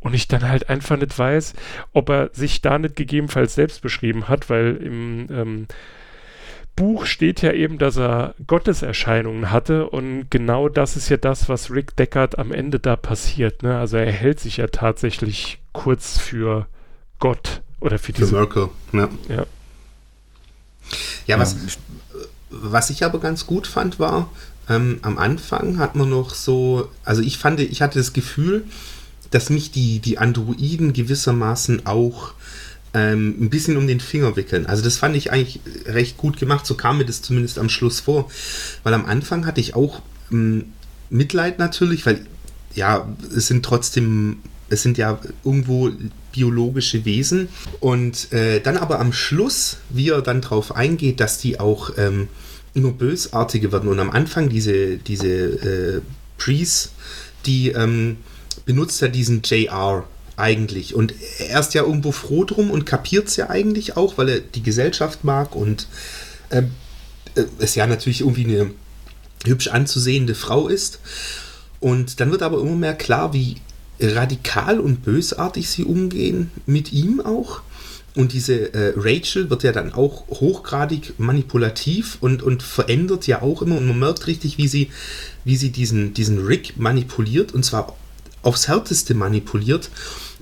und 0.00 0.14
ich 0.14 0.26
dann 0.26 0.48
halt 0.48 0.70
einfach 0.70 0.96
nicht 0.96 1.18
weiß, 1.18 1.54
ob 1.92 2.08
er 2.08 2.30
sich 2.32 2.62
da 2.62 2.78
nicht 2.78 2.96
gegebenenfalls 2.96 3.54
selbst 3.54 3.82
beschrieben 3.82 4.28
hat, 4.28 4.48
weil 4.48 4.76
im 4.76 5.26
ähm, 5.30 5.66
Buch 6.78 7.06
steht 7.06 7.42
ja 7.42 7.52
eben, 7.52 7.78
dass 7.78 7.96
er 7.96 8.36
Gotteserscheinungen 8.46 9.50
hatte 9.50 9.90
und 9.90 10.30
genau 10.30 10.68
das 10.68 10.96
ist 10.96 11.08
ja 11.08 11.16
das, 11.16 11.48
was 11.48 11.72
Rick 11.72 11.96
Deckard 11.96 12.38
am 12.38 12.52
Ende 12.52 12.78
da 12.78 12.94
passiert. 12.94 13.64
Ne? 13.64 13.76
Also 13.76 13.96
er 13.96 14.12
hält 14.12 14.38
sich 14.38 14.58
ja 14.58 14.68
tatsächlich 14.68 15.58
kurz 15.72 16.18
für 16.18 16.66
Gott 17.18 17.62
oder 17.80 17.98
für 17.98 18.12
diese... 18.12 18.28
Für 18.28 18.36
Merkel, 18.36 18.68
ja. 18.92 19.08
ja. 19.28 19.46
Ja, 21.26 21.38
was, 21.40 21.56
was 22.48 22.90
ich 22.90 23.04
aber 23.04 23.18
ganz 23.18 23.44
gut 23.44 23.66
fand, 23.66 23.98
war, 23.98 24.30
ähm, 24.68 25.00
am 25.02 25.18
Anfang 25.18 25.78
hat 25.78 25.96
man 25.96 26.08
noch 26.08 26.30
so, 26.30 26.88
also 27.04 27.22
ich 27.22 27.38
fand, 27.38 27.58
ich 27.58 27.82
hatte 27.82 27.98
das 27.98 28.12
Gefühl, 28.12 28.64
dass 29.32 29.50
mich 29.50 29.72
die, 29.72 29.98
die 29.98 30.18
Androiden 30.18 30.92
gewissermaßen 30.92 31.86
auch 31.86 32.34
ähm, 32.94 33.36
ein 33.40 33.50
bisschen 33.50 33.76
um 33.76 33.86
den 33.86 34.00
Finger 34.00 34.36
wickeln. 34.36 34.66
Also 34.66 34.82
das 34.82 34.96
fand 34.96 35.16
ich 35.16 35.30
eigentlich 35.32 35.60
recht 35.86 36.16
gut 36.16 36.38
gemacht, 36.38 36.66
so 36.66 36.74
kam 36.74 36.98
mir 36.98 37.04
das 37.04 37.22
zumindest 37.22 37.58
am 37.58 37.68
Schluss 37.68 38.00
vor. 38.00 38.30
Weil 38.82 38.94
am 38.94 39.06
Anfang 39.06 39.46
hatte 39.46 39.60
ich 39.60 39.74
auch 39.74 40.02
ähm, 40.32 40.72
Mitleid 41.10 41.58
natürlich, 41.58 42.06
weil 42.06 42.26
ja, 42.74 43.08
es 43.34 43.46
sind 43.46 43.64
trotzdem, 43.64 44.38
es 44.68 44.82
sind 44.82 44.98
ja 44.98 45.18
irgendwo 45.44 45.90
biologische 46.32 47.04
Wesen. 47.04 47.48
Und 47.80 48.32
äh, 48.32 48.60
dann 48.60 48.76
aber 48.76 49.00
am 49.00 49.12
Schluss, 49.12 49.78
wie 49.90 50.10
er 50.10 50.22
dann 50.22 50.40
darauf 50.40 50.74
eingeht, 50.74 51.20
dass 51.20 51.38
die 51.38 51.60
auch 51.60 51.90
ähm, 51.96 52.28
immer 52.74 52.92
bösartiger 52.92 53.72
werden. 53.72 53.88
Und 53.88 53.98
am 53.98 54.10
Anfang 54.10 54.48
diese, 54.48 54.98
diese 54.98 55.28
äh, 55.28 56.00
Priest, 56.36 56.92
die 57.46 57.70
ähm, 57.70 58.18
benutzt 58.64 59.00
ja 59.00 59.08
diesen 59.08 59.42
JR 59.42 60.06
eigentlich. 60.38 60.94
Und 60.94 61.14
er 61.38 61.60
ist 61.60 61.74
ja 61.74 61.82
irgendwo 61.82 62.12
froh 62.12 62.44
drum 62.44 62.70
und 62.70 62.86
kapiert 62.86 63.28
es 63.28 63.36
ja 63.36 63.50
eigentlich 63.50 63.96
auch, 63.96 64.18
weil 64.18 64.28
er 64.28 64.40
die 64.40 64.62
Gesellschaft 64.62 65.24
mag 65.24 65.54
und 65.54 65.86
äh, 66.50 66.62
es 67.58 67.74
ja 67.74 67.86
natürlich 67.86 68.20
irgendwie 68.20 68.44
eine 68.44 68.70
hübsch 69.44 69.68
anzusehende 69.68 70.34
Frau 70.34 70.68
ist. 70.68 71.00
Und 71.80 72.20
dann 72.20 72.30
wird 72.30 72.42
aber 72.42 72.60
immer 72.60 72.76
mehr 72.76 72.94
klar, 72.94 73.32
wie 73.32 73.56
radikal 74.00 74.80
und 74.80 75.04
bösartig 75.04 75.68
sie 75.68 75.84
umgehen, 75.84 76.50
mit 76.66 76.92
ihm 76.92 77.20
auch. 77.20 77.60
Und 78.14 78.32
diese 78.32 78.74
äh, 78.74 78.94
Rachel 78.96 79.48
wird 79.48 79.62
ja 79.62 79.70
dann 79.70 79.92
auch 79.92 80.26
hochgradig 80.28 81.14
manipulativ 81.18 82.18
und, 82.20 82.42
und 82.42 82.62
verändert 82.62 83.26
ja 83.26 83.42
auch 83.42 83.62
immer. 83.62 83.76
Und 83.76 83.86
man 83.86 83.98
merkt 83.98 84.26
richtig, 84.26 84.58
wie 84.58 84.66
sie, 84.66 84.90
wie 85.44 85.56
sie 85.56 85.70
diesen, 85.70 86.14
diesen 86.14 86.44
Rick 86.44 86.78
manipuliert 86.78 87.54
und 87.54 87.64
zwar 87.64 87.96
aufs 88.42 88.66
Härteste 88.66 89.14
manipuliert. 89.14 89.90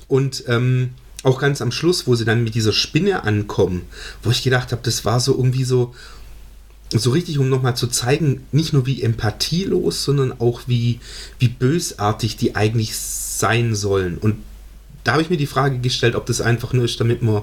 Und 0.09 0.45
ähm, 0.47 0.91
auch 1.23 1.41
ganz 1.41 1.61
am 1.61 1.73
Schluss, 1.73 2.07
wo 2.07 2.15
sie 2.15 2.25
dann 2.25 2.45
mit 2.45 2.55
dieser 2.55 2.73
Spinne 2.73 3.25
ankommen, 3.25 3.83
wo 4.23 4.31
ich 4.31 4.43
gedacht 4.43 4.73
habe, 4.73 4.83
das 4.85 5.05
war 5.05 5.19
so 5.19 5.37
irgendwie 5.37 5.65
so, 5.65 5.95
so 6.91 7.11
richtig, 7.11 7.39
um 7.39 7.49
nochmal 7.49 7.77
zu 7.77 7.89
zeigen, 7.89 8.43
nicht 8.53 8.73
nur 8.73 8.87
wie 8.87 9.03
empathielos, 9.03 10.05
sondern 10.05 10.41
auch 10.41 10.63
wie, 10.67 11.01
wie 11.39 11.49
bösartig 11.49 12.37
die 12.37 12.55
eigentlich 12.55 12.97
sein 12.97 13.75
sollen. 13.75 14.19
Und 14.19 14.37
da 15.03 15.13
habe 15.13 15.23
ich 15.23 15.31
mir 15.31 15.37
die 15.37 15.47
Frage 15.47 15.79
gestellt, 15.79 16.15
ob 16.15 16.27
das 16.27 16.41
einfach 16.41 16.73
nur 16.73 16.85
ist, 16.85 17.01
damit 17.01 17.23
man 17.23 17.43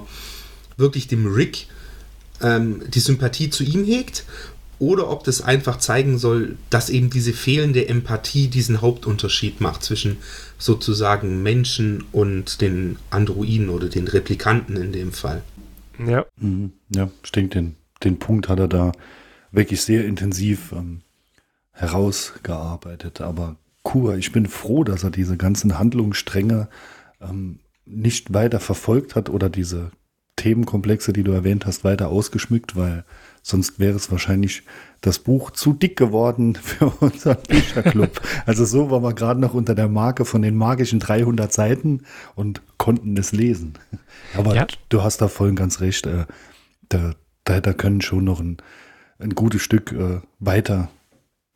wirklich 0.76 1.06
dem 1.06 1.26
Rick 1.32 1.66
ähm, 2.40 2.82
die 2.88 3.00
Sympathie 3.00 3.50
zu 3.50 3.64
ihm 3.64 3.84
hegt 3.84 4.24
oder 4.78 5.10
ob 5.10 5.24
das 5.24 5.40
einfach 5.40 5.78
zeigen 5.78 6.18
soll, 6.18 6.56
dass 6.70 6.90
eben 6.90 7.10
diese 7.10 7.32
fehlende 7.32 7.88
Empathie 7.88 8.48
diesen 8.48 8.80
Hauptunterschied 8.80 9.60
macht 9.60 9.82
zwischen 9.82 10.18
sozusagen 10.58 11.42
Menschen 11.42 12.04
und 12.12 12.60
den 12.60 12.96
Androiden 13.10 13.68
oder 13.68 13.88
den 13.88 14.08
Replikanten 14.08 14.76
in 14.76 14.92
dem 14.92 15.12
Fall. 15.12 15.42
Ja. 16.04 16.26
Mhm. 16.36 16.72
Ja, 16.94 17.10
ich 17.22 17.32
denke, 17.32 17.50
den, 17.50 17.76
den 18.02 18.18
Punkt 18.18 18.48
hat 18.48 18.58
er 18.58 18.68
da 18.68 18.92
wirklich 19.52 19.82
sehr 19.82 20.04
intensiv 20.04 20.72
ähm, 20.72 21.02
herausgearbeitet. 21.72 23.20
Aber 23.20 23.56
Kur, 23.82 24.16
ich 24.16 24.32
bin 24.32 24.46
froh, 24.46 24.84
dass 24.84 25.04
er 25.04 25.10
diese 25.10 25.36
ganzen 25.36 25.78
Handlungsstränge 25.78 26.68
ähm, 27.20 27.58
nicht 27.86 28.32
weiter 28.32 28.60
verfolgt 28.60 29.14
hat 29.14 29.28
oder 29.28 29.48
diese 29.48 29.90
Themenkomplexe, 30.36 31.12
die 31.12 31.22
du 31.22 31.32
erwähnt 31.32 31.66
hast, 31.66 31.84
weiter 31.84 32.08
ausgeschmückt, 32.08 32.76
weil 32.76 33.04
sonst 33.44 33.78
wäre 33.78 33.94
es 33.94 34.10
wahrscheinlich 34.10 34.62
das 35.02 35.18
Buch 35.18 35.50
zu 35.50 35.74
dick 35.74 35.96
geworden 35.96 36.54
für 36.60 36.86
unseren 36.86 37.42
Bücherclub. 37.46 38.20
also 38.46 38.64
so 38.64 38.90
waren 38.90 39.02
wir 39.02 39.12
gerade 39.12 39.38
noch 39.38 39.52
unter 39.52 39.74
der 39.74 39.88
Marke 39.88 40.24
von 40.24 40.42
den 40.42 40.56
magischen 40.56 40.98
300 40.98 41.52
Seiten 41.52 42.00
und 42.34 42.62
konnten 42.78 43.16
es 43.18 43.32
lesen. 43.32 43.74
Aber 44.34 44.54
ja. 44.54 44.66
du 44.88 45.02
hast 45.02 45.18
da 45.18 45.28
voll 45.28 45.54
ganz 45.54 45.80
recht. 45.80 46.06
Äh, 46.06 46.24
da, 46.88 47.12
da, 47.44 47.60
da 47.60 47.72
können 47.74 48.00
schon 48.00 48.24
noch 48.24 48.40
ein, 48.40 48.56
ein 49.18 49.34
gutes 49.34 49.60
Stück 49.60 49.92
äh, 49.92 50.20
weiter 50.38 50.88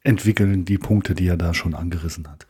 entwickeln, 0.02 0.66
die 0.66 0.78
Punkte, 0.78 1.14
die 1.14 1.26
er 1.26 1.38
da 1.38 1.54
schon 1.54 1.74
angerissen 1.74 2.28
hat. 2.28 2.46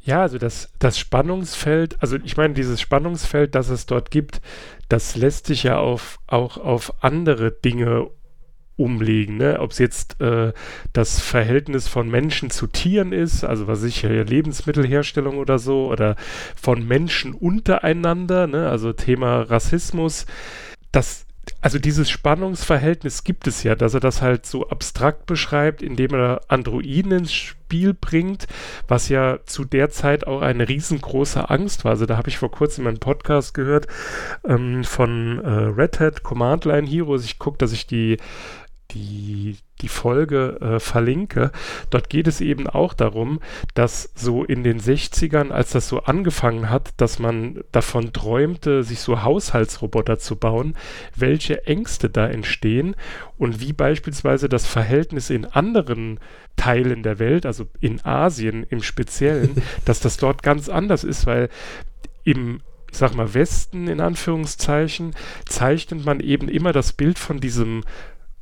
Ja, 0.00 0.22
also 0.22 0.38
das, 0.38 0.70
das 0.78 0.98
Spannungsfeld, 0.98 2.02
also 2.02 2.16
ich 2.16 2.36
meine, 2.36 2.54
dieses 2.54 2.80
Spannungsfeld, 2.80 3.54
das 3.54 3.68
es 3.68 3.86
dort 3.86 4.10
gibt, 4.10 4.40
das 4.88 5.16
lässt 5.16 5.46
sich 5.46 5.62
ja 5.62 5.78
auf, 5.78 6.18
auch 6.26 6.56
auf 6.58 7.02
andere 7.02 7.50
Dinge 7.52 8.10
umlegen, 8.76 9.36
ne? 9.36 9.60
ob 9.60 9.70
es 9.70 9.78
jetzt 9.78 10.20
äh, 10.20 10.52
das 10.92 11.20
Verhältnis 11.20 11.88
von 11.88 12.08
Menschen 12.08 12.50
zu 12.50 12.66
Tieren 12.66 13.12
ist, 13.12 13.44
also 13.44 13.66
was 13.66 13.82
ich 13.84 14.02
ja 14.02 14.10
Lebensmittelherstellung 14.10 15.38
oder 15.38 15.58
so, 15.58 15.86
oder 15.90 16.16
von 16.60 16.86
Menschen 16.86 17.34
untereinander, 17.34 18.46
ne? 18.46 18.68
also 18.68 18.92
Thema 18.92 19.42
Rassismus, 19.42 20.26
das 20.92 21.26
also 21.60 21.78
dieses 21.78 22.10
Spannungsverhältnis 22.10 23.24
gibt 23.24 23.46
es 23.46 23.62
ja, 23.62 23.74
dass 23.74 23.94
er 23.94 24.00
das 24.00 24.22
halt 24.22 24.46
so 24.46 24.68
abstrakt 24.68 25.26
beschreibt, 25.26 25.82
indem 25.82 26.14
er 26.14 26.40
Androiden 26.48 27.12
ins 27.12 27.32
Spiel 27.32 27.94
bringt, 27.94 28.46
was 28.88 29.08
ja 29.08 29.38
zu 29.44 29.64
der 29.64 29.90
Zeit 29.90 30.26
auch 30.26 30.42
eine 30.42 30.68
riesengroße 30.68 31.48
Angst 31.50 31.84
war. 31.84 31.92
Also 31.92 32.06
da 32.06 32.16
habe 32.16 32.28
ich 32.28 32.38
vor 32.38 32.50
kurzem 32.50 32.86
einen 32.86 32.98
Podcast 32.98 33.54
gehört 33.54 33.86
ähm, 34.46 34.84
von 34.84 35.40
äh, 35.42 35.48
Red 35.48 36.00
Hat 36.00 36.22
Command 36.22 36.64
Line 36.64 36.86
Heroes. 36.86 37.24
Ich 37.24 37.38
gucke, 37.38 37.58
dass 37.58 37.72
ich 37.72 37.86
die 37.86 38.18
die 38.90 39.56
die 39.80 39.88
Folge 39.88 40.58
äh, 40.60 40.80
verlinke. 40.80 41.50
Dort 41.90 42.08
geht 42.08 42.26
es 42.26 42.40
eben 42.40 42.68
auch 42.68 42.94
darum, 42.94 43.40
dass 43.74 44.10
so 44.14 44.44
in 44.44 44.62
den 44.62 44.80
60ern, 44.80 45.50
als 45.50 45.72
das 45.72 45.88
so 45.88 46.00
angefangen 46.04 46.70
hat, 46.70 46.90
dass 46.96 47.18
man 47.18 47.62
davon 47.72 48.12
träumte, 48.12 48.84
sich 48.84 49.00
so 49.00 49.22
Haushaltsroboter 49.22 50.18
zu 50.18 50.36
bauen, 50.36 50.76
welche 51.16 51.66
Ängste 51.66 52.08
da 52.08 52.26
entstehen 52.26 52.94
und 53.36 53.60
wie 53.60 53.72
beispielsweise 53.72 54.48
das 54.48 54.66
Verhältnis 54.66 55.28
in 55.28 55.44
anderen 55.44 56.20
Teilen 56.56 57.02
der 57.02 57.18
Welt, 57.18 57.44
also 57.44 57.66
in 57.80 58.04
Asien 58.04 58.64
im 58.70 58.82
Speziellen, 58.82 59.60
dass 59.84 60.00
das 60.00 60.16
dort 60.16 60.42
ganz 60.42 60.68
anders 60.68 61.04
ist, 61.04 61.26
weil 61.26 61.48
im 62.22 62.60
ich 62.90 62.98
sag 62.98 63.16
mal, 63.16 63.34
Westen 63.34 63.88
in 63.88 64.00
Anführungszeichen, 64.00 65.16
zeichnet 65.46 66.04
man 66.04 66.20
eben 66.20 66.48
immer 66.48 66.72
das 66.72 66.92
Bild 66.92 67.18
von 67.18 67.40
diesem 67.40 67.82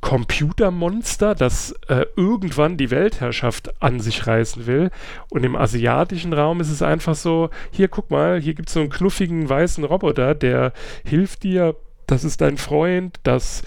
Computermonster, 0.03 1.33
das 1.33 1.73
äh, 1.87 2.05
irgendwann 2.17 2.75
die 2.75 2.91
Weltherrschaft 2.91 3.81
an 3.81 4.01
sich 4.01 4.27
reißen 4.27 4.67
will. 4.67 4.91
Und 5.29 5.45
im 5.45 5.55
asiatischen 5.55 6.33
Raum 6.33 6.59
ist 6.59 6.69
es 6.69 6.81
einfach 6.81 7.15
so, 7.15 7.49
hier 7.71 7.87
guck 7.87 8.11
mal, 8.11 8.39
hier 8.41 8.53
gibt 8.53 8.67
es 8.67 8.73
so 8.73 8.81
einen 8.81 8.89
knuffigen 8.89 9.47
weißen 9.47 9.81
Roboter, 9.85 10.35
der 10.35 10.73
hilft 11.05 11.43
dir, 11.43 11.77
das 12.05 12.25
ist 12.25 12.41
dein 12.41 12.57
Freund, 12.57 13.17
das, 13.23 13.63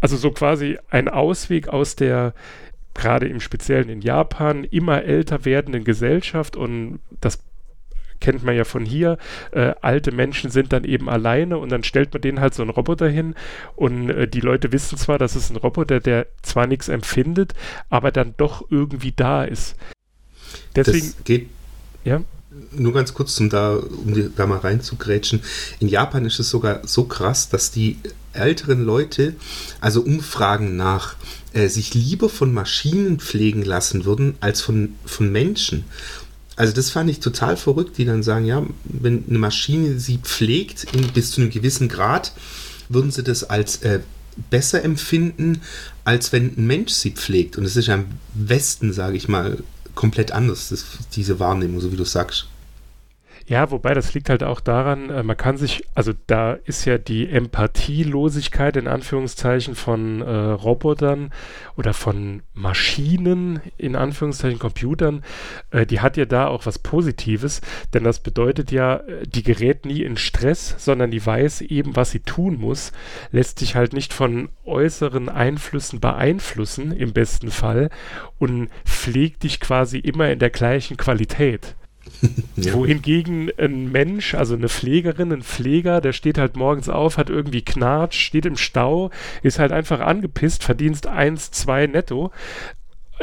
also 0.00 0.16
so 0.16 0.30
quasi 0.30 0.78
ein 0.90 1.08
Ausweg 1.08 1.68
aus 1.68 1.96
der 1.96 2.34
gerade 2.94 3.26
im 3.26 3.40
Speziellen 3.40 3.88
in 3.88 4.00
Japan 4.00 4.62
immer 4.62 5.02
älter 5.02 5.44
werdenden 5.44 5.82
Gesellschaft 5.82 6.56
und 6.56 7.00
das 7.20 7.40
kennt 8.20 8.44
man 8.44 8.54
ja 8.54 8.64
von 8.64 8.84
hier, 8.84 9.18
äh, 9.52 9.74
alte 9.80 10.12
Menschen 10.12 10.50
sind 10.50 10.72
dann 10.72 10.84
eben 10.84 11.08
alleine 11.08 11.58
und 11.58 11.70
dann 11.70 11.84
stellt 11.84 12.12
man 12.12 12.22
denen 12.22 12.40
halt 12.40 12.54
so 12.54 12.62
einen 12.62 12.70
Roboter 12.70 13.08
hin 13.08 13.34
und 13.76 14.10
äh, 14.10 14.28
die 14.28 14.40
Leute 14.40 14.72
wissen 14.72 14.98
zwar, 14.98 15.18
dass 15.18 15.34
es 15.34 15.50
ein 15.50 15.56
Roboter, 15.56 16.00
der 16.00 16.26
zwar 16.42 16.66
nichts 16.66 16.88
empfindet, 16.88 17.54
aber 17.88 18.12
dann 18.12 18.34
doch 18.36 18.64
irgendwie 18.70 19.12
da 19.12 19.44
ist. 19.44 19.76
Deswegen 20.74 21.06
das 21.16 21.24
geht 21.24 21.48
ja 22.04 22.22
nur 22.72 22.92
ganz 22.92 23.14
kurz, 23.14 23.38
um 23.40 23.48
da, 23.48 23.76
um 23.76 24.32
da 24.34 24.46
mal 24.46 24.58
reinzugrätschen. 24.58 25.40
In 25.78 25.88
Japan 25.88 26.24
ist 26.24 26.40
es 26.40 26.50
sogar 26.50 26.86
so 26.86 27.04
krass, 27.04 27.48
dass 27.48 27.70
die 27.70 27.98
älteren 28.32 28.84
Leute, 28.84 29.34
also 29.80 30.02
Umfragen 30.02 30.76
nach, 30.76 31.16
äh, 31.52 31.68
sich 31.68 31.94
lieber 31.94 32.28
von 32.28 32.52
Maschinen 32.52 33.18
pflegen 33.18 33.62
lassen 33.62 34.04
würden 34.04 34.36
als 34.40 34.60
von, 34.60 34.94
von 35.04 35.30
Menschen. 35.30 35.84
Also 36.60 36.74
das 36.74 36.90
fand 36.90 37.08
ich 37.08 37.20
total 37.20 37.56
verrückt, 37.56 37.96
die 37.96 38.04
dann 38.04 38.22
sagen, 38.22 38.44
ja, 38.44 38.62
wenn 38.84 39.24
eine 39.26 39.38
Maschine 39.38 39.98
sie 39.98 40.18
pflegt 40.18 40.84
in, 40.92 41.08
bis 41.08 41.30
zu 41.30 41.40
einem 41.40 41.48
gewissen 41.48 41.88
Grad, 41.88 42.32
würden 42.90 43.10
sie 43.10 43.22
das 43.22 43.44
als 43.44 43.78
äh, 43.78 44.00
besser 44.50 44.84
empfinden, 44.84 45.62
als 46.04 46.32
wenn 46.32 46.58
ein 46.58 46.66
Mensch 46.66 46.92
sie 46.92 47.12
pflegt. 47.12 47.56
Und 47.56 47.64
es 47.64 47.76
ist 47.76 47.86
ja 47.86 47.94
im 47.94 48.08
Westen, 48.34 48.92
sage 48.92 49.16
ich 49.16 49.26
mal, 49.26 49.56
komplett 49.94 50.32
anders, 50.32 50.68
das, 50.68 50.84
diese 51.14 51.40
Wahrnehmung, 51.40 51.80
so 51.80 51.92
wie 51.92 51.96
du 51.96 52.04
sagst. 52.04 52.46
Ja, 53.50 53.72
wobei 53.72 53.94
das 53.94 54.14
liegt 54.14 54.30
halt 54.30 54.44
auch 54.44 54.60
daran, 54.60 55.10
äh, 55.10 55.24
man 55.24 55.36
kann 55.36 55.56
sich, 55.56 55.82
also 55.96 56.12
da 56.28 56.52
ist 56.52 56.84
ja 56.84 56.98
die 56.98 57.28
Empathielosigkeit 57.28 58.76
in 58.76 58.86
Anführungszeichen 58.86 59.74
von 59.74 60.22
äh, 60.22 60.30
Robotern 60.30 61.32
oder 61.76 61.92
von 61.92 62.44
Maschinen 62.54 63.60
in 63.76 63.96
Anführungszeichen 63.96 64.60
Computern, 64.60 65.24
äh, 65.72 65.84
die 65.84 65.98
hat 65.98 66.16
ja 66.16 66.26
da 66.26 66.46
auch 66.46 66.64
was 66.64 66.78
Positives, 66.78 67.60
denn 67.92 68.04
das 68.04 68.20
bedeutet 68.20 68.70
ja, 68.70 68.98
äh, 68.98 69.26
die 69.26 69.42
gerät 69.42 69.84
nie 69.84 70.02
in 70.02 70.16
Stress, 70.16 70.76
sondern 70.78 71.10
die 71.10 71.26
weiß 71.26 71.62
eben, 71.62 71.96
was 71.96 72.12
sie 72.12 72.20
tun 72.20 72.56
muss, 72.56 72.92
lässt 73.32 73.58
sich 73.58 73.74
halt 73.74 73.94
nicht 73.94 74.12
von 74.12 74.50
äußeren 74.64 75.28
Einflüssen 75.28 75.98
beeinflussen 75.98 76.92
im 76.92 77.12
besten 77.12 77.50
Fall 77.50 77.90
und 78.38 78.68
pflegt 78.84 79.42
dich 79.42 79.58
quasi 79.58 79.98
immer 79.98 80.30
in 80.30 80.38
der 80.38 80.50
gleichen 80.50 80.96
Qualität. 80.96 81.74
ja. 82.56 82.74
Wohingegen 82.74 83.50
ein 83.58 83.90
Mensch, 83.90 84.34
also 84.34 84.54
eine 84.54 84.68
Pflegerin, 84.68 85.32
ein 85.32 85.42
Pfleger, 85.42 86.00
der 86.00 86.12
steht 86.12 86.38
halt 86.38 86.56
morgens 86.56 86.88
auf, 86.88 87.16
hat 87.16 87.30
irgendwie 87.30 87.62
Knatsch, 87.62 88.18
steht 88.18 88.46
im 88.46 88.56
Stau, 88.56 89.10
ist 89.42 89.58
halt 89.58 89.72
einfach 89.72 90.00
angepisst, 90.00 90.64
verdienst 90.64 91.06
1, 91.06 91.50
2 91.50 91.86
netto. 91.88 92.30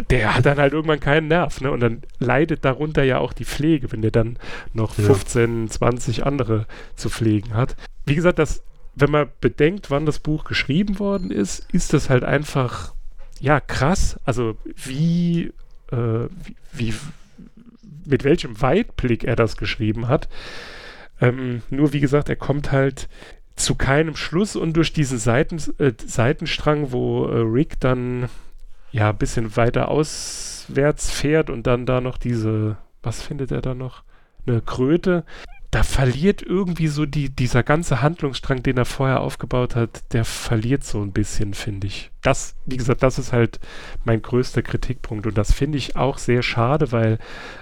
Der 0.09 0.35
hat 0.35 0.45
dann 0.45 0.59
halt 0.59 0.73
irgendwann 0.73 0.99
keinen 0.99 1.27
Nerv, 1.27 1.59
ne? 1.61 1.71
Und 1.71 1.79
dann 1.79 2.03
leidet 2.19 2.63
darunter 2.65 3.03
ja 3.03 3.17
auch 3.17 3.33
die 3.33 3.45
Pflege, 3.45 3.91
wenn 3.91 4.03
der 4.03 4.11
dann 4.11 4.37
noch 4.73 4.93
15, 4.93 5.63
ja. 5.63 5.71
20 5.71 6.25
andere 6.25 6.67
zu 6.95 7.09
pflegen 7.09 7.55
hat. 7.55 7.75
Wie 8.05 8.13
gesagt, 8.13 8.37
das, 8.37 8.61
wenn 8.93 9.09
man 9.09 9.27
bedenkt, 9.41 9.89
wann 9.89 10.05
das 10.05 10.19
Buch 10.19 10.43
geschrieben 10.43 10.99
worden 10.99 11.31
ist, 11.31 11.67
ist 11.71 11.93
das 11.93 12.11
halt 12.11 12.23
einfach, 12.23 12.93
ja, 13.39 13.59
krass. 13.59 14.19
Also 14.23 14.55
wie, 14.75 15.51
äh, 15.91 16.27
wie, 16.73 16.93
wie 16.93 16.93
mit 18.07 18.23
welchem 18.23 18.61
Weitblick 18.61 19.23
er 19.23 19.35
das 19.35 19.57
geschrieben 19.57 20.07
hat. 20.07 20.29
Ähm, 21.19 21.61
nur 21.69 21.93
wie 21.93 21.99
gesagt, 21.99 22.29
er 22.29 22.35
kommt 22.35 22.71
halt 22.71 23.09
zu 23.55 23.75
keinem 23.75 24.15
Schluss 24.15 24.55
und 24.55 24.73
durch 24.73 24.93
diesen 24.93 25.17
Seiten, 25.17 25.57
äh, 25.79 25.93
Seitenstrang, 26.05 26.91
wo 26.91 27.25
äh, 27.25 27.39
Rick 27.39 27.79
dann 27.79 28.29
ja 28.91 29.09
ein 29.09 29.17
bisschen 29.17 29.55
weiter 29.57 29.89
auswärts 29.89 31.09
fährt 31.11 31.49
und 31.49 31.67
dann 31.67 31.85
da 31.85 32.01
noch 32.01 32.17
diese, 32.17 32.77
was 33.03 33.21
findet 33.21 33.51
er 33.51 33.61
da 33.61 33.73
noch? 33.73 34.03
Eine 34.45 34.61
Kröte 34.61 35.25
da 35.77 35.83
verliert 35.83 36.41
irgendwie 36.41 36.87
so 36.87 37.05
die, 37.05 37.29
dieser 37.29 37.61
ganze 37.61 38.01
Handlungsstrang, 38.01 38.63
den 38.63 38.77
er 38.77 38.85
vorher 38.85 39.21
aufgebaut 39.21 39.75
hat, 39.75 40.11
der 40.11 40.25
verliert 40.25 40.83
so 40.83 41.03
ein 41.03 41.11
bisschen, 41.11 41.53
finde 41.53 41.85
ich. 41.85 42.09
Das, 42.23 42.55
wie 42.65 42.77
gesagt, 42.77 43.03
das 43.03 43.19
ist 43.19 43.31
halt 43.31 43.59
mein 44.03 44.23
größter 44.23 44.63
Kritikpunkt 44.63 45.27
und 45.27 45.37
das 45.37 45.53
finde 45.53 45.77
ich 45.77 45.95
auch 45.95 46.17
sehr 46.17 46.41
schade, 46.41 46.91
weil 46.91 47.19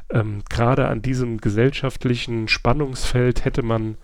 ähm, 0.10 0.44
gerade 0.50 0.88
an 0.88 1.02
diesem 1.02 1.42
gesellschaftlichen 1.42 2.48
Spannungsfeld 2.48 3.44
hätte 3.44 3.64
man 3.64 3.98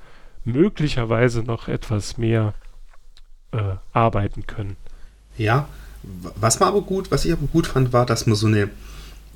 möglicherweise 0.44 1.42
noch 1.42 1.70
etwas 1.70 2.18
mehr 2.18 2.54
äh, 3.54 3.76
arbeiten 3.94 4.46
können. 4.46 4.76
Ja, 5.38 5.70
was 6.04 6.60
man 6.60 6.68
aber 6.68 6.82
gut, 6.82 7.12
was 7.12 7.24
ich 7.24 7.32
aber 7.32 7.48
gut 7.48 7.66
fand, 7.66 7.94
war, 7.94 8.06
dass 8.06 8.28
man 8.28 8.36
so 8.36 8.48
eine 8.48 8.70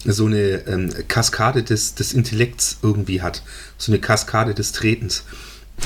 so 0.05 0.25
eine 0.25 0.67
ähm, 0.67 0.91
Kaskade 1.07 1.63
des, 1.63 1.95
des 1.95 2.13
Intellekts 2.13 2.77
irgendwie 2.81 3.21
hat. 3.21 3.43
So 3.77 3.91
eine 3.91 3.99
Kaskade 3.99 4.53
des 4.53 4.71
Tretens. 4.71 5.23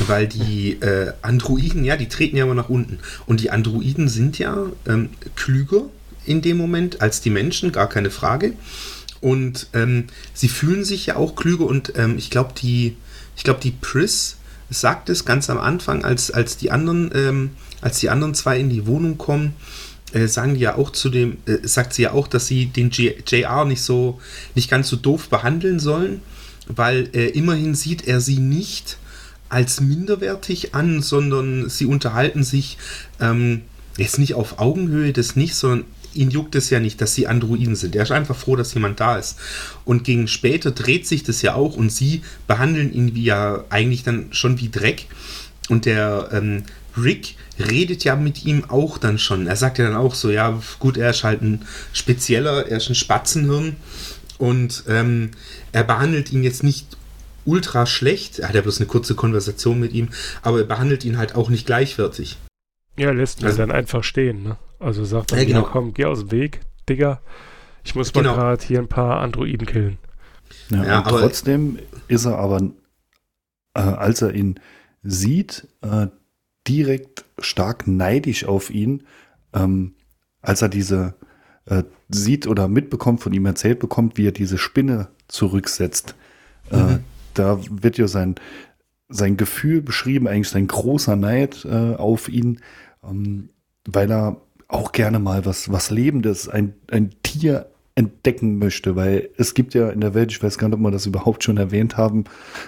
Weil 0.07 0.27
die 0.27 0.73
äh, 0.81 1.13
Androiden, 1.23 1.83
ja, 1.83 1.97
die 1.97 2.07
treten 2.07 2.37
ja 2.37 2.43
immer 2.43 2.53
nach 2.53 2.69
unten. 2.69 2.99
Und 3.25 3.41
die 3.41 3.49
Androiden 3.49 4.07
sind 4.07 4.37
ja 4.37 4.67
ähm, 4.87 5.09
klüger 5.35 5.85
in 6.25 6.41
dem 6.41 6.57
Moment 6.57 7.01
als 7.01 7.21
die 7.21 7.31
Menschen, 7.31 7.71
gar 7.71 7.89
keine 7.89 8.11
Frage. 8.11 8.53
Und 9.21 9.67
ähm, 9.73 10.05
sie 10.33 10.47
fühlen 10.47 10.85
sich 10.85 11.07
ja 11.07 11.15
auch 11.15 11.35
klüger 11.35 11.65
und 11.65 11.93
ähm, 11.97 12.17
ich 12.17 12.29
glaube, 12.29 12.53
die, 12.59 12.95
ich 13.35 13.43
glaube, 13.43 13.59
die 13.59 13.71
Pris 13.71 14.37
sagt 14.69 15.09
es 15.09 15.25
ganz 15.25 15.49
am 15.49 15.57
Anfang, 15.57 16.05
als, 16.05 16.31
als 16.31 16.55
die 16.55 16.71
anderen, 16.71 17.11
ähm, 17.13 17.49
als 17.81 17.99
die 17.99 18.09
anderen 18.09 18.35
zwei 18.35 18.59
in 18.59 18.69
die 18.69 18.85
Wohnung 18.85 19.17
kommen, 19.17 19.55
äh, 20.13 20.27
sagen 20.27 20.55
die 20.55 20.61
ja 20.61 20.75
auch 20.75 20.91
zu 20.91 21.09
dem, 21.09 21.37
äh, 21.45 21.67
sagt 21.67 21.93
sie 21.93 22.03
ja 22.03 22.11
auch, 22.11 22.27
dass 22.27 22.47
sie 22.47 22.67
den 22.67 22.89
JR 22.89 23.65
nicht 23.65 23.81
so, 23.81 24.19
nicht 24.55 24.69
ganz 24.69 24.89
so 24.89 24.95
doof 24.95 25.29
behandeln 25.29 25.79
sollen, 25.79 26.21
weil 26.67 27.09
äh, 27.13 27.27
immerhin 27.29 27.75
sieht 27.75 28.07
er 28.07 28.21
sie 28.21 28.39
nicht 28.39 28.97
als 29.49 29.81
minderwertig 29.81 30.75
an, 30.75 31.01
sondern 31.01 31.69
sie 31.69 31.85
unterhalten 31.85 32.43
sich 32.43 32.77
ähm, 33.19 33.61
jetzt 33.97 34.19
nicht 34.19 34.35
auf 34.35 34.59
Augenhöhe, 34.59 35.11
das 35.11 35.35
nicht, 35.35 35.55
sondern 35.55 35.85
ihn 36.13 36.31
juckt 36.31 36.55
es 36.55 36.69
ja 36.69 36.79
nicht, 36.79 37.01
dass 37.01 37.13
sie 37.13 37.27
Androiden 37.27 37.75
sind. 37.75 37.95
Er 37.95 38.03
ist 38.03 38.11
einfach 38.11 38.35
froh, 38.35 38.55
dass 38.55 38.73
jemand 38.73 38.99
da 38.99 39.17
ist. 39.17 39.37
Und 39.85 40.03
gegen 40.03 40.27
später 40.27 40.71
dreht 40.71 41.07
sich 41.07 41.23
das 41.23 41.41
ja 41.41 41.55
auch 41.55 41.75
und 41.75 41.91
sie 41.91 42.21
behandeln 42.47 42.93
ihn 42.93 43.15
wie 43.15 43.23
ja 43.23 43.63
eigentlich 43.69 44.03
dann 44.03 44.27
schon 44.31 44.59
wie 44.59 44.69
Dreck. 44.69 45.05
Und 45.69 45.85
der 45.85 46.29
ähm, 46.31 46.63
Rick 47.03 47.35
redet 47.59 48.03
ja 48.03 48.15
mit 48.15 48.45
ihm 48.45 48.65
auch 48.69 48.97
dann 48.97 49.17
schon. 49.17 49.47
Er 49.47 49.55
sagt 49.55 49.77
ja 49.77 49.85
dann 49.85 49.95
auch 49.95 50.15
so, 50.15 50.29
ja, 50.29 50.61
gut, 50.79 50.97
er 50.97 51.09
ist 51.09 51.23
halt 51.23 51.41
ein 51.41 51.65
spezieller, 51.93 52.67
er 52.67 52.77
ist 52.77 52.89
ein 52.89 52.95
Spatzenhirn 52.95 53.75
und 54.37 54.83
ähm, 54.87 55.31
er 55.71 55.83
behandelt 55.83 56.31
ihn 56.31 56.43
jetzt 56.43 56.63
nicht 56.63 56.97
ultra 57.45 57.85
schlecht. 57.85 58.39
Er 58.39 58.49
hat 58.49 58.55
ja 58.55 58.61
bloß 58.61 58.79
eine 58.79 58.87
kurze 58.87 59.15
Konversation 59.15 59.79
mit 59.79 59.93
ihm, 59.93 60.09
aber 60.41 60.59
er 60.59 60.65
behandelt 60.65 61.03
ihn 61.05 61.17
halt 61.17 61.35
auch 61.35 61.49
nicht 61.49 61.65
gleichwertig. 61.65 62.37
Ja, 62.97 63.11
lässt 63.11 63.41
ihn 63.41 63.47
also, 63.47 63.57
dann 63.57 63.71
einfach 63.71 64.03
stehen, 64.03 64.43
ne? 64.43 64.57
Also 64.79 65.03
sagt 65.03 65.31
er, 65.31 65.39
ja, 65.39 65.45
genau. 65.45 65.63
komm, 65.63 65.93
geh 65.93 66.05
aus 66.05 66.19
dem 66.19 66.31
Weg, 66.31 66.61
Digga. 66.87 67.21
Ich 67.83 67.95
muss 67.95 68.13
mal 68.13 68.21
genau. 68.21 68.35
gerade 68.35 68.63
hier 68.63 68.79
ein 68.79 68.87
paar 68.87 69.21
Androiden 69.21 69.65
killen. 69.65 69.97
Ja, 70.69 70.83
ja 70.85 71.03
aber 71.03 71.19
trotzdem 71.21 71.79
ist 72.07 72.25
er 72.25 72.37
aber, 72.37 72.61
äh, 73.73 73.79
als 73.79 74.21
er 74.21 74.33
ihn 74.33 74.59
sieht, 75.03 75.67
äh, 75.81 76.07
direkt 76.69 77.25
stark 77.39 77.87
neidisch 77.87 78.45
auf 78.45 78.69
ihn, 78.69 79.03
ähm, 79.53 79.95
als 80.41 80.61
er 80.61 80.69
diese 80.69 81.15
äh, 81.65 81.83
sieht 82.09 82.47
oder 82.47 82.67
mitbekommt, 82.67 83.21
von 83.21 83.33
ihm 83.33 83.45
erzählt 83.45 83.79
bekommt, 83.79 84.17
wie 84.17 84.27
er 84.27 84.31
diese 84.31 84.57
Spinne 84.57 85.09
zurücksetzt. 85.27 86.15
Äh, 86.71 86.77
mhm. 86.77 86.89
Äh, 86.89 86.99
da 87.33 87.59
wird 87.69 87.97
ja 87.97 88.07
sein, 88.07 88.35
sein 89.09 89.35
Gefühl 89.35 89.81
beschrieben, 89.81 90.27
eigentlich 90.27 90.49
sein 90.49 90.67
großer 90.67 91.15
Neid 91.15 91.65
äh, 91.65 91.95
auf 91.95 92.29
ihn, 92.29 92.59
ähm, 93.03 93.49
weil 93.85 94.11
er 94.11 94.41
auch 94.67 94.91
gerne 94.91 95.17
mal 95.17 95.45
was, 95.45 95.71
was 95.71 95.89
Lebendes, 95.89 96.47
ein, 96.47 96.75
ein 96.91 97.15
Tier 97.23 97.71
entdecken 97.95 98.59
möchte, 98.59 98.95
weil 98.95 99.29
es 99.37 99.55
gibt 99.55 99.73
ja 99.73 99.89
in 99.89 100.01
der 100.01 100.13
Welt, 100.13 100.31
ich 100.31 100.41
weiß 100.41 100.57
gar 100.59 100.67
nicht, 100.67 100.77
ob 100.77 100.81
wir 100.81 100.91
das 100.91 101.07
überhaupt 101.07 101.43
schon 101.43 101.57
erwähnt 101.57 101.97
haben, 101.97 102.25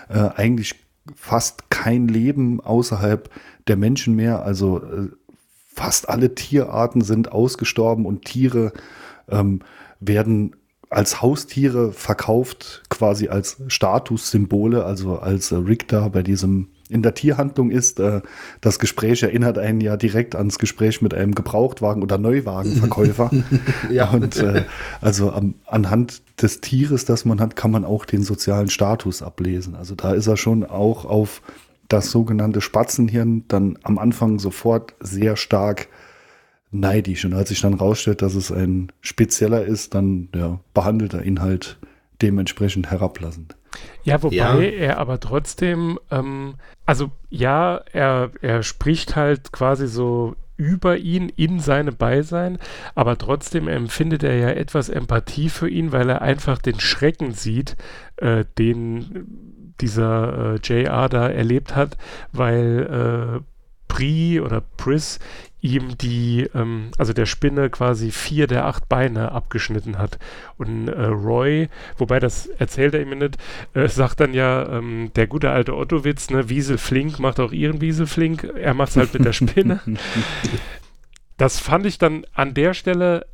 äh, 0.10 0.18
eigentlich 0.18 0.76
fast 1.16 1.70
kein 1.70 2.08
Leben 2.08 2.62
außerhalb 2.62 3.30
der 3.68 3.78
Menschen 3.78 4.16
mehr. 4.16 4.44
Also 4.44 4.84
äh, 4.84 5.10
fast 5.68 6.10
alle 6.10 6.36
Tierarten 6.36 7.02
sind 7.02 7.32
ausgestorben 7.32 8.06
und 8.06 8.26
Tiere 8.26 8.74
ähm, 9.30 9.62
werden 10.00 10.56
als 10.90 11.22
Haustiere 11.22 11.94
verkauft, 11.94 12.84
quasi 12.90 13.30
als 13.30 13.62
Statussymbole, 13.68 14.84
also 14.84 15.20
als 15.20 15.54
Rick 15.54 15.88
da 15.88 16.10
bei 16.10 16.22
diesem 16.22 16.68
in 16.92 17.02
der 17.02 17.14
Tierhandlung 17.14 17.72
ist. 17.72 18.00
Äh, 18.00 18.22
das 18.60 18.80
Gespräch 18.80 19.24
erinnert 19.24 19.58
einen 19.58 19.82
ja 19.82 19.98
direkt 19.98 20.36
ans 20.36 20.60
Gespräch 20.60 21.02
mit 21.02 21.14
einem 21.14 21.34
Gebrauchtwagen- 21.34 22.04
oder 22.04 22.18
Neuwagenverkäufer. 22.18 23.32
ja. 23.90 24.10
Und 24.10 24.38
äh, 24.38 24.64
also 25.00 25.32
am, 25.32 25.56
anhand 25.66 26.22
des 26.42 26.62
Tieres, 26.62 27.06
das 27.06 27.26
man 27.26 27.40
hat, 27.40 27.56
kann 27.56 27.72
man 27.72 27.86
auch 27.86 28.06
den 28.06 28.24
sozialen 28.24 28.70
Status 28.70 29.22
ablesen. 29.22 29.76
Also 29.76 29.96
da 29.96 30.14
ist 30.14 30.28
er 30.28 30.38
schon 30.38 30.64
auch 30.66 31.06
auf 31.06 31.42
das 31.88 32.12
sogenannte 32.12 32.62
Spatzenhirn 32.62 33.46
dann 33.48 33.78
am 33.84 33.98
Anfang 33.98 34.40
sofort 34.40 34.94
sehr 35.00 35.36
stark 35.36 35.88
neidisch. 36.72 37.26
Und 37.26 37.34
als 37.34 37.50
sich 37.50 37.62
dann 37.62 37.74
rausstellt, 37.74 38.22
dass 38.22 38.36
es 38.36 38.52
ein 38.52 38.92
spezieller 39.02 39.66
ist, 39.66 39.94
dann 39.94 40.30
ja, 40.34 40.60
behandelt 40.74 41.14
er 41.14 41.24
ihn 41.24 41.42
halt 41.42 41.78
dementsprechend 42.22 42.90
herablassend. 42.90 43.56
Ja, 44.04 44.22
wobei 44.24 44.36
ja. 44.36 44.60
er 44.60 44.98
aber 44.98 45.20
trotzdem, 45.20 46.00
ähm, 46.10 46.56
also 46.86 47.12
ja, 47.30 47.82
er, 47.92 48.32
er 48.42 48.64
spricht 48.64 49.16
halt 49.16 49.52
quasi 49.52 49.88
so 49.88 50.36
über 50.58 50.98
ihn 50.98 51.30
in 51.30 51.60
seinem 51.60 51.96
Beisein, 51.96 52.60
aber 52.94 53.18
trotzdem 53.18 53.68
empfindet 53.68 54.24
er 54.24 54.36
ja 54.36 54.50
etwas 54.50 54.90
Empathie 54.90 55.50
für 55.50 55.68
ihn, 55.68 55.92
weil 55.92 56.10
er 56.10 56.22
einfach 56.22 56.60
den 56.60 56.80
Schrecken 56.80 57.34
sieht, 57.34 57.76
äh, 58.18 58.46
den 58.58 59.74
dieser 59.82 60.54
äh, 60.54 60.60
JR 60.62 61.10
da 61.10 61.28
erlebt 61.28 61.76
hat, 61.76 61.98
weil 62.32 63.40
äh, 63.40 63.44
Pri 63.88 64.40
oder 64.40 64.62
Pris 64.78 65.20
ihm 65.62 65.98
die, 65.98 66.50
ähm, 66.56 66.90
also 66.98 67.14
der 67.14 67.28
Spinne 67.28 67.70
quasi 67.70 68.12
vier 68.12 68.48
der 68.48 68.66
acht 68.66 68.90
Beine 68.90 69.32
abgeschnitten 69.32 69.98
hat. 69.98 70.18
Und 70.58 70.88
äh, 70.88 71.06
Roy, 71.06 71.70
wobei 71.98 72.20
das 72.20 72.48
erzählt 72.48 72.96
er 72.96 73.02
ihm 73.02 73.18
nicht, 73.18 73.38
äh, 73.74 73.88
sagt 73.88 74.20
dann 74.20 74.34
ja, 74.34 74.68
ähm, 74.68 75.12
der 75.16 75.28
gute 75.28 75.52
alte 75.52 75.76
Ottowitz, 75.76 76.30
ne, 76.32 76.50
Wiesel 76.50 76.78
Flink 76.78 77.20
macht 77.20 77.40
auch 77.40 77.52
ihren 77.52 77.80
Wiesel 77.80 78.08
Flink, 78.08 78.44
er 78.56 78.74
macht 78.74 78.90
es 78.90 78.98
halt 78.98 79.14
mit 79.14 79.24
der 79.24 79.34
Spinne. 79.34 79.80
das 81.38 81.60
fand 81.60 81.86
ich 81.86 81.98
dann 81.98 82.26
an 82.34 82.54
der 82.54 82.74
Stelle 82.74 83.26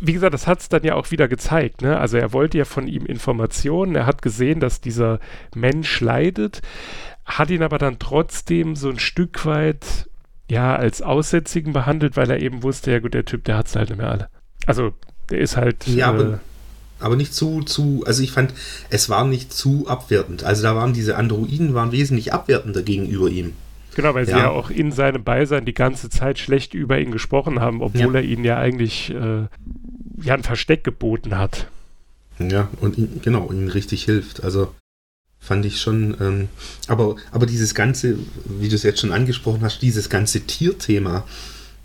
wie 0.00 0.12
gesagt, 0.12 0.32
das 0.32 0.46
hat 0.46 0.60
es 0.60 0.68
dann 0.68 0.84
ja 0.84 0.94
auch 0.94 1.10
wieder 1.10 1.26
gezeigt. 1.26 1.82
Ne? 1.82 1.98
Also 1.98 2.18
er 2.18 2.32
wollte 2.32 2.56
ja 2.56 2.64
von 2.64 2.86
ihm 2.86 3.04
Informationen, 3.04 3.96
er 3.96 4.06
hat 4.06 4.22
gesehen, 4.22 4.60
dass 4.60 4.80
dieser 4.80 5.18
Mensch 5.56 6.00
leidet, 6.00 6.62
hat 7.24 7.50
ihn 7.50 7.64
aber 7.64 7.78
dann 7.78 7.98
trotzdem 7.98 8.76
so 8.76 8.90
ein 8.90 9.00
Stück 9.00 9.44
weit 9.44 10.08
ja, 10.48 10.74
als 10.76 11.02
Aussätzigen 11.02 11.72
behandelt, 11.72 12.16
weil 12.16 12.30
er 12.30 12.40
eben 12.40 12.62
wusste, 12.62 12.90
ja 12.90 12.98
gut, 13.00 13.14
der 13.14 13.24
Typ, 13.24 13.44
der 13.44 13.56
hat 13.56 13.66
es 13.66 13.76
halt 13.76 13.90
nicht 13.90 13.98
mehr 13.98 14.10
alle. 14.10 14.28
Also, 14.66 14.92
der 15.30 15.38
ist 15.40 15.56
halt. 15.56 15.86
Ja, 15.86 16.06
äh, 16.06 16.08
aber, 16.08 16.40
aber 17.00 17.16
nicht 17.16 17.34
zu, 17.34 17.62
zu, 17.62 18.02
also 18.06 18.22
ich 18.22 18.32
fand, 18.32 18.52
es 18.90 19.08
war 19.08 19.24
nicht 19.24 19.52
zu 19.52 19.86
abwertend. 19.88 20.44
Also 20.44 20.62
da 20.62 20.74
waren 20.74 20.92
diese 20.92 21.16
Androiden 21.16 21.74
waren 21.74 21.92
wesentlich 21.92 22.32
abwertender 22.32 22.82
gegenüber 22.82 23.28
ihm. 23.28 23.52
Genau, 23.94 24.14
weil 24.14 24.28
ja. 24.28 24.34
sie 24.34 24.42
ja 24.42 24.50
auch 24.50 24.70
in 24.70 24.92
seinem 24.92 25.24
Beisein 25.24 25.64
die 25.64 25.74
ganze 25.74 26.08
Zeit 26.08 26.38
schlecht 26.38 26.74
über 26.74 26.98
ihn 26.98 27.10
gesprochen 27.10 27.60
haben, 27.60 27.82
obwohl 27.82 28.14
ja. 28.14 28.20
er 28.20 28.22
ihnen 28.22 28.44
ja 28.44 28.56
eigentlich 28.56 29.10
äh, 29.10 29.46
ja 30.22 30.34
ein 30.34 30.42
Versteck 30.42 30.84
geboten 30.84 31.36
hat. 31.36 31.68
Ja, 32.38 32.68
und 32.80 32.96
ihn, 32.96 33.20
genau, 33.22 33.50
ihnen 33.50 33.68
richtig 33.68 34.04
hilft. 34.04 34.44
Also 34.44 34.72
fand 35.40 35.64
ich 35.64 35.80
schon. 35.80 36.16
Ähm, 36.20 36.48
aber, 36.86 37.16
aber 37.30 37.46
dieses 37.46 37.74
ganze, 37.74 38.18
wie 38.44 38.68
du 38.68 38.74
es 38.74 38.82
jetzt 38.82 39.00
schon 39.00 39.12
angesprochen 39.12 39.62
hast, 39.62 39.80
dieses 39.82 40.08
ganze 40.08 40.40
Tierthema, 40.40 41.24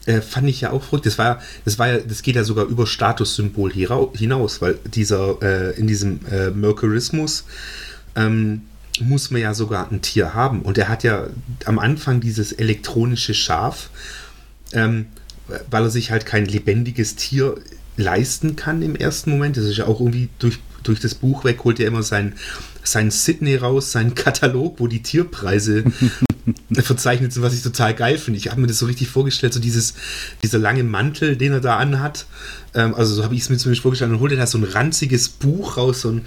äh, 0.06 0.22
fand 0.22 0.50
ich 0.50 0.62
ja 0.62 0.72
auch 0.72 0.84
verrückt. 0.84 1.06
Das 1.06 1.18
war, 1.18 1.40
das 1.66 1.80
war 1.80 1.88
ja, 1.88 1.98
das 2.00 2.22
geht 2.24 2.36
ja 2.36 2.44
sogar 2.44 2.66
über 2.66 2.86
Statussymbol 2.86 3.72
hinaus, 3.72 4.62
weil 4.62 4.78
dieser, 4.86 5.42
äh, 5.42 5.80
in 5.80 5.88
diesem 5.88 6.20
äh, 6.30 6.50
Mercurismus 6.52 7.46
ähm, 8.16 8.64
muss 9.00 9.32
man 9.32 9.42
ja 9.42 9.54
sogar 9.54 9.92
ein 9.92 10.02
Tier 10.02 10.34
haben. 10.34 10.62
Und 10.62 10.78
er 10.78 10.90
hat 10.90 11.04
ja 11.04 11.28
am 11.66 11.80
Anfang 11.80 12.20
dieses 12.20 12.52
elektronische 12.52 13.34
Schaf, 13.34 13.90
ähm, 14.74 15.08
weil 15.70 15.84
er 15.84 15.90
sich 15.90 16.12
halt 16.12 16.26
kein 16.26 16.46
lebendiges 16.46 17.16
Tier 17.16 17.56
leisten 17.98 18.56
kann 18.56 18.82
im 18.82 18.96
ersten 18.96 19.32
Moment. 19.32 19.58
Das 19.58 19.66
ist 19.66 19.78
ja 19.78 19.86
auch 19.86 20.00
irgendwie 20.00 20.30
durch, 20.40 20.60
durch 20.84 21.00
das 21.00 21.16
Buch 21.16 21.44
weg, 21.44 21.64
holt 21.64 21.80
er 21.80 21.88
immer 21.88 22.04
sein 22.04 22.36
sein 22.84 23.12
Sydney 23.12 23.56
raus, 23.56 23.92
seinen 23.92 24.16
Katalog, 24.16 24.80
wo 24.80 24.88
die 24.88 25.02
Tierpreise 25.02 25.86
verzeichnet 26.74 27.32
sind, 27.32 27.42
was 27.42 27.54
ich 27.54 27.64
total 27.64 27.94
geil 27.94 28.18
finde. 28.18 28.38
Ich 28.38 28.50
habe 28.50 28.60
mir 28.60 28.68
das 28.68 28.80
so 28.80 28.86
richtig 28.86 29.08
vorgestellt, 29.08 29.54
so 29.54 29.60
dieses, 29.60 29.94
dieser 30.44 30.60
lange 30.60 30.84
Mantel, 30.84 31.38
den 31.38 31.54
er 31.54 31.62
da 31.62 31.78
anhat. 31.78 32.26
Ähm, 32.76 32.94
also 32.96 33.16
so 33.16 33.24
habe 33.24 33.36
ich 33.36 33.42
es 33.42 33.50
mir 33.50 33.58
zumindest 33.58 33.82
vorgestellt. 33.82 34.12
Dann 34.12 34.20
holt 34.20 34.34
er 34.34 34.38
da 34.38 34.48
so 34.48 34.58
ein 34.58 34.66
ranziges 34.66 35.30
Buch 35.30 35.78
raus, 35.78 36.02
so 36.02 36.10
ein, 36.10 36.26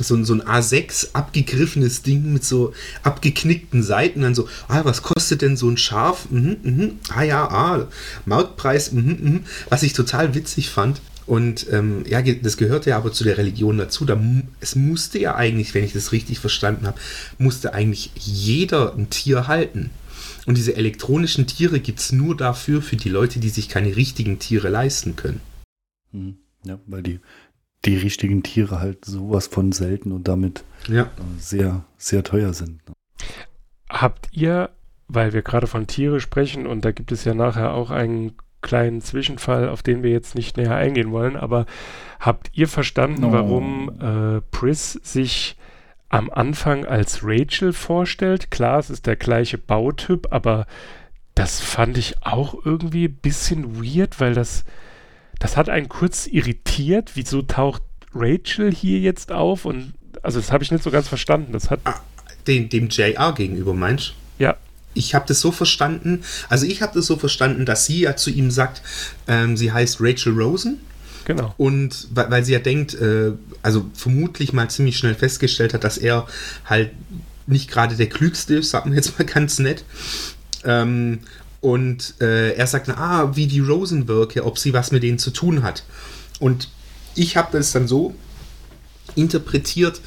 so 0.00 0.14
ein, 0.14 0.24
so 0.24 0.34
ein 0.34 0.42
A6 0.42 1.08
abgegriffenes 1.12 2.02
Ding 2.02 2.32
mit 2.32 2.44
so 2.44 2.72
abgeknickten 3.02 3.82
Seiten. 3.82 4.22
Dann 4.22 4.34
so, 4.34 4.48
ah, 4.68 4.80
was 4.84 5.02
kostet 5.02 5.42
denn 5.42 5.56
so 5.56 5.68
ein 5.68 5.76
Schaf? 5.76 6.30
Mhm, 6.30 6.56
mhm. 6.62 6.92
Ah 7.10 7.22
ja, 7.22 7.44
ah, 7.48 7.88
Marktpreis, 8.24 8.92
mhm, 8.92 9.18
mhm. 9.20 9.40
Was 9.68 9.82
ich 9.82 9.92
total 9.92 10.34
witzig 10.34 10.70
fand. 10.70 11.00
Und 11.28 11.66
ähm, 11.70 12.04
ja, 12.08 12.22
das 12.22 12.56
gehörte 12.56 12.88
ja 12.90 12.96
aber 12.96 13.12
zu 13.12 13.22
der 13.22 13.36
Religion 13.36 13.76
dazu. 13.76 14.06
Da, 14.06 14.18
es 14.60 14.76
musste 14.76 15.18
ja 15.18 15.34
eigentlich, 15.34 15.74
wenn 15.74 15.84
ich 15.84 15.92
das 15.92 16.10
richtig 16.12 16.38
verstanden 16.38 16.86
habe, 16.86 16.98
musste 17.36 17.74
eigentlich 17.74 18.12
jeder 18.16 18.94
ein 18.94 19.10
Tier 19.10 19.46
halten. 19.46 19.90
Und 20.46 20.56
diese 20.56 20.74
elektronischen 20.74 21.46
Tiere 21.46 21.80
gibt 21.80 21.98
es 21.98 22.12
nur 22.12 22.34
dafür, 22.34 22.80
für 22.80 22.96
die 22.96 23.10
Leute, 23.10 23.40
die 23.40 23.50
sich 23.50 23.68
keine 23.68 23.94
richtigen 23.94 24.38
Tiere 24.38 24.70
leisten 24.70 25.16
können. 25.16 25.42
Hm. 26.12 26.38
Ja, 26.64 26.78
weil 26.86 27.02
die, 27.02 27.20
die 27.84 27.98
richtigen 27.98 28.42
Tiere 28.42 28.80
halt 28.80 29.04
sowas 29.04 29.48
von 29.48 29.72
selten 29.72 30.12
und 30.12 30.28
damit 30.28 30.64
ja. 30.88 31.10
sehr, 31.38 31.84
sehr 31.98 32.24
teuer 32.24 32.54
sind. 32.54 32.80
Habt 33.90 34.30
ihr, 34.32 34.70
weil 35.08 35.34
wir 35.34 35.42
gerade 35.42 35.66
von 35.66 35.86
Tiere 35.86 36.20
sprechen 36.20 36.66
und 36.66 36.86
da 36.86 36.92
gibt 36.92 37.12
es 37.12 37.24
ja 37.24 37.34
nachher 37.34 37.74
auch 37.74 37.90
einen 37.90 38.32
kleinen 38.60 39.00
Zwischenfall, 39.00 39.68
auf 39.68 39.82
den 39.82 40.02
wir 40.02 40.10
jetzt 40.10 40.34
nicht 40.34 40.56
näher 40.56 40.74
eingehen 40.74 41.12
wollen, 41.12 41.36
aber 41.36 41.66
habt 42.20 42.50
ihr 42.54 42.68
verstanden, 42.68 43.24
oh. 43.24 43.32
warum 43.32 43.90
äh, 44.00 44.40
Pris 44.50 44.92
sich 44.92 45.56
am 46.08 46.30
Anfang 46.30 46.84
als 46.84 47.20
Rachel 47.22 47.72
vorstellt? 47.72 48.50
Klar, 48.50 48.78
es 48.78 48.90
ist 48.90 49.06
der 49.06 49.16
gleiche 49.16 49.58
Bautyp, 49.58 50.28
aber 50.30 50.66
das 51.34 51.60
fand 51.60 51.98
ich 51.98 52.16
auch 52.22 52.64
irgendwie 52.64 53.04
ein 53.04 53.14
bisschen 53.14 53.82
weird, 53.82 54.20
weil 54.20 54.34
das, 54.34 54.64
das 55.38 55.56
hat 55.56 55.68
einen 55.68 55.88
kurz 55.88 56.26
irritiert. 56.26 57.12
Wieso 57.14 57.42
taucht 57.42 57.82
Rachel 58.12 58.72
hier 58.72 58.98
jetzt 58.98 59.30
auf? 59.30 59.64
Und 59.64 59.94
also 60.22 60.40
das 60.40 60.50
habe 60.50 60.64
ich 60.64 60.72
nicht 60.72 60.82
so 60.82 60.90
ganz 60.90 61.06
verstanden. 61.06 61.52
Das 61.52 61.70
hat 61.70 61.80
ah, 61.84 62.00
dem, 62.48 62.68
dem 62.68 62.88
JR 62.88 63.32
gegenüber 63.34 63.72
meinst 63.72 64.14
Ja 64.40 64.56
ich 64.94 65.14
habe 65.14 65.24
das 65.28 65.40
so 65.40 65.52
verstanden, 65.52 66.22
also 66.48 66.66
ich 66.66 66.82
habe 66.82 66.94
das 66.94 67.06
so 67.06 67.16
verstanden, 67.16 67.64
dass 67.66 67.86
sie 67.86 68.00
ja 68.00 68.16
zu 68.16 68.30
ihm 68.30 68.50
sagt, 68.50 68.82
ähm, 69.26 69.56
sie 69.56 69.72
heißt 69.72 69.98
Rachel 70.00 70.32
Rosen. 70.32 70.80
Genau. 71.24 71.54
Und 71.58 72.08
weil, 72.10 72.30
weil 72.30 72.44
sie 72.44 72.54
ja 72.54 72.58
denkt, 72.58 72.94
äh, 72.94 73.32
also 73.62 73.86
vermutlich 73.94 74.52
mal 74.52 74.68
ziemlich 74.70 74.96
schnell 74.96 75.14
festgestellt 75.14 75.74
hat, 75.74 75.84
dass 75.84 75.98
er 75.98 76.26
halt 76.64 76.90
nicht 77.46 77.70
gerade 77.70 77.96
der 77.96 78.08
Klügste 78.08 78.56
ist, 78.56 78.70
sagen 78.70 78.90
wir 78.90 78.96
jetzt 78.96 79.18
mal 79.18 79.24
ganz 79.26 79.58
nett. 79.58 79.84
Ähm, 80.64 81.20
und 81.60 82.14
äh, 82.20 82.52
er 82.54 82.66
sagt, 82.66 82.88
ah, 82.88 83.36
wie 83.36 83.46
die 83.46 83.60
Rosenwerke, 83.60 84.44
ob 84.44 84.58
sie 84.58 84.72
was 84.72 84.90
mit 84.90 85.02
denen 85.02 85.18
zu 85.18 85.30
tun 85.30 85.62
hat. 85.62 85.84
Und 86.38 86.68
ich 87.14 87.36
habe 87.36 87.48
das 87.52 87.72
dann 87.72 87.88
so 87.88 88.14
interpretiert, 89.16 90.00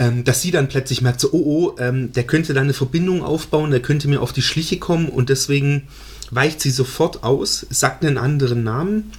ähm, 0.00 0.24
dass 0.24 0.40
sie 0.40 0.50
dann 0.50 0.68
plötzlich 0.68 1.02
merkt, 1.02 1.20
so, 1.20 1.28
oh, 1.32 1.42
oh, 1.44 1.76
ähm, 1.78 2.10
der 2.12 2.24
könnte 2.24 2.54
da 2.54 2.62
eine 2.62 2.72
Verbindung 2.72 3.22
aufbauen, 3.22 3.70
der 3.70 3.80
könnte 3.80 4.08
mir 4.08 4.22
auf 4.22 4.32
die 4.32 4.42
Schliche 4.42 4.78
kommen 4.78 5.10
und 5.10 5.28
deswegen 5.28 5.88
weicht 6.30 6.62
sie 6.62 6.70
sofort 6.70 7.22
aus, 7.22 7.66
sagt 7.68 8.04
einen 8.04 8.16
anderen 8.16 8.64
Namen, 8.64 9.12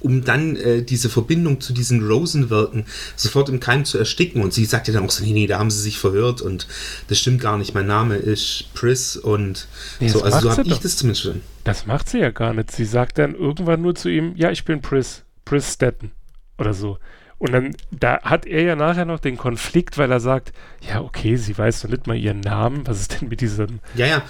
um 0.00 0.24
dann 0.24 0.54
äh, 0.56 0.82
diese 0.82 1.08
Verbindung 1.08 1.60
zu 1.60 1.72
diesen 1.72 2.06
Rosenwerken 2.06 2.86
sofort 3.16 3.48
im 3.48 3.58
Keim 3.58 3.84
zu 3.84 3.98
ersticken. 3.98 4.42
Und 4.42 4.52
sie 4.52 4.64
sagt 4.64 4.86
ja 4.86 4.94
dann 4.94 5.04
auch 5.04 5.10
so, 5.10 5.24
nee, 5.24 5.32
nee, 5.32 5.46
da 5.48 5.58
haben 5.58 5.70
sie 5.70 5.80
sich 5.80 5.98
verhört 5.98 6.40
und 6.40 6.68
das 7.08 7.18
stimmt 7.18 7.40
gar 7.40 7.58
nicht, 7.58 7.74
mein 7.74 7.86
Name 7.86 8.16
ist 8.16 8.66
Pris 8.74 9.16
und 9.16 9.66
nee, 9.98 10.08
so, 10.08 10.22
also 10.22 10.38
so 10.38 10.50
habe 10.52 10.62
ich 10.68 10.78
das 10.78 10.96
zumindest 10.96 11.24
schon. 11.24 11.40
Das 11.64 11.86
macht 11.86 12.08
sie 12.08 12.18
ja 12.18 12.30
gar 12.30 12.54
nicht. 12.54 12.70
Sie 12.70 12.84
sagt 12.84 13.18
dann 13.18 13.34
irgendwann 13.34 13.82
nur 13.82 13.96
zu 13.96 14.08
ihm, 14.08 14.34
ja, 14.36 14.52
ich 14.52 14.64
bin 14.64 14.82
Pris, 14.82 15.24
Pris 15.44 15.72
Stetton 15.72 16.12
oder 16.58 16.74
so. 16.74 16.98
Und 17.38 17.52
dann, 17.52 17.76
da 17.90 18.20
hat 18.22 18.46
er 18.46 18.62
ja 18.62 18.76
nachher 18.76 19.04
noch 19.04 19.20
den 19.20 19.36
Konflikt, 19.36 19.98
weil 19.98 20.10
er 20.10 20.20
sagt, 20.20 20.52
ja, 20.80 21.02
okay, 21.02 21.36
sie 21.36 21.56
weiß 21.56 21.82
doch 21.82 21.90
nicht 21.90 22.06
mal 22.06 22.16
ihren 22.16 22.40
Namen. 22.40 22.86
Was 22.86 23.00
ist 23.00 23.20
denn 23.20 23.28
mit 23.28 23.40
diesem. 23.42 23.80
Ja, 23.94 24.06
ja. 24.06 24.22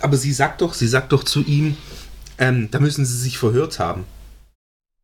Aber 0.00 0.16
sie 0.16 0.32
sagt 0.32 0.60
doch, 0.60 0.74
sie 0.74 0.88
sagt 0.88 1.12
doch 1.12 1.24
zu 1.24 1.42
ihm, 1.44 1.76
Ähm, 2.36 2.68
da 2.72 2.80
müssen 2.80 3.04
sie 3.06 3.16
sich 3.16 3.38
verhört 3.38 3.78
haben. 3.78 4.04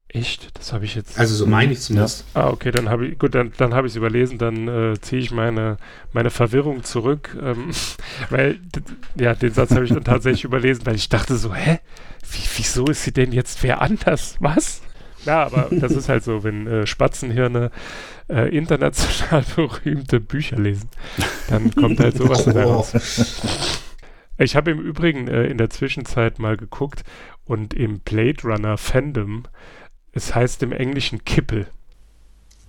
Echt? 0.08 0.48
Das 0.58 0.72
habe 0.72 0.84
ich 0.84 0.96
jetzt. 0.96 1.16
Also 1.16 1.36
so 1.36 1.46
meine 1.46 1.72
ich 1.72 1.80
zumindest. 1.80 2.24
Ah, 2.34 2.48
okay, 2.48 2.72
dann 2.72 2.88
habe 2.88 3.06
ich, 3.06 3.18
gut, 3.20 3.36
dann, 3.36 3.52
dann 3.56 3.72
habe 3.74 3.86
ich 3.86 3.92
es 3.92 3.96
überlesen, 3.96 4.38
dann 4.38 4.66
äh, 4.66 5.00
ziehe 5.00 5.22
ich 5.22 5.30
meine, 5.30 5.76
meine 6.12 6.30
Verwirrung 6.30 6.82
zurück, 6.82 7.36
ähm, 7.40 7.70
weil, 8.30 8.58
ja, 9.16 9.36
den 9.36 9.52
Satz 9.54 9.70
habe 9.70 9.84
ich 9.84 9.92
dann 9.92 10.02
tatsächlich 10.02 10.42
überlesen, 10.42 10.84
weil 10.86 10.96
ich 10.96 11.08
dachte 11.08 11.36
so, 11.36 11.54
hä? 11.54 11.78
Wie, 12.28 12.42
wieso 12.56 12.86
ist 12.86 13.04
sie 13.04 13.12
denn 13.12 13.30
jetzt 13.30 13.62
wer 13.62 13.80
anders? 13.80 14.34
Was? 14.40 14.82
Ja, 15.26 15.44
aber 15.44 15.68
das 15.70 15.92
ist 15.92 16.08
halt 16.08 16.24
so, 16.24 16.42
wenn 16.44 16.66
äh, 16.66 16.86
Spatzenhirne 16.86 17.70
äh, 18.28 18.54
international 18.56 19.44
berühmte 19.56 20.20
Bücher 20.20 20.56
lesen, 20.58 20.88
dann 21.48 21.74
kommt 21.74 22.00
halt 22.00 22.16
sowas 22.16 22.46
Oh. 22.46 22.50
raus. 22.50 23.42
Ich 24.38 24.56
habe 24.56 24.70
im 24.70 24.80
Übrigen 24.80 25.28
äh, 25.28 25.44
in 25.46 25.58
der 25.58 25.68
Zwischenzeit 25.70 26.38
mal 26.38 26.56
geguckt 26.56 27.04
und 27.44 27.74
im 27.74 28.00
Blade 28.00 28.42
Runner 28.44 28.78
Fandom, 28.78 29.42
es 30.12 30.34
heißt 30.34 30.62
im 30.62 30.72
Englischen 30.72 31.24
Kippel. 31.24 31.66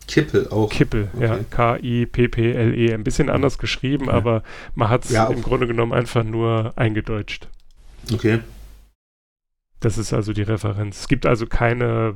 Kippel 0.08 0.49
auch. 0.49 0.70
Kippel, 0.70 1.10
ja. 1.20 1.36
Okay. 1.36 1.45
K-I-P-P-L-E. 1.52 2.88
E. 2.88 2.93
Ein 2.93 3.04
bisschen 3.06 3.30
anders 3.30 3.58
geschrieben, 3.58 4.08
Ja. 4.08 4.14
aber 4.14 4.43
man 4.76 4.89
hat 4.89 5.06
es 5.06 5.12
Ja, 5.12 5.28
im 5.28 5.41
Grunde 5.41 5.68
genommen 5.68 5.93
einfach 5.93 6.24
nur 6.26 6.74
eingedeutscht. 6.76 7.47
Okay. 8.14 8.39
Das 9.80 9.97
ist 9.97 10.12
also 10.14 10.34
die 10.34 10.41
Referenz. 10.41 10.99
Es 11.02 11.08
gibt 11.08 11.26
also 11.26 11.45
keine, 11.47 12.16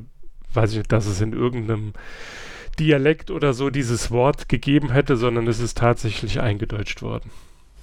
weiß 0.56 0.72
ich 0.72 0.78
nicht, 0.78 0.92
dass 0.92 1.06
es 1.06 1.20
in 1.20 1.32
irgendeinem 1.32 1.92
Dialekt 2.78 3.30
oder 3.30 3.54
so 3.54 3.70
dieses 3.70 4.10
Wort 4.10 4.48
gegeben 4.48 4.90
hätte, 4.90 5.16
sondern 5.16 5.46
es 5.46 5.60
ist 5.60 5.78
tatsächlich 5.78 6.40
eingedeutscht 6.40 7.02
worden. 7.02 7.30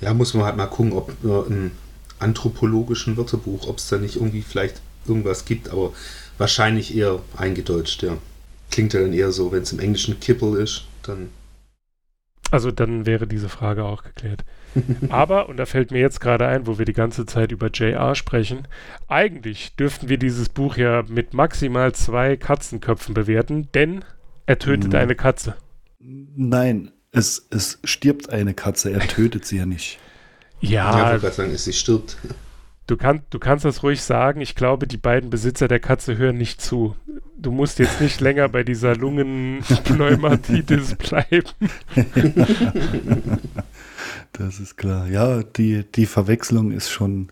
Ja, 0.02 0.14
muss 0.14 0.34
man 0.34 0.46
halt 0.46 0.58
mal 0.58 0.68
gucken, 0.68 0.94
ob 0.94 1.14
äh, 1.24 1.48
im 1.48 1.72
anthropologischen 2.20 3.18
Wörterbuch, 3.18 3.68
ob 3.68 3.78
es 3.78 3.88
da 3.88 3.98
nicht 3.98 4.16
irgendwie 4.16 4.42
vielleicht 4.42 4.82
irgendwas 5.08 5.46
gibt, 5.46 5.70
aber 5.70 5.94
wahrscheinlich 6.38 6.96
eher 6.96 7.20
eingedeutscht, 7.36 8.04
ja. 8.04 8.18
Klingt 8.72 8.94
ja 8.94 9.02
dann 9.02 9.14
eher 9.14 9.32
so, 9.32 9.52
wenn 9.52 9.62
es 9.62 9.72
im 9.72 9.80
Englischen 9.80 10.20
Kippel 10.20 10.58
ist, 10.58 10.86
dann. 11.04 11.30
Also 12.50 12.72
dann 12.72 13.06
wäre 13.06 13.28
diese 13.28 13.50
Frage 13.50 13.84
auch 13.84 14.04
geklärt. 14.04 14.44
Aber, 15.10 15.50
und 15.50 15.58
da 15.58 15.66
fällt 15.66 15.92
mir 15.92 16.00
jetzt 16.00 16.22
gerade 16.22 16.48
ein, 16.48 16.68
wo 16.68 16.78
wir 16.78 16.86
die 16.86 16.94
ganze 16.94 17.26
Zeit 17.26 17.52
über 17.52 17.70
JR 17.72 18.16
sprechen, 18.16 18.68
eigentlich 19.08 19.76
dürften 19.76 20.10
wir 20.10 20.18
dieses 20.18 20.50
Buch 20.50 20.78
ja 20.78 21.04
mit 21.08 21.34
maximal 21.34 21.94
zwei 21.94 22.38
Katzenköpfen 22.38 23.14
bewerten, 23.14 23.70
denn 23.74 24.04
er 24.46 24.60
tötet 24.60 24.94
Mhm. 24.94 25.00
eine 25.00 25.16
Katze. 25.16 25.56
Nein, 26.00 26.92
es, 27.12 27.48
es 27.52 27.80
stirbt 27.84 28.30
eine 28.32 28.54
Katze, 28.54 28.92
er 28.92 29.00
tötet 29.02 29.46
sie 29.46 29.58
ja 29.58 29.66
nicht. 29.66 30.00
Ja, 30.60 31.16
ich 31.16 31.24
Ja, 31.24 31.32
sagen, 31.32 31.52
es- 31.52 31.66
sie 31.66 31.74
stirbt. 31.74 32.18
du, 32.88 32.98
kann, 32.98 33.22
du 33.30 33.40
kannst 33.40 33.66
das 33.66 33.84
ruhig 33.84 34.02
sagen. 34.02 34.42
Ich 34.42 34.56
glaube, 34.56 34.88
die 34.88 34.98
beiden 34.98 35.30
Besitzer 35.30 35.68
der 35.68 35.80
Katze 35.80 36.18
hören 36.18 36.38
nicht 36.38 36.62
zu. 36.62 36.96
Du 37.38 37.52
musst 37.52 37.80
jetzt 37.80 38.00
nicht 38.02 38.22
länger 38.22 38.48
bei 38.50 38.64
dieser 38.64 38.96
Lungenpneumatitis 38.96 40.96
bleiben. 40.96 41.44
Das 44.34 44.60
ist 44.60 44.78
klar. 44.78 45.08
Ja, 45.08 45.44
die, 45.44 45.84
die 45.84 46.06
Verwechslung 46.06 46.72
ist 46.72 46.90
schon. 46.90 47.32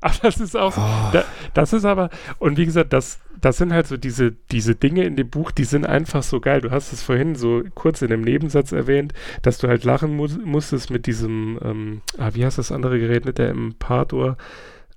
Aber 0.00 0.14
das 0.22 0.40
ist 0.40 0.56
auch, 0.56 0.76
Oh, 0.76 1.10
Da, 1.12 1.24
das 1.52 1.72
ist 1.72 1.84
aber, 1.84 2.10
und 2.38 2.56
wie 2.56 2.64
gesagt, 2.64 2.92
das, 2.92 3.18
das 3.40 3.58
sind 3.58 3.72
halt 3.72 3.86
so 3.86 3.96
diese, 3.96 4.32
diese 4.50 4.74
Dinge 4.74 5.04
in 5.04 5.16
dem 5.16 5.28
Buch, 5.28 5.50
die 5.50 5.64
sind 5.64 5.84
einfach 5.84 6.22
so 6.22 6.40
geil. 6.40 6.60
Du 6.60 6.70
hast 6.70 6.92
es 6.92 7.02
vorhin 7.02 7.34
so 7.34 7.62
kurz 7.74 8.02
in 8.02 8.08
dem 8.08 8.22
Nebensatz 8.22 8.72
erwähnt, 8.72 9.12
dass 9.42 9.58
du 9.58 9.68
halt 9.68 9.84
lachen 9.84 10.14
mu 10.16 10.28
musstest 10.44 10.90
mit 10.90 11.06
diesem, 11.06 11.58
ähm, 11.62 12.02
ah, 12.18 12.30
wie 12.34 12.44
heißt 12.44 12.58
das 12.58 12.72
andere 12.72 12.98
Gerät 12.98 13.24
mit 13.24 13.38
der 13.38 13.50
Imparator? 13.50 14.36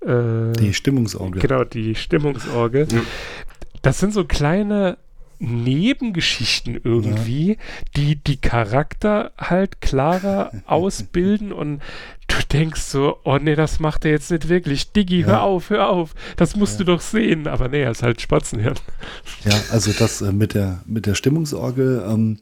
Äh, 0.01 0.51
die 0.53 0.73
Stimmungsorgel. 0.73 1.41
Genau, 1.41 1.63
die 1.63 1.95
Stimmungsorgel. 1.95 2.87
Ja. 2.91 3.01
Das 3.81 3.99
sind 3.99 4.13
so 4.13 4.25
kleine 4.25 4.97
Nebengeschichten 5.43 6.79
irgendwie, 6.83 7.57
die 7.95 8.15
die 8.15 8.37
Charakter 8.37 9.31
halt 9.37 9.81
klarer 9.81 10.51
ausbilden 10.65 11.51
und 11.51 11.81
du 12.27 12.35
denkst 12.51 12.81
so, 12.81 13.17
oh 13.23 13.37
nee, 13.39 13.55
das 13.55 13.79
macht 13.79 14.05
er 14.05 14.11
jetzt 14.11 14.31
nicht 14.31 14.49
wirklich. 14.49 14.91
Diggi, 14.91 15.23
hör 15.23 15.33
Ja. 15.33 15.41
auf, 15.41 15.69
hör 15.69 15.89
auf. 15.89 16.15
Das 16.37 16.55
musst 16.55 16.79
du 16.79 16.83
doch 16.83 17.01
sehen. 17.01 17.47
Aber 17.47 17.67
nee, 17.67 17.81
er 17.81 17.91
ist 17.91 18.03
halt 18.03 18.21
Spatzenhirn. 18.21 18.75
Ja, 19.43 19.53
also 19.71 19.91
das 19.91 20.21
äh, 20.21 20.31
mit 20.31 20.53
der, 20.53 20.81
mit 20.85 21.05
der 21.05 21.15
Stimmungsorgel 21.15 22.03
ähm, 22.07 22.39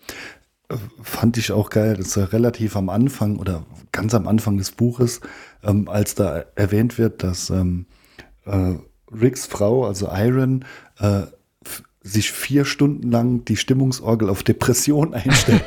äh, 0.69 0.75
fand 1.01 1.37
ich 1.37 1.51
auch 1.51 1.69
geil. 1.69 1.95
Das 1.97 2.07
ist 2.09 2.15
ja 2.15 2.25
relativ 2.25 2.75
am 2.75 2.89
Anfang 2.89 3.37
oder 3.37 3.65
ganz 3.91 4.13
am 4.13 4.27
Anfang 4.27 4.57
des 4.57 4.71
Buches, 4.71 5.21
ähm, 5.63 5.89
als 5.89 6.15
da 6.15 6.45
erwähnt 6.55 6.97
wird, 6.97 7.23
dass 7.23 7.49
ähm, 7.49 7.85
äh, 8.45 8.75
Ricks 9.11 9.45
Frau, 9.47 9.85
also 9.85 10.07
Iron, 10.13 10.63
äh, 10.99 11.23
sich 12.03 12.31
vier 12.31 12.65
Stunden 12.65 13.11
lang 13.11 13.45
die 13.45 13.55
Stimmungsorgel 13.57 14.29
auf 14.29 14.41
Depression 14.41 15.13
einstellt. 15.13 15.63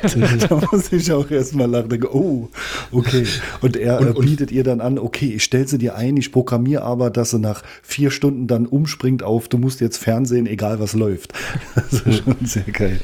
da 0.49 0.61
muss 0.71 0.91
ich 0.91 1.09
auch 1.13 1.31
erstmal 1.31 1.69
lachen. 1.69 1.87
Denke, 1.89 2.13
oh, 2.13 2.49
okay. 2.91 3.25
Und 3.61 3.77
er 3.77 3.99
Und- 4.01 4.07
äh, 4.07 4.09
und- 4.11 4.25
bietet 4.25 4.51
ihr 4.51 4.63
dann 4.65 4.81
an, 4.81 4.99
okay, 4.99 5.33
ich 5.35 5.43
stelle 5.45 5.67
sie 5.67 5.77
dir 5.77 5.95
ein, 5.95 6.17
ich 6.17 6.33
programmiere 6.33 6.83
aber, 6.83 7.09
dass 7.09 7.31
sie 7.31 7.39
nach 7.39 7.63
vier 7.83 8.11
Stunden 8.11 8.47
dann 8.47 8.65
umspringt 8.65 9.23
auf, 9.23 9.47
du 9.47 9.57
musst 9.57 9.79
jetzt 9.79 9.97
Fernsehen, 9.97 10.45
egal 10.45 10.79
was 10.79 10.93
läuft. 10.93 11.33
Das 11.75 11.93
ist 12.01 12.23
schon 12.23 12.35
sehr 12.43 12.63
geil. 12.63 12.99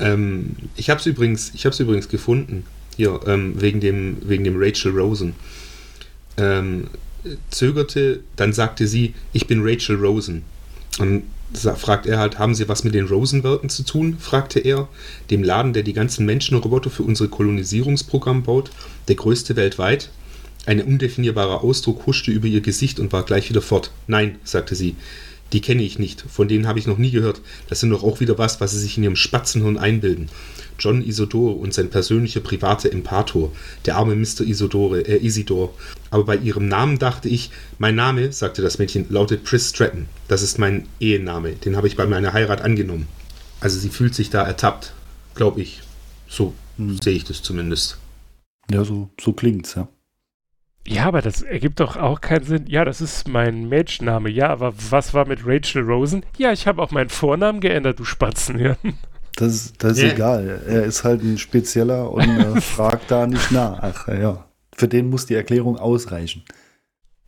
Ähm, 0.00 0.56
ich 0.74 0.90
habe 0.90 0.98
es 0.98 1.06
übrigens, 1.06 1.52
ich 1.54 1.64
übrigens 1.80 2.08
gefunden 2.08 2.64
hier 2.96 3.20
ähm, 3.26 3.54
wegen 3.60 3.78
dem 3.80 4.16
wegen 4.22 4.42
dem 4.44 4.56
Rachel 4.58 4.90
Rosen. 4.98 5.34
Ähm, 6.36 6.88
zögerte, 7.50 8.20
dann 8.36 8.52
sagte 8.52 8.86
sie, 8.88 9.14
ich 9.32 9.46
bin 9.46 9.60
Rachel 9.62 9.96
Rosen. 9.96 10.42
Und 10.98 11.22
fragt 11.54 12.06
er 12.06 12.18
halt, 12.18 12.38
haben 12.38 12.54
Sie 12.54 12.68
was 12.68 12.84
mit 12.84 12.94
den 12.94 13.06
Rosenwerken 13.06 13.68
zu 13.68 13.84
tun? 13.84 14.16
fragte 14.18 14.60
er, 14.60 14.88
dem 15.30 15.42
Laden, 15.42 15.72
der 15.72 15.82
die 15.82 15.92
ganzen 15.92 16.26
Menschenroboter 16.26 16.90
für 16.90 17.02
unser 17.02 17.28
Kolonisierungsprogramm 17.28 18.42
baut, 18.42 18.70
der 19.08 19.16
größte 19.16 19.56
weltweit. 19.56 20.10
Ein 20.64 20.80
undefinierbarer 20.80 21.62
Ausdruck 21.62 22.06
huschte 22.06 22.30
über 22.30 22.46
ihr 22.46 22.60
Gesicht 22.60 23.00
und 23.00 23.12
war 23.12 23.24
gleich 23.24 23.48
wieder 23.48 23.62
fort. 23.62 23.90
Nein, 24.06 24.36
sagte 24.44 24.74
sie, 24.74 24.94
die 25.52 25.60
kenne 25.60 25.82
ich 25.82 25.98
nicht, 25.98 26.24
von 26.28 26.48
denen 26.48 26.66
habe 26.66 26.78
ich 26.78 26.86
noch 26.86 26.98
nie 26.98 27.10
gehört. 27.10 27.42
Das 27.68 27.80
sind 27.80 27.90
doch 27.90 28.02
auch 28.02 28.20
wieder 28.20 28.38
was, 28.38 28.60
was 28.60 28.70
sie 28.70 28.78
sich 28.78 28.96
in 28.96 29.04
ihrem 29.04 29.16
Spatzenhirn 29.16 29.76
einbilden. 29.76 30.28
John 30.82 31.02
Isidore 31.02 31.54
und 31.54 31.72
sein 31.72 31.90
persönlicher 31.90 32.40
privater 32.40 32.90
Empator, 32.90 33.52
der 33.86 33.96
arme 33.96 34.16
Mr. 34.16 34.40
Isidore, 34.40 35.02
äh, 35.02 35.24
Isidor. 35.24 35.72
Aber 36.10 36.24
bei 36.24 36.36
ihrem 36.36 36.66
Namen 36.66 36.98
dachte 36.98 37.28
ich, 37.28 37.50
mein 37.78 37.94
Name, 37.94 38.32
sagte 38.32 38.62
das 38.62 38.78
Mädchen, 38.78 39.06
lautet 39.08 39.44
Pris 39.44 39.70
Stratton. 39.70 40.08
Das 40.26 40.42
ist 40.42 40.58
mein 40.58 40.86
Ehename, 40.98 41.52
den 41.52 41.76
habe 41.76 41.86
ich 41.86 41.96
bei 41.96 42.06
meiner 42.06 42.32
Heirat 42.32 42.62
angenommen. 42.62 43.06
Also 43.60 43.78
sie 43.78 43.90
fühlt 43.90 44.14
sich 44.14 44.30
da 44.30 44.42
ertappt, 44.42 44.92
glaube 45.36 45.60
ich. 45.60 45.82
So 46.28 46.52
sehe 47.00 47.14
ich 47.14 47.24
das 47.24 47.42
zumindest. 47.42 47.98
Ja, 48.70 48.84
so, 48.84 49.10
so 49.20 49.32
klingt's, 49.32 49.74
ja. 49.76 49.86
Ja, 50.84 51.04
aber 51.04 51.22
das 51.22 51.42
ergibt 51.42 51.78
doch 51.78 51.96
auch 51.96 52.20
keinen 52.20 52.44
Sinn. 52.44 52.64
Ja, 52.66 52.84
das 52.84 53.00
ist 53.00 53.28
mein 53.28 53.68
Mädchenname. 53.68 54.30
Ja, 54.30 54.48
aber 54.48 54.74
was 54.90 55.14
war 55.14 55.26
mit 55.28 55.46
Rachel 55.46 55.82
Rosen? 55.82 56.26
Ja, 56.38 56.52
ich 56.52 56.66
habe 56.66 56.82
auch 56.82 56.90
meinen 56.90 57.08
Vornamen 57.08 57.60
geändert, 57.60 58.00
du 58.00 58.04
Spatzenhirn. 58.04 58.98
Das, 59.36 59.52
ist- 59.54 59.82
das 59.82 59.92
ist 59.92 60.02
Ja. 60.02 60.08
egal. 60.12 60.60
Er 60.66 60.84
ist 60.84 61.04
halt 61.04 61.22
ein 61.22 61.38
Spezieller 61.38 62.10
und 62.10 62.28
äh, 62.28 62.60
fragt 62.60 63.10
da 63.10 63.26
nicht 63.26 63.50
nach. 63.50 64.08
Ja. 64.08 64.44
Für 64.74 64.88
den 64.88 65.08
muss 65.10 65.26
die 65.26 65.34
Erklärung 65.34 65.78
ausreichen. 65.78 66.42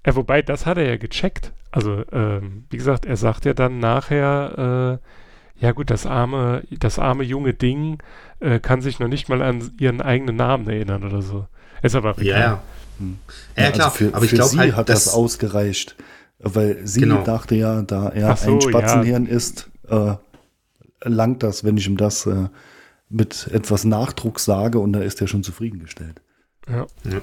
Ja, 0.07 0.15
wobei, 0.17 0.43
das 0.43 0.67
hat 0.67 0.77
er 0.79 0.87
ja 0.89 0.97
gecheckt. 0.97 1.53
Also, 1.71 2.03
ähm, 2.13 2.65
wie 2.71 2.77
gesagt, 2.77 3.07
er 3.07 3.17
sagt 3.17 3.45
ja 3.47 3.55
dann 3.55 3.79
nachher, 3.79 5.01
äh, 5.01 5.65
ja 5.65 5.73
gut, 5.73 5.91
das 5.91 6.05
arme, 6.07 6.63
das 6.79 6.99
arme 6.99 7.25
junge 7.25 7.55
Ding 7.55 7.99
äh, 8.41 8.61
kann 8.61 8.81
sich 8.83 8.99
noch 8.99 9.09
nicht 9.09 9.29
mal 9.29 9.41
an 9.43 9.73
ihren 9.79 10.01
eigenen 10.03 10.37
Namen 10.37 10.69
erinnern 10.69 11.05
oder 11.05 11.23
so. 11.23 11.47
Ist 11.83 11.95
aber 11.97 12.21
Ja, 12.23 12.39
ja. 12.39 12.63
Hm. 12.99 13.19
Ja, 13.57 13.71
klar, 13.71 13.87
also 13.87 13.97
für, 13.97 14.15
aber 14.15 14.25
ich 14.25 14.31
für 14.31 14.37
glaube 14.37 14.51
sie 14.51 14.59
halt, 14.59 14.77
hat 14.77 14.89
das, 14.89 15.05
dass- 15.05 15.15
ausgereicht. 15.15 15.97
Weil 16.39 16.87
sie 16.87 17.01
Genau. 17.01 17.23
dachte 17.25 17.55
ja, 17.55 17.81
da 17.83 18.11
er 18.11 18.37
so, 18.37 18.55
ein 18.55 18.61
Spatzenhirn 18.61 19.27
ist, 19.27 19.71
äh, 19.89 20.15
langt 21.05 21.43
das, 21.43 21.65
wenn 21.65 21.77
ich 21.77 21.87
ihm 21.87 21.97
das 21.97 22.27
äh, 22.27 22.49
mit 23.09 23.49
etwas 23.53 23.85
Nachdruck 23.85 24.41
sage 24.41 24.79
und 24.79 24.93
da 24.93 25.01
ist 25.01 25.21
er 25.21 25.29
schon 25.29 25.43
zufriedengestellt. 25.45 26.21
Ja. 26.69 26.87
Ja. 27.05 27.21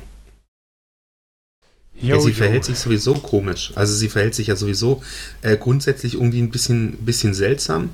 Jo, 1.96 2.16
Ja, 2.16 2.20
sie 2.22 2.30
jo. 2.30 2.36
verhält 2.36 2.64
sich 2.66 2.78
sowieso 2.80 3.14
komisch. 3.16 3.74
Also 3.76 3.94
sie 3.94 4.10
verhält 4.10 4.34
sich 4.36 4.48
ja 4.48 4.56
sowieso 4.56 5.04
äh, 5.42 5.58
grundsätzlich 5.58 6.14
irgendwie 6.16 6.42
ein 6.42 6.50
bisschen, 6.52 6.94
bisschen 7.06 7.34
seltsam. 7.34 7.90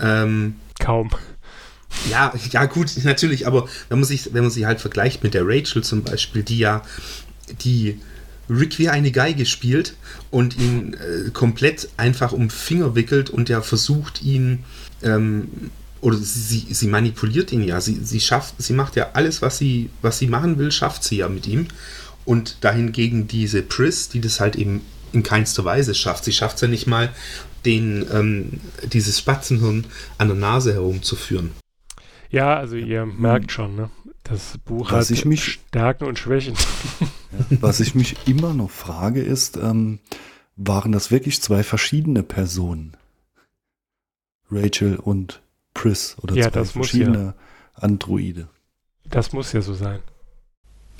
Ähm, 0.00 0.56
Kaum. 0.80 1.10
ja, 2.10 2.34
ja 2.50 2.64
gut, 2.66 2.92
natürlich, 3.04 3.46
aber 3.46 3.68
wenn 3.88 3.98
man 3.98 4.04
sich, 4.06 4.34
wenn 4.34 4.42
man 4.42 4.50
sie 4.50 4.66
halt 4.66 4.80
vergleicht 4.80 5.22
mit 5.22 5.34
der 5.34 5.46
Rachel 5.46 5.82
zum 5.84 6.02
Beispiel, 6.02 6.42
die 6.42 6.58
ja 6.58 6.82
die 7.62 8.00
Rick 8.50 8.78
wie 8.78 8.88
eine 8.88 9.10
Geige 9.10 9.46
spielt 9.46 9.94
und 10.30 10.56
ihn 10.58 10.94
äh, 10.94 11.30
komplett 11.30 11.88
einfach 11.96 12.32
um 12.32 12.50
Finger 12.50 12.94
wickelt 12.94 13.30
und 13.30 13.48
der 13.48 13.62
versucht 13.62 14.22
ihn 14.22 14.64
ähm, 15.02 15.70
oder 16.00 16.16
sie, 16.18 16.66
sie, 16.70 16.86
manipuliert 16.88 17.52
ihn 17.52 17.62
ja. 17.64 17.80
Sie, 17.80 17.98
sie 18.04 18.20
schafft, 18.20 18.54
sie 18.58 18.74
macht 18.74 18.96
ja 18.96 19.10
alles, 19.14 19.42
was 19.42 19.58
sie, 19.58 19.90
was 20.02 20.18
sie 20.18 20.26
machen 20.26 20.58
will, 20.58 20.70
schafft 20.70 21.02
sie 21.04 21.16
ja 21.18 21.28
mit 21.28 21.46
ihm. 21.46 21.66
Und 22.24 22.58
dahingegen 22.62 23.28
diese 23.28 23.62
Pris, 23.62 24.08
die 24.08 24.20
das 24.20 24.40
halt 24.40 24.56
eben 24.56 24.82
in 25.12 25.22
keinster 25.22 25.64
Weise 25.64 25.94
schafft. 25.94 26.24
Sie 26.24 26.32
schafft 26.32 26.56
es 26.56 26.62
ja 26.62 26.68
nicht 26.68 26.86
mal, 26.86 27.10
den, 27.64 28.06
ähm, 28.12 28.60
dieses 28.92 29.18
Spatzenhirn 29.18 29.86
an 30.18 30.28
der 30.28 30.36
Nase 30.36 30.72
herumzuführen. 30.74 31.52
Ja, 32.30 32.56
also 32.56 32.76
ihr 32.76 33.06
merkt 33.06 33.52
schon, 33.52 33.76
ne? 33.76 33.90
Das 34.24 34.58
Buch 34.64 34.90
Was 34.90 35.06
hat 35.10 35.16
ich 35.16 35.24
mich- 35.24 35.60
Stärken 35.68 36.04
und 36.04 36.18
Schwächen. 36.18 36.54
Was 37.50 37.80
ich 37.80 37.94
mich 37.94 38.16
immer 38.26 38.52
noch 38.54 38.70
frage, 38.70 39.22
ist, 39.22 39.56
ähm, 39.56 40.00
waren 40.56 40.90
das 40.92 41.10
wirklich 41.10 41.40
zwei 41.42 41.62
verschiedene 41.62 42.22
Personen? 42.22 42.96
Rachel 44.50 44.96
und 44.96 45.42
Pris 45.74 46.16
oder 46.22 46.34
Ja, 46.34 46.44
zwei 46.44 46.50
das 46.60 46.74
muss 46.74 46.88
verschiedene 46.88 47.34
Androide. 47.74 48.48
Das 49.10 49.32
muss 49.32 49.52
ja 49.52 49.60
so 49.62 49.74
sein. 49.74 50.00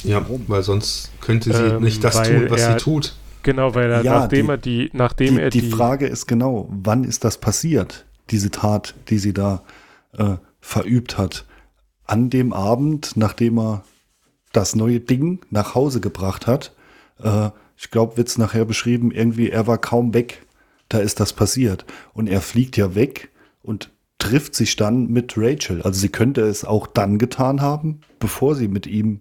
Ja, 0.02 0.24
weil 0.48 0.62
sonst 0.62 1.10
könnte 1.20 1.52
sie 1.52 1.62
Ähm, 1.76 1.82
nicht 1.82 2.04
das 2.04 2.14
tun, 2.22 2.46
was 2.50 2.60
er- 2.60 2.72
sie 2.72 2.84
tut. 2.84 3.16
Genau, 3.42 3.74
weil 3.74 3.90
er, 3.90 4.02
Ja, 4.02 4.20
nachdem 4.20 4.46
die- 4.46 4.50
er 4.52 4.56
die, 4.58 4.90
nachdem 4.92 5.36
Die, 5.36 5.40
er 5.42 5.50
die 5.50 5.60
die, 5.62 5.70
Frage 5.70 6.06
ist 6.06 6.26
genau, 6.26 6.68
wann 6.70 7.04
ist 7.04 7.24
das 7.24 7.38
passiert, 7.38 8.04
diese 8.30 8.50
Tat, 8.50 8.94
die 9.08 9.18
sie 9.18 9.32
da 9.32 9.62
äh, 10.18 10.36
verübt 10.60 11.16
hat? 11.18 11.44
An 12.04 12.30
dem 12.30 12.52
Abend, 12.52 13.16
nachdem 13.16 13.58
er 13.58 13.84
das 14.52 14.74
neue 14.74 15.00
Ding 15.00 15.40
nach 15.50 15.74
Hause 15.74 16.00
gebracht 16.00 16.46
hat. 16.46 16.72
Äh, 17.22 17.50
ich 17.76 17.90
glaube, 17.90 18.16
wird 18.16 18.28
es 18.28 18.38
nachher 18.38 18.64
beschrieben, 18.64 19.10
irgendwie, 19.10 19.50
er 19.50 19.66
war 19.66 19.78
kaum 19.78 20.14
weg. 20.14 20.46
Da 20.88 20.98
ist 20.98 21.20
das 21.20 21.32
passiert. 21.32 21.84
Und 22.14 22.28
er 22.28 22.40
fliegt 22.40 22.76
ja 22.76 22.94
weg 22.94 23.30
und 23.66 23.90
trifft 24.18 24.54
sich 24.54 24.76
dann 24.76 25.08
mit 25.08 25.34
Rachel. 25.36 25.82
Also 25.82 26.00
sie 26.00 26.08
könnte 26.08 26.42
es 26.42 26.64
auch 26.64 26.86
dann 26.86 27.18
getan 27.18 27.60
haben, 27.60 28.00
bevor 28.18 28.54
sie 28.54 28.68
mit 28.68 28.86
ihm 28.86 29.20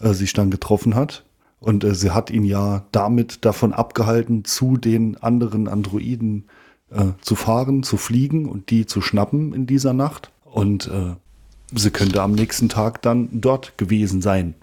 äh, 0.00 0.12
sich 0.12 0.32
dann 0.32 0.50
getroffen 0.50 0.94
hat. 0.94 1.24
Und 1.58 1.84
äh, 1.84 1.94
sie 1.94 2.10
hat 2.10 2.30
ihn 2.30 2.44
ja 2.44 2.84
damit 2.92 3.44
davon 3.44 3.72
abgehalten, 3.72 4.44
zu 4.44 4.76
den 4.76 5.16
anderen 5.16 5.68
Androiden 5.68 6.44
äh, 6.90 7.06
zu 7.20 7.34
fahren, 7.34 7.82
zu 7.82 7.96
fliegen 7.96 8.46
und 8.46 8.70
die 8.70 8.86
zu 8.86 9.00
schnappen 9.00 9.54
in 9.54 9.66
dieser 9.66 9.94
Nacht. 9.94 10.30
Und 10.44 10.88
äh, 10.88 11.14
sie 11.74 11.90
könnte 11.90 12.22
am 12.22 12.32
nächsten 12.32 12.68
Tag 12.68 13.02
dann 13.02 13.28
dort 13.32 13.78
gewesen 13.78 14.20
sein. 14.20 14.54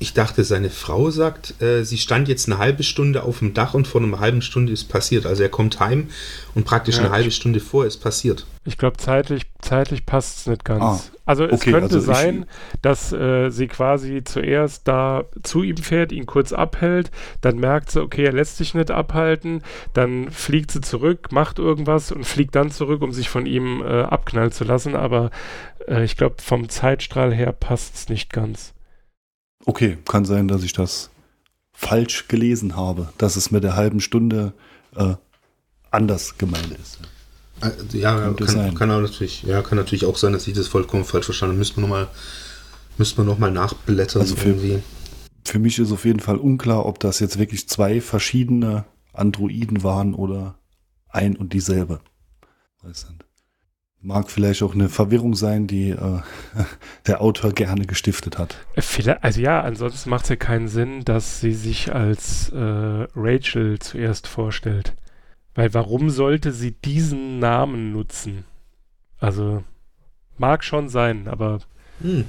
Ich 0.00 0.12
dachte, 0.12 0.42
seine 0.42 0.70
Frau 0.70 1.10
sagt, 1.10 1.62
äh, 1.62 1.84
sie 1.84 1.98
stand 1.98 2.28
jetzt 2.28 2.48
eine 2.48 2.58
halbe 2.58 2.82
Stunde 2.82 3.22
auf 3.22 3.38
dem 3.38 3.54
Dach 3.54 3.74
und 3.74 3.86
vor 3.86 4.02
einer 4.02 4.18
halben 4.18 4.42
Stunde 4.42 4.72
ist 4.72 4.88
passiert. 4.88 5.24
Also 5.24 5.42
er 5.44 5.48
kommt 5.48 5.78
heim 5.78 6.08
und 6.54 6.64
praktisch 6.64 6.96
Ja, 6.96 7.02
eine 7.02 7.10
halbe 7.10 7.30
Stunde 7.30 7.60
vor 7.60 7.86
ist 7.86 7.98
passiert. 7.98 8.44
ich 8.64 8.76
glaube, 8.76 8.96
zeitlich, 8.96 9.44
zeitlich 9.60 10.04
passt 10.04 10.38
es 10.38 10.46
nicht 10.46 10.64
ganz. 10.64 10.82
Ah, 10.82 11.00
also 11.26 11.44
es 11.44 11.52
okay, 11.52 11.70
könnte 11.70 11.96
also 11.96 12.00
sein, 12.00 12.44
dass 12.82 13.12
äh, 13.12 13.50
sie 13.50 13.68
quasi 13.68 14.24
zuerst 14.24 14.88
da 14.88 15.24
zu 15.42 15.62
ihm 15.62 15.76
fährt, 15.76 16.12
ihn 16.12 16.26
kurz 16.26 16.52
abhält, 16.52 17.10
dann 17.40 17.58
merkt 17.58 17.90
sie, 17.92 18.02
okay, 18.02 18.24
er 18.24 18.32
lässt 18.32 18.56
sich 18.56 18.74
nicht 18.74 18.90
abhalten, 18.90 19.62
dann 19.92 20.30
fliegt 20.30 20.72
sie 20.72 20.80
zurück, 20.80 21.30
macht 21.30 21.58
irgendwas 21.58 22.10
und 22.10 22.24
fliegt 22.24 22.56
dann 22.56 22.70
zurück, 22.70 23.00
um 23.00 23.12
sich 23.12 23.28
von 23.28 23.46
ihm 23.46 23.80
äh, 23.80 24.02
abknallen 24.02 24.52
zu 24.52 24.64
lassen. 24.64 24.96
Aber 24.96 25.30
äh, 25.86 26.04
ich 26.04 26.16
glaube, 26.16 26.36
vom 26.42 26.68
Zeitstrahl 26.68 27.32
her 27.32 27.52
passt 27.52 27.94
es 27.94 28.08
nicht 28.08 28.32
ganz. 28.32 28.74
Okay, 29.66 29.98
kann 30.06 30.24
sein, 30.24 30.48
dass 30.48 30.62
ich 30.62 30.72
das 30.72 31.10
falsch 31.72 32.28
gelesen 32.28 32.76
habe, 32.76 33.08
dass 33.18 33.36
es 33.36 33.50
mit 33.50 33.64
der 33.64 33.76
halben 33.76 34.00
Stunde 34.00 34.52
äh, 34.96 35.14
anders 35.90 36.38
gemeint 36.38 36.76
ist. 36.80 36.98
Äh, 37.62 37.96
ja, 37.98 38.32
kann, 38.32 38.74
kann, 38.74 38.90
auch 38.90 39.00
natürlich, 39.00 39.42
ja, 39.42 39.62
kann 39.62 39.78
natürlich 39.78 40.04
auch 40.04 40.16
sein, 40.16 40.32
dass 40.32 40.46
ich 40.46 40.54
das 40.54 40.68
vollkommen 40.68 41.04
falsch 41.04 41.26
verstanden 41.26 41.52
habe. 41.54 41.58
Müssen 41.58 41.76
wir 41.76 41.80
nochmal 41.82 42.08
müssen 42.96 43.16
wir 43.18 43.24
noch 43.24 43.38
mal 43.38 43.50
nachblättern 43.50 44.22
Also 44.22 44.36
für- 44.36 44.50
irgendwie. 44.50 44.82
Für 45.46 45.58
mich 45.58 45.78
ist 45.78 45.92
auf 45.92 46.04
jeden 46.06 46.20
Fall 46.20 46.36
unklar, 46.36 46.86
ob 46.86 47.00
das 47.00 47.18
jetzt 47.20 47.38
wirklich 47.38 47.68
zwei 47.68 48.00
verschiedene 48.00 48.86
Androiden 49.12 49.82
waren 49.82 50.14
oder 50.14 50.58
ein 51.08 51.36
und 51.36 51.52
dieselbe. 51.52 52.00
Weiß 52.82 53.08
nicht. 53.10 53.23
Mag 54.06 54.30
vielleicht 54.30 54.62
auch 54.62 54.74
eine 54.74 54.90
Verwirrung 54.90 55.34
sein, 55.34 55.66
die 55.66 55.88
äh, 55.90 56.20
der 57.06 57.22
Autor 57.22 57.52
gerne 57.52 57.86
gestiftet 57.86 58.38
hat. 58.38 58.54
Vielleicht, 58.76 59.24
also 59.24 59.40
ja, 59.40 59.62
ansonsten 59.62 60.10
macht 60.10 60.24
es 60.24 60.28
ja 60.28 60.36
keinen 60.36 60.68
Sinn, 60.68 61.04
dass 61.04 61.40
sie 61.40 61.54
sich 61.54 61.94
als 61.94 62.50
äh, 62.50 62.58
Rachel 63.16 63.78
zuerst 63.78 64.26
vorstellt. 64.26 64.94
Weil 65.54 65.72
warum 65.72 66.10
sollte 66.10 66.52
sie 66.52 66.72
diesen 66.72 67.38
Namen 67.38 67.92
nutzen? 67.92 68.44
Also 69.18 69.64
mag 70.36 70.64
schon 70.64 70.88
sein, 70.90 71.26
aber 71.26 71.60
Hm. 72.02 72.24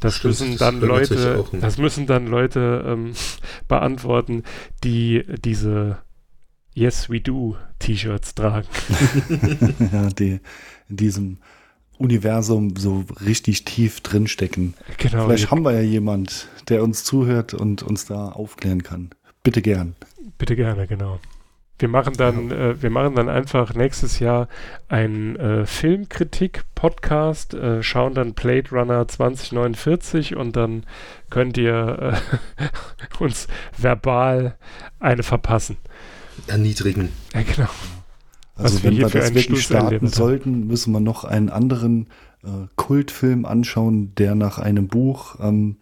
das 0.00 0.16
Stimmt, 0.16 0.30
müssen 0.40 0.50
das 0.52 0.58
dann 0.60 0.80
wäre 0.80 0.92
natürlich 0.92 1.24
Leute, 1.24 1.40
auch 1.40 1.52
ein- 1.52 1.60
das 1.60 1.76
müssen 1.76 2.06
dann 2.06 2.26
Leute 2.26 2.84
ähm, 2.86 3.12
beantworten, 3.68 4.44
die 4.82 5.24
diese 5.44 5.98
Yes 6.74 7.10
We 7.10 7.20
Do 7.20 7.56
T-Shirts 7.80 8.34
tragen. 8.34 8.66
ja, 9.92 10.08
die 10.08 10.40
in 10.92 10.96
diesem 10.96 11.38
Universum 11.98 12.76
so 12.76 13.04
richtig 13.24 13.64
tief 13.64 14.00
drinstecken. 14.00 14.74
Genau. 14.98 15.26
Vielleicht 15.26 15.50
haben 15.50 15.64
wir 15.64 15.72
ja 15.72 15.80
jemand, 15.80 16.48
der 16.68 16.82
uns 16.82 17.04
zuhört 17.04 17.54
und 17.54 17.82
uns 17.82 18.04
da 18.06 18.28
aufklären 18.28 18.82
kann. 18.82 19.10
Bitte 19.42 19.62
gern. 19.62 19.96
Bitte 20.38 20.54
gerne, 20.54 20.86
genau. 20.86 21.18
Wir 21.78 21.88
machen 21.88 22.14
dann, 22.16 22.50
äh, 22.50 22.80
wir 22.80 22.90
machen 22.90 23.16
dann 23.16 23.28
einfach 23.28 23.74
nächstes 23.74 24.18
Jahr 24.18 24.48
einen 24.88 25.36
äh, 25.36 25.66
Filmkritik-Podcast, 25.66 27.54
äh, 27.54 27.82
schauen 27.82 28.14
dann 28.14 28.34
Blade 28.34 28.70
Runner 28.70 29.08
2049 29.08 30.36
und 30.36 30.54
dann 30.54 30.84
könnt 31.30 31.56
ihr 31.56 32.20
äh, 32.58 32.68
uns 33.18 33.48
verbal 33.76 34.56
eine 35.00 35.22
verpassen. 35.22 35.78
Erniedrigen. 36.46 37.08
Ja, 37.34 37.42
genau. 37.42 37.70
Also 38.54 38.76
Was 38.76 38.82
wir 38.82 38.90
wenn 38.90 38.98
wir 38.98 39.08
für 39.08 39.18
das 39.18 39.28
wirklich 39.34 39.46
erlebt 39.48 39.62
starten 39.64 40.06
sollten, 40.08 40.66
müssen 40.66 40.92
wir 40.92 41.00
noch 41.00 41.24
einen 41.24 41.48
anderen 41.48 42.08
äh, 42.44 42.66
Kultfilm 42.76 43.44
anschauen, 43.44 44.14
der 44.16 44.34
nach 44.34 44.58
einem 44.58 44.88
Buch 44.88 45.36
ähm, 45.40 45.76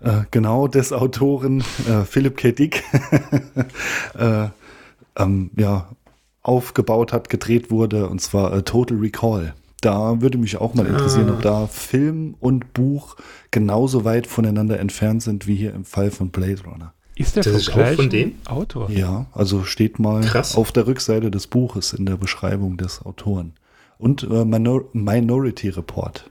äh, 0.00 0.22
genau 0.30 0.68
des 0.68 0.92
Autoren 0.92 1.60
äh, 1.88 2.04
Philip 2.04 2.36
K. 2.36 2.52
Dick 2.52 2.82
äh, 4.18 4.48
ähm, 5.16 5.50
ja, 5.56 5.88
aufgebaut 6.42 7.12
hat, 7.12 7.28
gedreht 7.30 7.70
wurde, 7.70 8.08
und 8.08 8.20
zwar 8.20 8.64
Total 8.64 8.98
Recall. 8.98 9.54
Da 9.80 10.20
würde 10.20 10.38
mich 10.38 10.56
auch 10.58 10.74
mal 10.74 10.86
interessieren, 10.86 11.28
Ah. 11.30 11.34
ob 11.34 11.42
da 11.42 11.66
Film 11.66 12.34
und 12.40 12.72
Buch 12.72 13.16
genauso 13.50 14.04
weit 14.04 14.26
voneinander 14.26 14.78
entfernt 14.80 15.22
sind 15.22 15.46
wie 15.46 15.56
hier 15.56 15.74
im 15.74 15.84
Fall 15.84 16.10
von 16.10 16.30
Blade 16.30 16.62
Runner. 16.64 16.92
Ist 17.16 17.34
der 17.34 17.42
Das 17.42 17.52
vom 17.52 17.60
ist 17.60 17.70
auch 17.70 17.94
von 17.94 18.10
dem? 18.10 18.34
Autor? 18.44 18.90
Ja, 18.90 19.26
also 19.32 19.64
steht 19.64 19.98
mal 19.98 20.20
Krass. 20.22 20.54
auf 20.54 20.70
der 20.70 20.86
Rückseite 20.86 21.30
des 21.30 21.46
Buches 21.46 21.94
in 21.94 22.04
der 22.04 22.16
Beschreibung 22.18 22.76
des 22.76 23.04
Autoren. 23.04 23.54
Und 23.98 24.22
äh, 24.24 24.44
Minor 24.44 24.84
Minority 24.92 25.70
Report. 25.70 26.28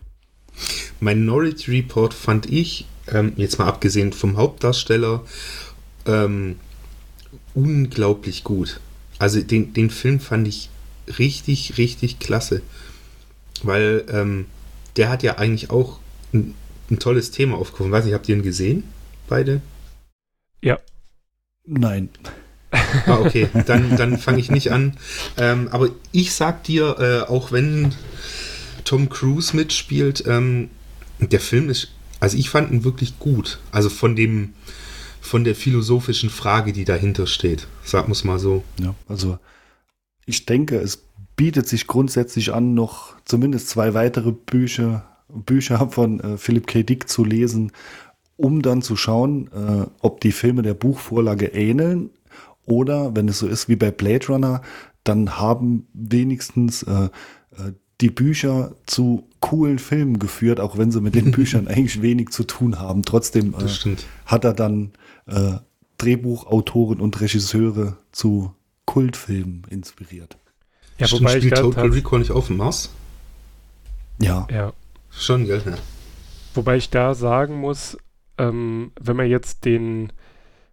Minority 0.99 1.71
Report 1.71 2.13
fand 2.13 2.51
ich, 2.51 2.85
ähm, 3.11 3.33
jetzt 3.35 3.57
mal 3.57 3.67
abgesehen 3.67 4.13
vom 4.13 4.37
Hauptdarsteller, 4.37 5.23
ähm, 6.05 6.57
unglaublich 7.55 8.43
gut. 8.43 8.79
Also 9.17 9.41
den, 9.41 9.73
den 9.73 9.89
Film 9.89 10.19
fand 10.19 10.47
ich 10.47 10.69
richtig, 11.17 11.79
richtig 11.79 12.19
klasse. 12.19 12.61
Weil 13.63 14.05
ähm, 14.11 14.45
der 14.97 15.09
hat 15.09 15.23
ja 15.23 15.39
eigentlich 15.39 15.71
auch 15.71 15.99
ein, 16.31 16.53
ein 16.91 16.99
tolles 16.99 17.31
Thema 17.31 17.57
aufgerufen. 17.57 17.91
Weiß 17.91 18.05
nicht, 18.05 18.13
habt 18.13 18.29
ihr 18.29 18.35
ihn 18.35 18.43
gesehen? 18.43 18.83
Beide? 19.27 19.61
Nein. 21.65 22.09
Ah, 23.05 23.19
okay, 23.19 23.49
dann, 23.65 23.95
dann 23.95 24.17
fange 24.17 24.39
ich 24.39 24.51
nicht 24.51 24.71
an. 24.71 24.97
Ähm, 25.37 25.69
aber 25.71 25.89
ich 26.11 26.33
sag 26.33 26.63
dir, 26.63 26.97
äh, 26.99 27.31
auch 27.31 27.51
wenn 27.51 27.93
Tom 28.83 29.09
Cruise 29.09 29.55
mitspielt, 29.55 30.23
ähm, 30.27 30.69
der 31.19 31.39
Film 31.39 31.69
ist, 31.69 31.91
also 32.19 32.37
ich 32.37 32.49
fand 32.49 32.71
ihn 32.71 32.83
wirklich 32.83 33.19
gut. 33.19 33.59
Also 33.71 33.89
von 33.89 34.15
dem, 34.15 34.53
von 35.21 35.43
der 35.43 35.55
philosophischen 35.55 36.29
Frage, 36.29 36.73
die 36.73 36.85
dahinter 36.85 37.27
steht. 37.27 37.67
Sag 37.83 38.07
muss 38.07 38.23
mal 38.23 38.39
so. 38.39 38.63
Ja, 38.79 38.95
also 39.07 39.39
ich 40.25 40.45
denke, 40.45 40.77
es 40.77 41.03
bietet 41.35 41.67
sich 41.67 41.87
grundsätzlich 41.87 42.53
an, 42.53 42.73
noch 42.73 43.15
zumindest 43.25 43.69
zwei 43.69 43.93
weitere 43.93 44.31
Bücher, 44.31 45.05
Bücher 45.29 45.89
von 45.89 46.19
äh, 46.19 46.37
Philip 46.37 46.67
K. 46.67 46.83
Dick 46.83 47.09
zu 47.09 47.23
lesen, 47.23 47.71
um 48.37 48.61
dann 48.61 48.81
zu 48.81 48.95
schauen, 48.95 49.47
äh, 49.47 49.85
ob 50.01 50.21
die 50.21 50.31
Filme 50.31 50.61
der 50.61 50.73
Buchvorlage 50.73 51.47
ähneln 51.47 52.09
oder, 52.65 53.15
wenn 53.15 53.27
es 53.27 53.39
so 53.39 53.47
ist 53.47 53.69
wie 53.69 53.75
bei 53.75 53.91
Blade 53.91 54.27
Runner, 54.27 54.61
dann 55.03 55.37
haben 55.37 55.87
wenigstens 55.93 56.83
äh, 56.83 57.05
äh, 57.05 57.09
die 58.01 58.09
Bücher 58.09 58.73
zu 58.85 59.27
coolen 59.39 59.79
Filmen 59.79 60.19
geführt, 60.19 60.59
auch 60.59 60.77
wenn 60.77 60.91
sie 60.91 61.01
mit 61.01 61.15
den 61.15 61.31
Büchern 61.31 61.67
eigentlich 61.67 62.01
wenig 62.01 62.29
zu 62.29 62.43
tun 62.43 62.79
haben. 62.79 63.03
Trotzdem 63.03 63.53
äh, 63.53 63.95
hat 64.25 64.43
er 64.43 64.53
dann 64.53 64.91
äh, 65.27 65.53
Drehbuchautoren 65.97 66.99
und 66.99 67.21
Regisseure 67.21 67.97
zu 68.11 68.53
Kultfilmen 68.85 69.63
inspiriert. 69.69 70.37
Ja, 70.97 71.07
Stimmt, 71.07 71.21
wobei 71.21 71.37
ich 71.37 71.43
spielt 71.43 71.57
Total 71.57 71.89
Recall 71.89 72.19
nicht 72.19 72.31
auf 72.31 72.47
dem 72.47 72.57
Mars? 72.57 72.89
Ja, 74.19 74.47
ja, 74.49 74.73
Schon, 75.17 75.45
gell? 75.45 75.61
Ja. 75.65 75.75
Wobei 76.53 76.77
ich 76.77 76.89
da 76.89 77.13
sagen 77.13 77.55
muss, 77.55 77.97
ähm, 78.37 78.91
wenn 78.99 79.15
man 79.15 79.27
jetzt 79.27 79.65
den, 79.65 80.11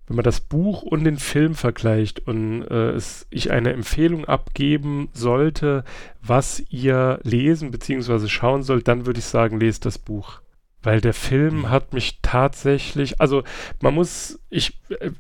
wenn 0.06 0.16
man 0.16 0.24
das 0.24 0.40
Buch 0.40 0.82
und 0.82 1.04
den 1.04 1.18
Film 1.18 1.54
vergleicht 1.54 2.26
und 2.26 2.62
äh, 2.62 2.90
es, 2.90 3.26
ich 3.30 3.50
eine 3.50 3.72
Empfehlung 3.72 4.24
abgeben 4.24 5.08
sollte, 5.12 5.84
was 6.20 6.62
ihr 6.70 7.20
lesen 7.22 7.70
bzw. 7.70 8.28
schauen 8.28 8.62
sollt, 8.62 8.88
dann 8.88 9.06
würde 9.06 9.20
ich 9.20 9.26
sagen, 9.26 9.60
lest 9.60 9.84
das 9.86 9.98
Buch. 9.98 10.40
Weil 10.82 11.00
der 11.00 11.14
Film 11.14 11.60
Mhm. 11.60 11.70
hat 11.70 11.92
mich 11.92 12.18
tatsächlich, 12.22 13.20
also 13.20 13.44
man 13.80 13.94
muss, 13.94 14.40
ich 14.50 14.80
äh, 14.90 15.10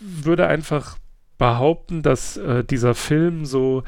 würde 0.00 0.46
einfach 0.46 0.98
behaupten, 1.38 2.02
dass 2.02 2.36
äh, 2.36 2.64
dieser 2.64 2.94
Film 2.94 3.44
so 3.44 3.82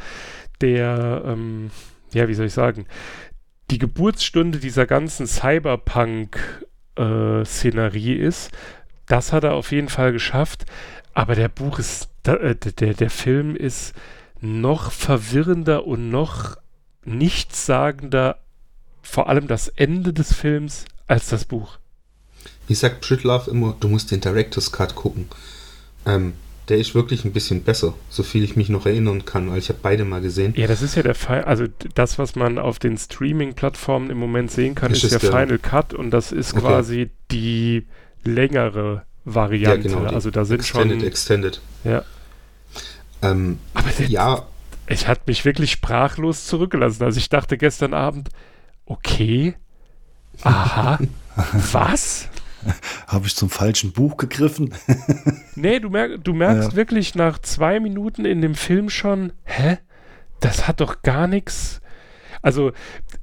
der, 0.61 1.23
ähm, 1.25 1.71
ja, 2.13 2.29
wie 2.29 2.35
soll 2.35 2.47
ich 2.47 2.53
sagen, 2.53 2.87
die 3.71 3.79
Geburtsstunde 3.79 4.59
dieser 4.59 4.87
ganzen 4.87 5.27
Cyberpunk-Szenerie 6.99 8.15
ist. 8.15 8.51
Das 9.07 9.33
hat 9.33 9.45
er 9.45 9.55
auf 9.55 9.73
jeden 9.73 9.89
Fall 9.89 10.13
geschafft. 10.13 10.67
Aber 11.15 11.35
der 11.35 11.49
Buch 11.49 11.79
ist, 11.79 12.09
äh, 12.25 12.55
der, 12.55 12.95
der 12.95 13.11
Film 13.11 13.57
ist 13.57 13.95
noch 14.41 14.93
verwirrender 14.93 15.87
und 15.87 16.11
noch 16.11 16.57
nichtssagender, 17.05 18.39
vor 19.03 19.29
allem 19.29 19.49
das 19.49 19.69
Ende 19.69 20.13
des 20.13 20.33
Films, 20.35 20.85
als 21.07 21.29
das 21.29 21.45
Buch. 21.45 21.79
Ich 22.69 22.79
sag 22.79 23.01
Pschüttlaff 23.01 23.49
immer, 23.49 23.75
du 23.81 23.89
musst 23.89 24.11
den 24.11 24.21
Director's 24.21 24.71
Cut 24.71 24.95
gucken. 24.95 25.29
Ähm, 26.05 26.35
der 26.69 26.79
ist 26.79 26.95
wirklich 26.95 27.25
ein 27.25 27.33
bisschen 27.33 27.63
besser, 27.63 27.95
so 28.11 28.23
viel 28.23 28.45
ich 28.45 28.57
mich 28.57 28.69
noch 28.69 28.87
erinnern 28.87 29.25
kann, 29.25 29.51
weil 29.51 29.59
ich 29.59 29.69
habe 29.69 29.79
beide 29.83 30.05
mal 30.05 30.21
gesehen. 30.21 30.53
Ja, 30.57 30.67
das 30.67 30.83
ist 30.83 30.95
ja 30.97 31.03
der 31.03 31.15
Fall. 31.15 31.45
Also 31.45 31.65
das, 31.95 32.19
was 32.19 32.37
man 32.37 32.59
auf 32.59 32.79
den 32.79 32.97
Streaming-Plattformen 32.99 34.11
im 34.11 34.19
Moment 34.19 34.51
sehen 34.51 34.75
kann, 34.75 34.93
Ist 34.93 35.05
ist, 35.05 35.13
es 35.13 35.21
der 35.21 35.31
Final 35.31 35.59
Cut 35.59 35.95
und 35.95 36.11
das 36.11 36.33
ist 36.33 36.53
Okay. 36.55 36.61
quasi 36.63 37.11
die 37.31 37.87
längere 38.25 39.03
Variante. 39.25 39.89
die 39.89 39.95
also 39.95 40.31
da 40.31 40.45
sind 40.45 40.61
Extended, 40.61 40.99
schon. 41.01 41.07
Extended. 41.09 41.61
Ja. 41.85 42.03
Ähm, 43.23 43.59
Aber 43.75 43.91
der, 43.91 44.07
ja, 44.07 44.47
ich 44.87 45.07
hat 45.09 45.27
mich 45.27 45.45
wirklich 45.45 45.73
sprachlos 45.73 46.47
zurückgelassen. 46.47 47.03
Also 47.05 47.19
ich 47.19 47.29
dachte 47.29 47.59
gestern 47.59 47.93
Abend, 47.95 48.31
okay, 48.87 49.55
aha, 50.43 50.99
was? 51.73 52.29
Habe 53.07 53.27
ich 53.27 53.35
zum 53.37 53.51
falschen 53.51 53.93
Buch 53.93 54.17
gegriffen? 54.17 54.75
Nee, 55.57 55.81
du, 55.81 55.91
merk, 55.91 56.23
du 56.23 56.35
merkst 56.35 56.71
Ja. 56.71 56.77
wirklich 56.77 57.17
nach 57.17 57.41
zwei 57.41 57.81
Minuten 57.81 58.25
in 58.25 58.41
dem 58.43 58.55
Film 58.55 58.91
schon, 58.91 59.33
hä? 59.45 59.79
Das 60.39 60.69
hat 60.69 60.81
doch 60.81 61.03
gar 61.03 61.27
nichts. 61.27 61.81
Also, 62.43 62.71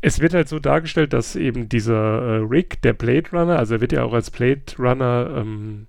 es 0.01 0.19
wird 0.19 0.33
halt 0.33 0.49
so 0.49 0.59
dargestellt, 0.59 1.13
dass 1.13 1.37
eben 1.37 1.69
dieser 1.69 1.93
äh, 1.95 2.35
Rick, 2.39 2.81
der 2.81 2.91
Blade 2.91 3.29
Runner, 3.31 3.57
also 3.57 3.75
er 3.75 3.81
wird 3.81 3.93
ja 3.93 4.03
auch 4.03 4.11
als 4.13 4.31
Blade 4.31 4.63
Runner 4.77 5.33
ähm, 5.37 5.87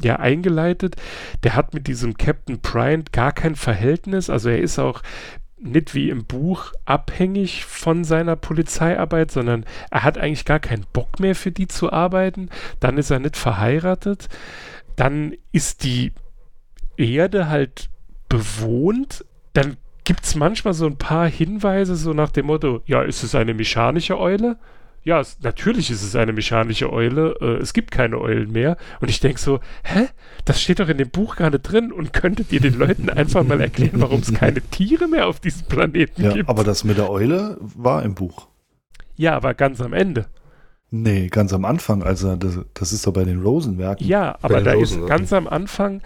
ja 0.00 0.16
eingeleitet, 0.16 0.96
der 1.44 1.54
hat 1.56 1.74
mit 1.74 1.86
diesem 1.86 2.16
Captain 2.16 2.60
Bryant 2.60 3.12
gar 3.12 3.32
kein 3.32 3.54
Verhältnis. 3.54 4.30
Also, 4.30 4.48
er 4.48 4.60
ist 4.62 4.78
auch 4.78 5.02
nicht 5.62 5.94
wie 5.94 6.10
im 6.10 6.24
Buch 6.24 6.72
abhängig 6.84 7.64
von 7.64 8.04
seiner 8.04 8.36
Polizeiarbeit, 8.36 9.30
sondern 9.30 9.64
er 9.90 10.02
hat 10.02 10.18
eigentlich 10.18 10.44
gar 10.44 10.60
keinen 10.60 10.86
Bock 10.92 11.20
mehr 11.20 11.34
für 11.34 11.52
die 11.52 11.68
zu 11.68 11.92
arbeiten. 11.92 12.50
Dann 12.80 12.98
ist 12.98 13.10
er 13.10 13.18
nicht 13.18 13.36
verheiratet. 13.36 14.28
Dann 14.96 15.34
ist 15.52 15.84
die 15.84 16.12
Erde 16.96 17.48
halt 17.48 17.88
bewohnt. 18.28 19.24
Dann 19.52 19.76
gibt 20.04 20.24
es 20.24 20.34
manchmal 20.34 20.74
so 20.74 20.86
ein 20.86 20.98
paar 20.98 21.28
Hinweise, 21.28 21.96
so 21.96 22.12
nach 22.12 22.30
dem 22.30 22.46
Motto: 22.46 22.82
Ja, 22.86 23.02
ist 23.02 23.22
es 23.22 23.34
eine 23.34 23.54
mechanische 23.54 24.18
Eule? 24.18 24.58
Ja, 25.04 25.18
es, 25.20 25.38
natürlich 25.42 25.90
ist 25.90 26.02
es 26.02 26.14
eine 26.14 26.32
mechanische 26.32 26.92
Eule. 26.92 27.34
Äh, 27.40 27.56
es 27.60 27.72
gibt 27.72 27.90
keine 27.90 28.20
Eulen 28.20 28.52
mehr. 28.52 28.76
Und 29.00 29.08
ich 29.10 29.18
denke 29.20 29.40
so: 29.40 29.58
Hä? 29.82 30.06
Das 30.44 30.60
steht 30.62 30.78
doch 30.80 30.88
in 30.88 30.98
dem 30.98 31.10
Buch 31.10 31.36
gar 31.36 31.50
nicht 31.50 31.62
drin. 31.62 31.90
Und 31.92 32.12
könntet 32.12 32.52
ihr 32.52 32.60
den 32.60 32.78
Leuten 32.78 33.10
einfach 33.10 33.42
mal 33.44 33.60
erklären, 33.60 34.00
warum 34.00 34.20
es 34.20 34.32
keine 34.34 34.60
Tiere 34.60 35.08
mehr 35.08 35.26
auf 35.26 35.40
diesem 35.40 35.66
Planeten 35.66 36.22
Ja, 36.22 36.32
gibt? 36.32 36.48
aber 36.48 36.62
das 36.64 36.84
mit 36.84 36.98
der 36.98 37.10
Eule 37.10 37.56
war 37.60 38.02
im 38.04 38.14
Buch. 38.14 38.46
ja, 39.16 39.34
aber 39.36 39.54
ganz 39.54 39.80
am 39.80 39.92
Ende. 39.92 40.26
Nee, 40.94 41.28
ganz 41.28 41.54
am 41.54 41.64
Anfang, 41.64 42.02
also 42.02 42.36
das, 42.36 42.58
das 42.74 42.92
ist 42.92 43.06
doch 43.06 43.14
bei 43.14 43.24
den 43.24 43.40
Rosenwerken. 43.40 44.06
Ja, 44.06 44.36
aber 44.42 44.60
da 44.60 44.72
ist 44.72 44.92
Rosenwerken. 44.92 45.08
ganz 45.08 45.32
am 45.32 45.48
Anfang, 45.48 46.02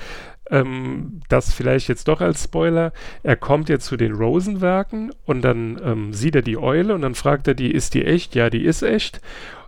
ähm, 0.49 1.23
das 1.29 1.53
vielleicht 1.53 1.89
jetzt 1.89 2.07
doch 2.07 2.21
als 2.21 2.45
Spoiler, 2.45 2.93
er 3.25 3.35
kommt 3.35 3.69
jetzt 3.69 3.87
zu 3.87 3.97
den 3.97 4.13
Rosenwerken 4.13 5.13
und 5.25 5.43
dann 5.43 5.81
ähm, 5.85 6.13
sieht 6.13 6.37
er 6.37 6.43
die 6.43 6.57
Eule 6.57 6.95
und 6.95 7.03
dann 7.03 7.17
fragt 7.17 7.49
er 7.49 7.55
die, 7.55 7.73
ist 7.73 7.95
die 7.95 8.05
echt? 8.05 8.37
Ja, 8.37 8.49
die 8.49 8.65
ist 8.65 8.83
echt. 8.83 9.21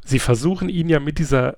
Sie 0.04 0.20
versuchen 0.20 0.68
ihn 0.68 0.88
ja 0.88 1.00
mit 1.00 1.18
dieser 1.18 1.56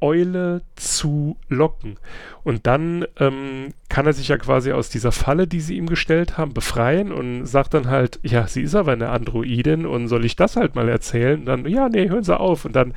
Eule 0.00 0.62
zu 0.76 1.36
locken. 1.48 1.98
Und 2.42 2.66
dann 2.66 3.06
ähm, 3.18 3.72
kann 3.88 4.06
er 4.06 4.12
sich 4.12 4.28
ja 4.28 4.36
quasi 4.36 4.72
aus 4.72 4.88
dieser 4.90 5.12
Falle, 5.12 5.46
die 5.46 5.60
sie 5.60 5.76
ihm 5.76 5.86
gestellt 5.86 6.36
haben, 6.36 6.52
befreien 6.54 7.12
und 7.12 7.46
sagt 7.46 7.74
dann 7.74 7.88
halt, 7.88 8.20
ja, 8.22 8.46
sie 8.46 8.62
ist 8.62 8.74
aber 8.74 8.92
eine 8.92 9.08
Androidin 9.10 9.86
und 9.86 10.08
soll 10.08 10.24
ich 10.24 10.36
das 10.36 10.56
halt 10.56 10.74
mal 10.74 10.88
erzählen? 10.88 11.40
Und 11.40 11.46
dann, 11.46 11.66
ja, 11.66 11.88
nee, 11.88 12.08
hören 12.08 12.24
Sie 12.24 12.38
auf. 12.38 12.64
Und 12.64 12.76
dann, 12.76 12.94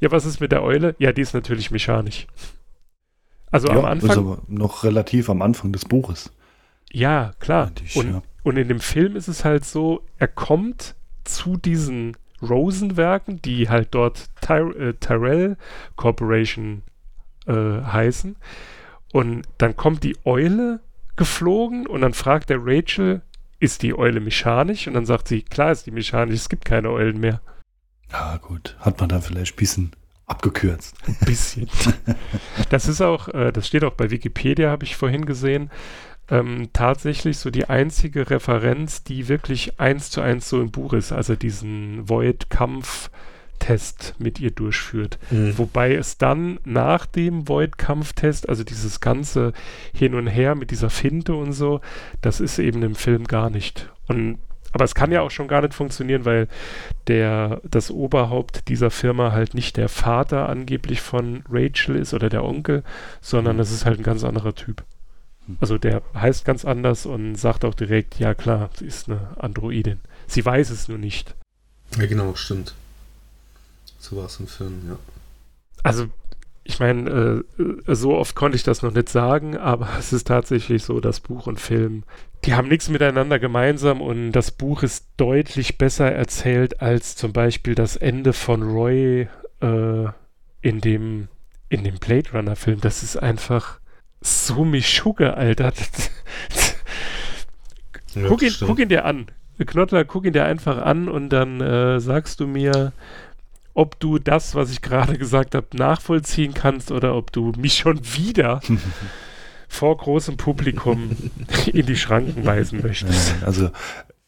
ja, 0.00 0.10
was 0.10 0.26
ist 0.26 0.40
mit 0.40 0.52
der 0.52 0.62
Eule? 0.62 0.94
Ja, 0.98 1.12
die 1.12 1.22
ist 1.22 1.34
natürlich 1.34 1.70
mechanisch. 1.70 2.26
Also 3.50 3.68
am 3.68 3.82
Ja, 3.82 3.84
Anfang, 3.84 4.10
Ist 4.10 4.18
aber 4.18 4.42
noch 4.48 4.84
relativ 4.84 5.30
am 5.30 5.42
Anfang 5.42 5.72
des 5.72 5.84
Buches. 5.84 6.32
ja, 6.92 7.32
klar. 7.38 7.70
Und, 7.94 8.22
und 8.42 8.56
in 8.56 8.68
dem 8.68 8.80
Film 8.80 9.16
ist 9.16 9.28
es 9.28 9.44
halt 9.44 9.64
so, 9.64 10.02
er 10.18 10.28
kommt 10.28 10.94
zu 11.24 11.56
diesen 11.56 12.16
Rosenwerken, 12.42 13.42
die 13.42 13.68
halt 13.68 13.88
dort 13.92 14.28
Ty 14.40 14.60
äh, 14.60 14.92
Tyrell 14.94 15.56
Corporation 15.96 16.82
äh, 17.46 17.52
heißen. 17.52 18.36
Und 19.12 19.42
dann 19.58 19.76
kommt 19.76 20.04
die 20.04 20.16
Eule 20.24 20.80
geflogen 21.16 21.86
und 21.86 22.02
dann 22.02 22.14
fragt 22.14 22.50
der 22.50 22.58
Rachel, 22.60 23.22
ist 23.60 23.82
die 23.82 23.96
Eule 23.96 24.20
mechanisch? 24.20 24.86
Und 24.86 24.94
dann 24.94 25.06
sagt 25.06 25.28
sie, 25.28 25.42
klar 25.42 25.72
ist 25.72 25.86
die 25.86 25.90
mechanisch, 25.90 26.36
es 26.36 26.48
gibt 26.48 26.64
keine 26.64 26.90
Eulen 26.90 27.18
mehr. 27.18 27.40
Ja, 28.12 28.36
gut. 28.38 28.76
Hat 28.80 29.00
man 29.00 29.08
da 29.08 29.20
vielleicht 29.20 29.54
ein 29.54 29.56
bisschen 29.56 29.92
abgekürzt. 30.26 30.94
Ein 31.06 31.16
bisschen. 31.26 31.68
das 32.70 32.86
ist 32.86 33.00
auch, 33.00 33.28
äh, 33.28 33.52
das 33.52 33.66
steht 33.66 33.84
auch 33.84 33.94
bei 33.94 34.10
Wikipedia, 34.10 34.70
habe 34.70 34.84
ich 34.84 34.96
vorhin 34.96 35.26
gesehen, 35.26 35.70
ähm, 36.30 36.68
tatsächlich 36.72 37.38
so 37.38 37.50
die 37.50 37.68
einzige 37.68 38.30
Referenz, 38.30 39.02
die 39.04 39.28
wirklich 39.28 39.78
eins 39.80 40.10
zu 40.10 40.20
eins 40.20 40.48
so 40.48 40.60
im 40.60 40.70
Buch 40.70 40.92
ist, 40.92 41.12
also 41.12 41.36
diesen 41.36 42.08
Void-Kampf-Test 42.08 44.14
mit 44.18 44.40
ihr 44.40 44.50
durchführt. 44.50 45.18
Mhm. 45.30 45.56
Wobei 45.58 45.94
es 45.94 46.18
dann 46.18 46.58
nach 46.64 47.06
dem 47.06 47.48
Void-Kampftest, 47.48 48.48
also 48.48 48.64
dieses 48.64 49.00
ganze 49.00 49.52
Hin 49.94 50.14
und 50.14 50.26
Her 50.26 50.54
mit 50.54 50.70
dieser 50.70 50.90
Finte 50.90 51.34
und 51.34 51.52
so, 51.52 51.80
das 52.20 52.40
ist 52.40 52.58
eben 52.58 52.82
im 52.82 52.94
Film 52.94 53.24
gar 53.24 53.50
nicht. 53.50 53.90
Und 54.06 54.38
aber 54.72 54.84
es 54.84 54.94
kann 54.94 55.12
ja 55.12 55.22
auch 55.22 55.30
schon 55.30 55.48
gar 55.48 55.62
nicht 55.62 55.72
funktionieren, 55.72 56.26
weil 56.26 56.46
der, 57.06 57.62
das 57.64 57.90
Oberhaupt 57.90 58.68
dieser 58.68 58.90
Firma 58.90 59.32
halt 59.32 59.54
nicht 59.54 59.78
der 59.78 59.88
Vater 59.88 60.46
angeblich 60.46 61.00
von 61.00 61.42
Rachel 61.48 61.96
ist 61.96 62.12
oder 62.12 62.28
der 62.28 62.44
Onkel, 62.44 62.84
sondern 63.22 63.58
es 63.60 63.72
ist 63.72 63.86
halt 63.86 63.98
ein 63.98 64.04
ganz 64.04 64.24
anderer 64.24 64.54
Typ. 64.54 64.84
Also 65.60 65.78
der 65.78 66.02
heißt 66.14 66.44
ganz 66.44 66.64
anders 66.64 67.06
und 67.06 67.36
sagt 67.36 67.64
auch 67.64 67.74
direkt, 67.74 68.18
ja 68.18 68.34
klar, 68.34 68.70
sie 68.76 68.86
ist 68.86 69.08
eine 69.08 69.20
Androidin. 69.38 70.00
Sie 70.26 70.44
weiß 70.44 70.70
es 70.70 70.88
nur 70.88 70.98
nicht. 70.98 71.34
Ja, 71.98 72.06
genau, 72.06 72.34
stimmt. 72.34 72.74
So 73.98 74.16
war 74.16 74.26
es 74.26 74.38
im 74.40 74.46
Film, 74.46 74.82
ja. 74.88 74.98
Also, 75.82 76.08
ich 76.64 76.80
meine, 76.80 77.42
äh, 77.58 77.94
so 77.94 78.14
oft 78.14 78.34
konnte 78.34 78.56
ich 78.56 78.62
das 78.62 78.82
noch 78.82 78.92
nicht 78.92 79.08
sagen, 79.08 79.56
aber 79.56 79.88
es 79.98 80.12
ist 80.12 80.26
tatsächlich 80.26 80.84
so, 80.84 81.00
dass 81.00 81.20
Buch 81.20 81.46
und 81.46 81.60
Film, 81.60 82.04
die 82.44 82.54
haben 82.54 82.68
nichts 82.68 82.88
miteinander 82.88 83.38
gemeinsam 83.38 84.00
und 84.00 84.32
das 84.32 84.50
Buch 84.50 84.82
ist 84.82 85.06
deutlich 85.16 85.78
besser 85.78 86.12
erzählt 86.12 86.80
als 86.82 87.16
zum 87.16 87.32
Beispiel 87.32 87.74
das 87.74 87.96
Ende 87.96 88.32
von 88.32 88.62
Roy 88.62 89.28
äh, 89.60 90.04
in 90.60 90.80
dem 90.80 91.28
in 91.70 91.84
dem 91.84 91.98
Blade 91.98 92.30
Runner 92.32 92.56
Film. 92.56 92.80
Das 92.80 93.02
ist 93.02 93.16
einfach 93.16 93.80
so 94.20 94.64
Mischugge, 94.64 95.36
Alter. 95.36 95.72
ja 98.14 98.28
guck, 98.28 98.42
ihn, 98.42 98.54
guck 98.60 98.78
ihn 98.78 98.88
dir 98.88 99.04
an. 99.04 99.26
Knottler, 99.58 100.04
guck 100.04 100.24
ihn 100.24 100.32
dir 100.32 100.44
einfach 100.44 100.78
an 100.78 101.08
und 101.08 101.30
dann 101.30 101.60
äh, 101.60 102.00
sagst 102.00 102.40
du 102.40 102.46
mir, 102.46 102.92
ob 103.74 103.98
du 104.00 104.18
das, 104.18 104.54
was 104.54 104.70
ich 104.70 104.82
gerade 104.82 105.18
gesagt 105.18 105.54
habe, 105.54 105.66
nachvollziehen 105.74 106.54
kannst 106.54 106.90
oder 106.90 107.14
ob 107.14 107.32
du 107.32 107.52
mich 107.56 107.74
schon 107.74 108.00
wieder 108.16 108.60
vor 109.68 109.96
großem 109.96 110.36
Publikum 110.36 111.10
in 111.72 111.86
die 111.86 111.96
Schranken 111.96 112.44
weisen 112.44 112.80
möchtest. 112.82 113.34
Also 113.44 113.70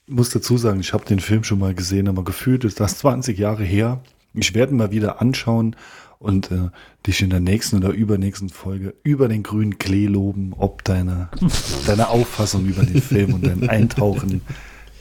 muss 0.06 0.30
dazu 0.30 0.56
sagen, 0.56 0.80
ich 0.80 0.92
habe 0.92 1.04
den 1.04 1.20
Film 1.20 1.44
schon 1.44 1.58
mal 1.58 1.74
gesehen, 1.74 2.08
aber 2.08 2.24
gefühlt 2.24 2.64
ist 2.64 2.80
das 2.80 2.98
20 2.98 3.38
Jahre 3.38 3.64
her. 3.64 4.02
Ich 4.34 4.54
werde 4.54 4.72
ihn 4.72 4.76
mal 4.76 4.90
wieder 4.90 5.20
anschauen 5.20 5.76
und 6.20 6.50
äh, 6.50 6.68
dich 7.06 7.22
in 7.22 7.30
der 7.30 7.40
nächsten 7.40 7.78
oder 7.78 7.90
übernächsten 7.90 8.50
Folge 8.50 8.94
über 9.02 9.26
den 9.26 9.42
grünen 9.42 9.78
Klee 9.78 10.06
loben, 10.06 10.54
ob 10.56 10.84
deine, 10.84 11.30
deine 11.86 12.08
Auffassung 12.10 12.66
über 12.66 12.84
den 12.84 13.02
Film 13.02 13.34
und 13.34 13.46
dein 13.46 13.68
Eintauchen 13.68 14.42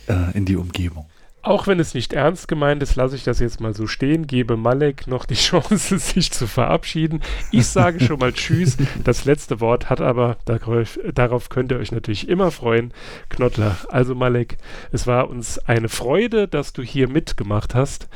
äh, 0.07 0.35
in 0.35 0.45
die 0.45 0.55
Umgebung. 0.55 1.05
Auch 1.41 1.67
wenn 1.67 1.79
es 1.79 1.93
nicht 1.93 2.11
ernst 2.11 2.47
gemeint 2.49 2.83
ist, 2.83 2.95
lasse 2.95 3.15
ich 3.15 3.23
das 3.23 3.39
jetzt 3.39 3.61
mal 3.61 3.73
so 3.73 3.87
stehen, 3.87 4.27
gebe 4.27 4.57
Malek 4.57 5.07
noch 5.07 5.25
die 5.25 5.33
Chance, 5.35 5.99
sich 5.99 6.31
zu 6.31 6.47
verabschieden. 6.47 7.21
Ich 7.51 7.67
sage 7.67 7.99
schon 7.99 8.19
mal 8.19 8.33
Tschüss. 8.33 8.77
Das 9.03 9.25
letzte 9.25 9.59
Wort 9.59 9.89
hat 9.89 9.99
aber, 9.99 10.37
darauf, 10.45 10.99
darauf 11.13 11.49
könnt 11.49 11.71
ihr 11.71 11.79
euch 11.79 11.91
natürlich 11.91 12.29
immer 12.29 12.51
freuen, 12.51 12.93
Knottler. 13.29 13.77
Also 13.89 14.15
Malek, 14.15 14.57
es 14.91 15.05
war 15.05 15.29
uns 15.29 15.59
eine 15.59 15.89
Freude, 15.89 16.47
dass 16.47 16.71
du 16.71 16.81
hier 16.81 17.09
mitgemacht 17.09 17.75
hast. 17.75 18.07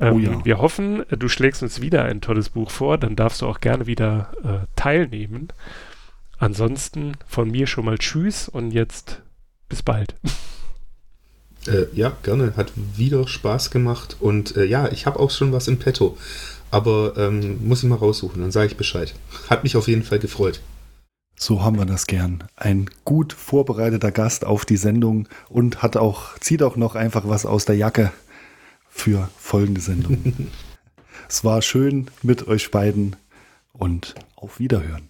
Ähm, 0.00 0.14
Oh 0.14 0.18
ja. 0.18 0.44
Wir 0.44 0.58
hoffen, 0.58 1.04
du 1.10 1.28
schlägst 1.28 1.62
uns 1.62 1.80
wieder 1.80 2.04
ein 2.04 2.20
tolles 2.20 2.50
Buch 2.50 2.70
vor, 2.70 2.98
dann 2.98 3.16
darfst 3.16 3.42
du 3.42 3.46
auch 3.46 3.60
gerne 3.60 3.86
wieder 3.86 4.30
äh, 4.44 4.66
teilnehmen. 4.76 5.48
Ansonsten 6.38 7.16
von 7.26 7.50
mir 7.50 7.66
schon 7.66 7.84
mal 7.84 7.98
Tschüss 7.98 8.48
und 8.48 8.70
jetzt 8.70 9.22
bis 9.68 9.82
bald. 9.82 10.14
Äh, 11.66 11.86
ja, 11.92 12.16
gerne. 12.22 12.54
Hat 12.56 12.72
wieder 12.76 13.26
Spaß 13.28 13.70
gemacht. 13.70 14.16
Und 14.20 14.56
äh, 14.56 14.64
ja, 14.64 14.90
ich 14.90 15.06
habe 15.06 15.18
auch 15.18 15.30
schon 15.30 15.52
was 15.52 15.68
im 15.68 15.78
Petto. 15.78 16.16
Aber 16.70 17.14
ähm, 17.16 17.66
muss 17.66 17.82
ich 17.82 17.88
mal 17.88 17.96
raussuchen, 17.96 18.40
dann 18.40 18.52
sage 18.52 18.68
ich 18.68 18.76
Bescheid. 18.76 19.14
Hat 19.50 19.64
mich 19.64 19.76
auf 19.76 19.88
jeden 19.88 20.02
Fall 20.02 20.18
gefreut. 20.18 20.60
So 21.36 21.62
haben 21.62 21.76
wir 21.76 21.84
das 21.84 22.06
gern. 22.06 22.44
Ein 22.56 22.88
gut 23.04 23.32
vorbereiteter 23.32 24.12
Gast 24.12 24.46
auf 24.46 24.64
die 24.64 24.76
Sendung 24.76 25.28
und 25.48 25.82
hat 25.82 25.96
auch, 25.96 26.38
zieht 26.38 26.62
auch 26.62 26.76
noch 26.76 26.94
einfach 26.94 27.28
was 27.28 27.44
aus 27.44 27.64
der 27.64 27.76
Jacke 27.76 28.12
für 29.00 29.28
folgende 29.38 29.80
Sendung. 29.80 30.50
es 31.28 31.44
war 31.44 31.62
schön 31.62 32.10
mit 32.22 32.46
euch 32.46 32.70
beiden 32.70 33.16
und 33.72 34.14
auf 34.36 34.58
Wiederhören. 34.58 35.07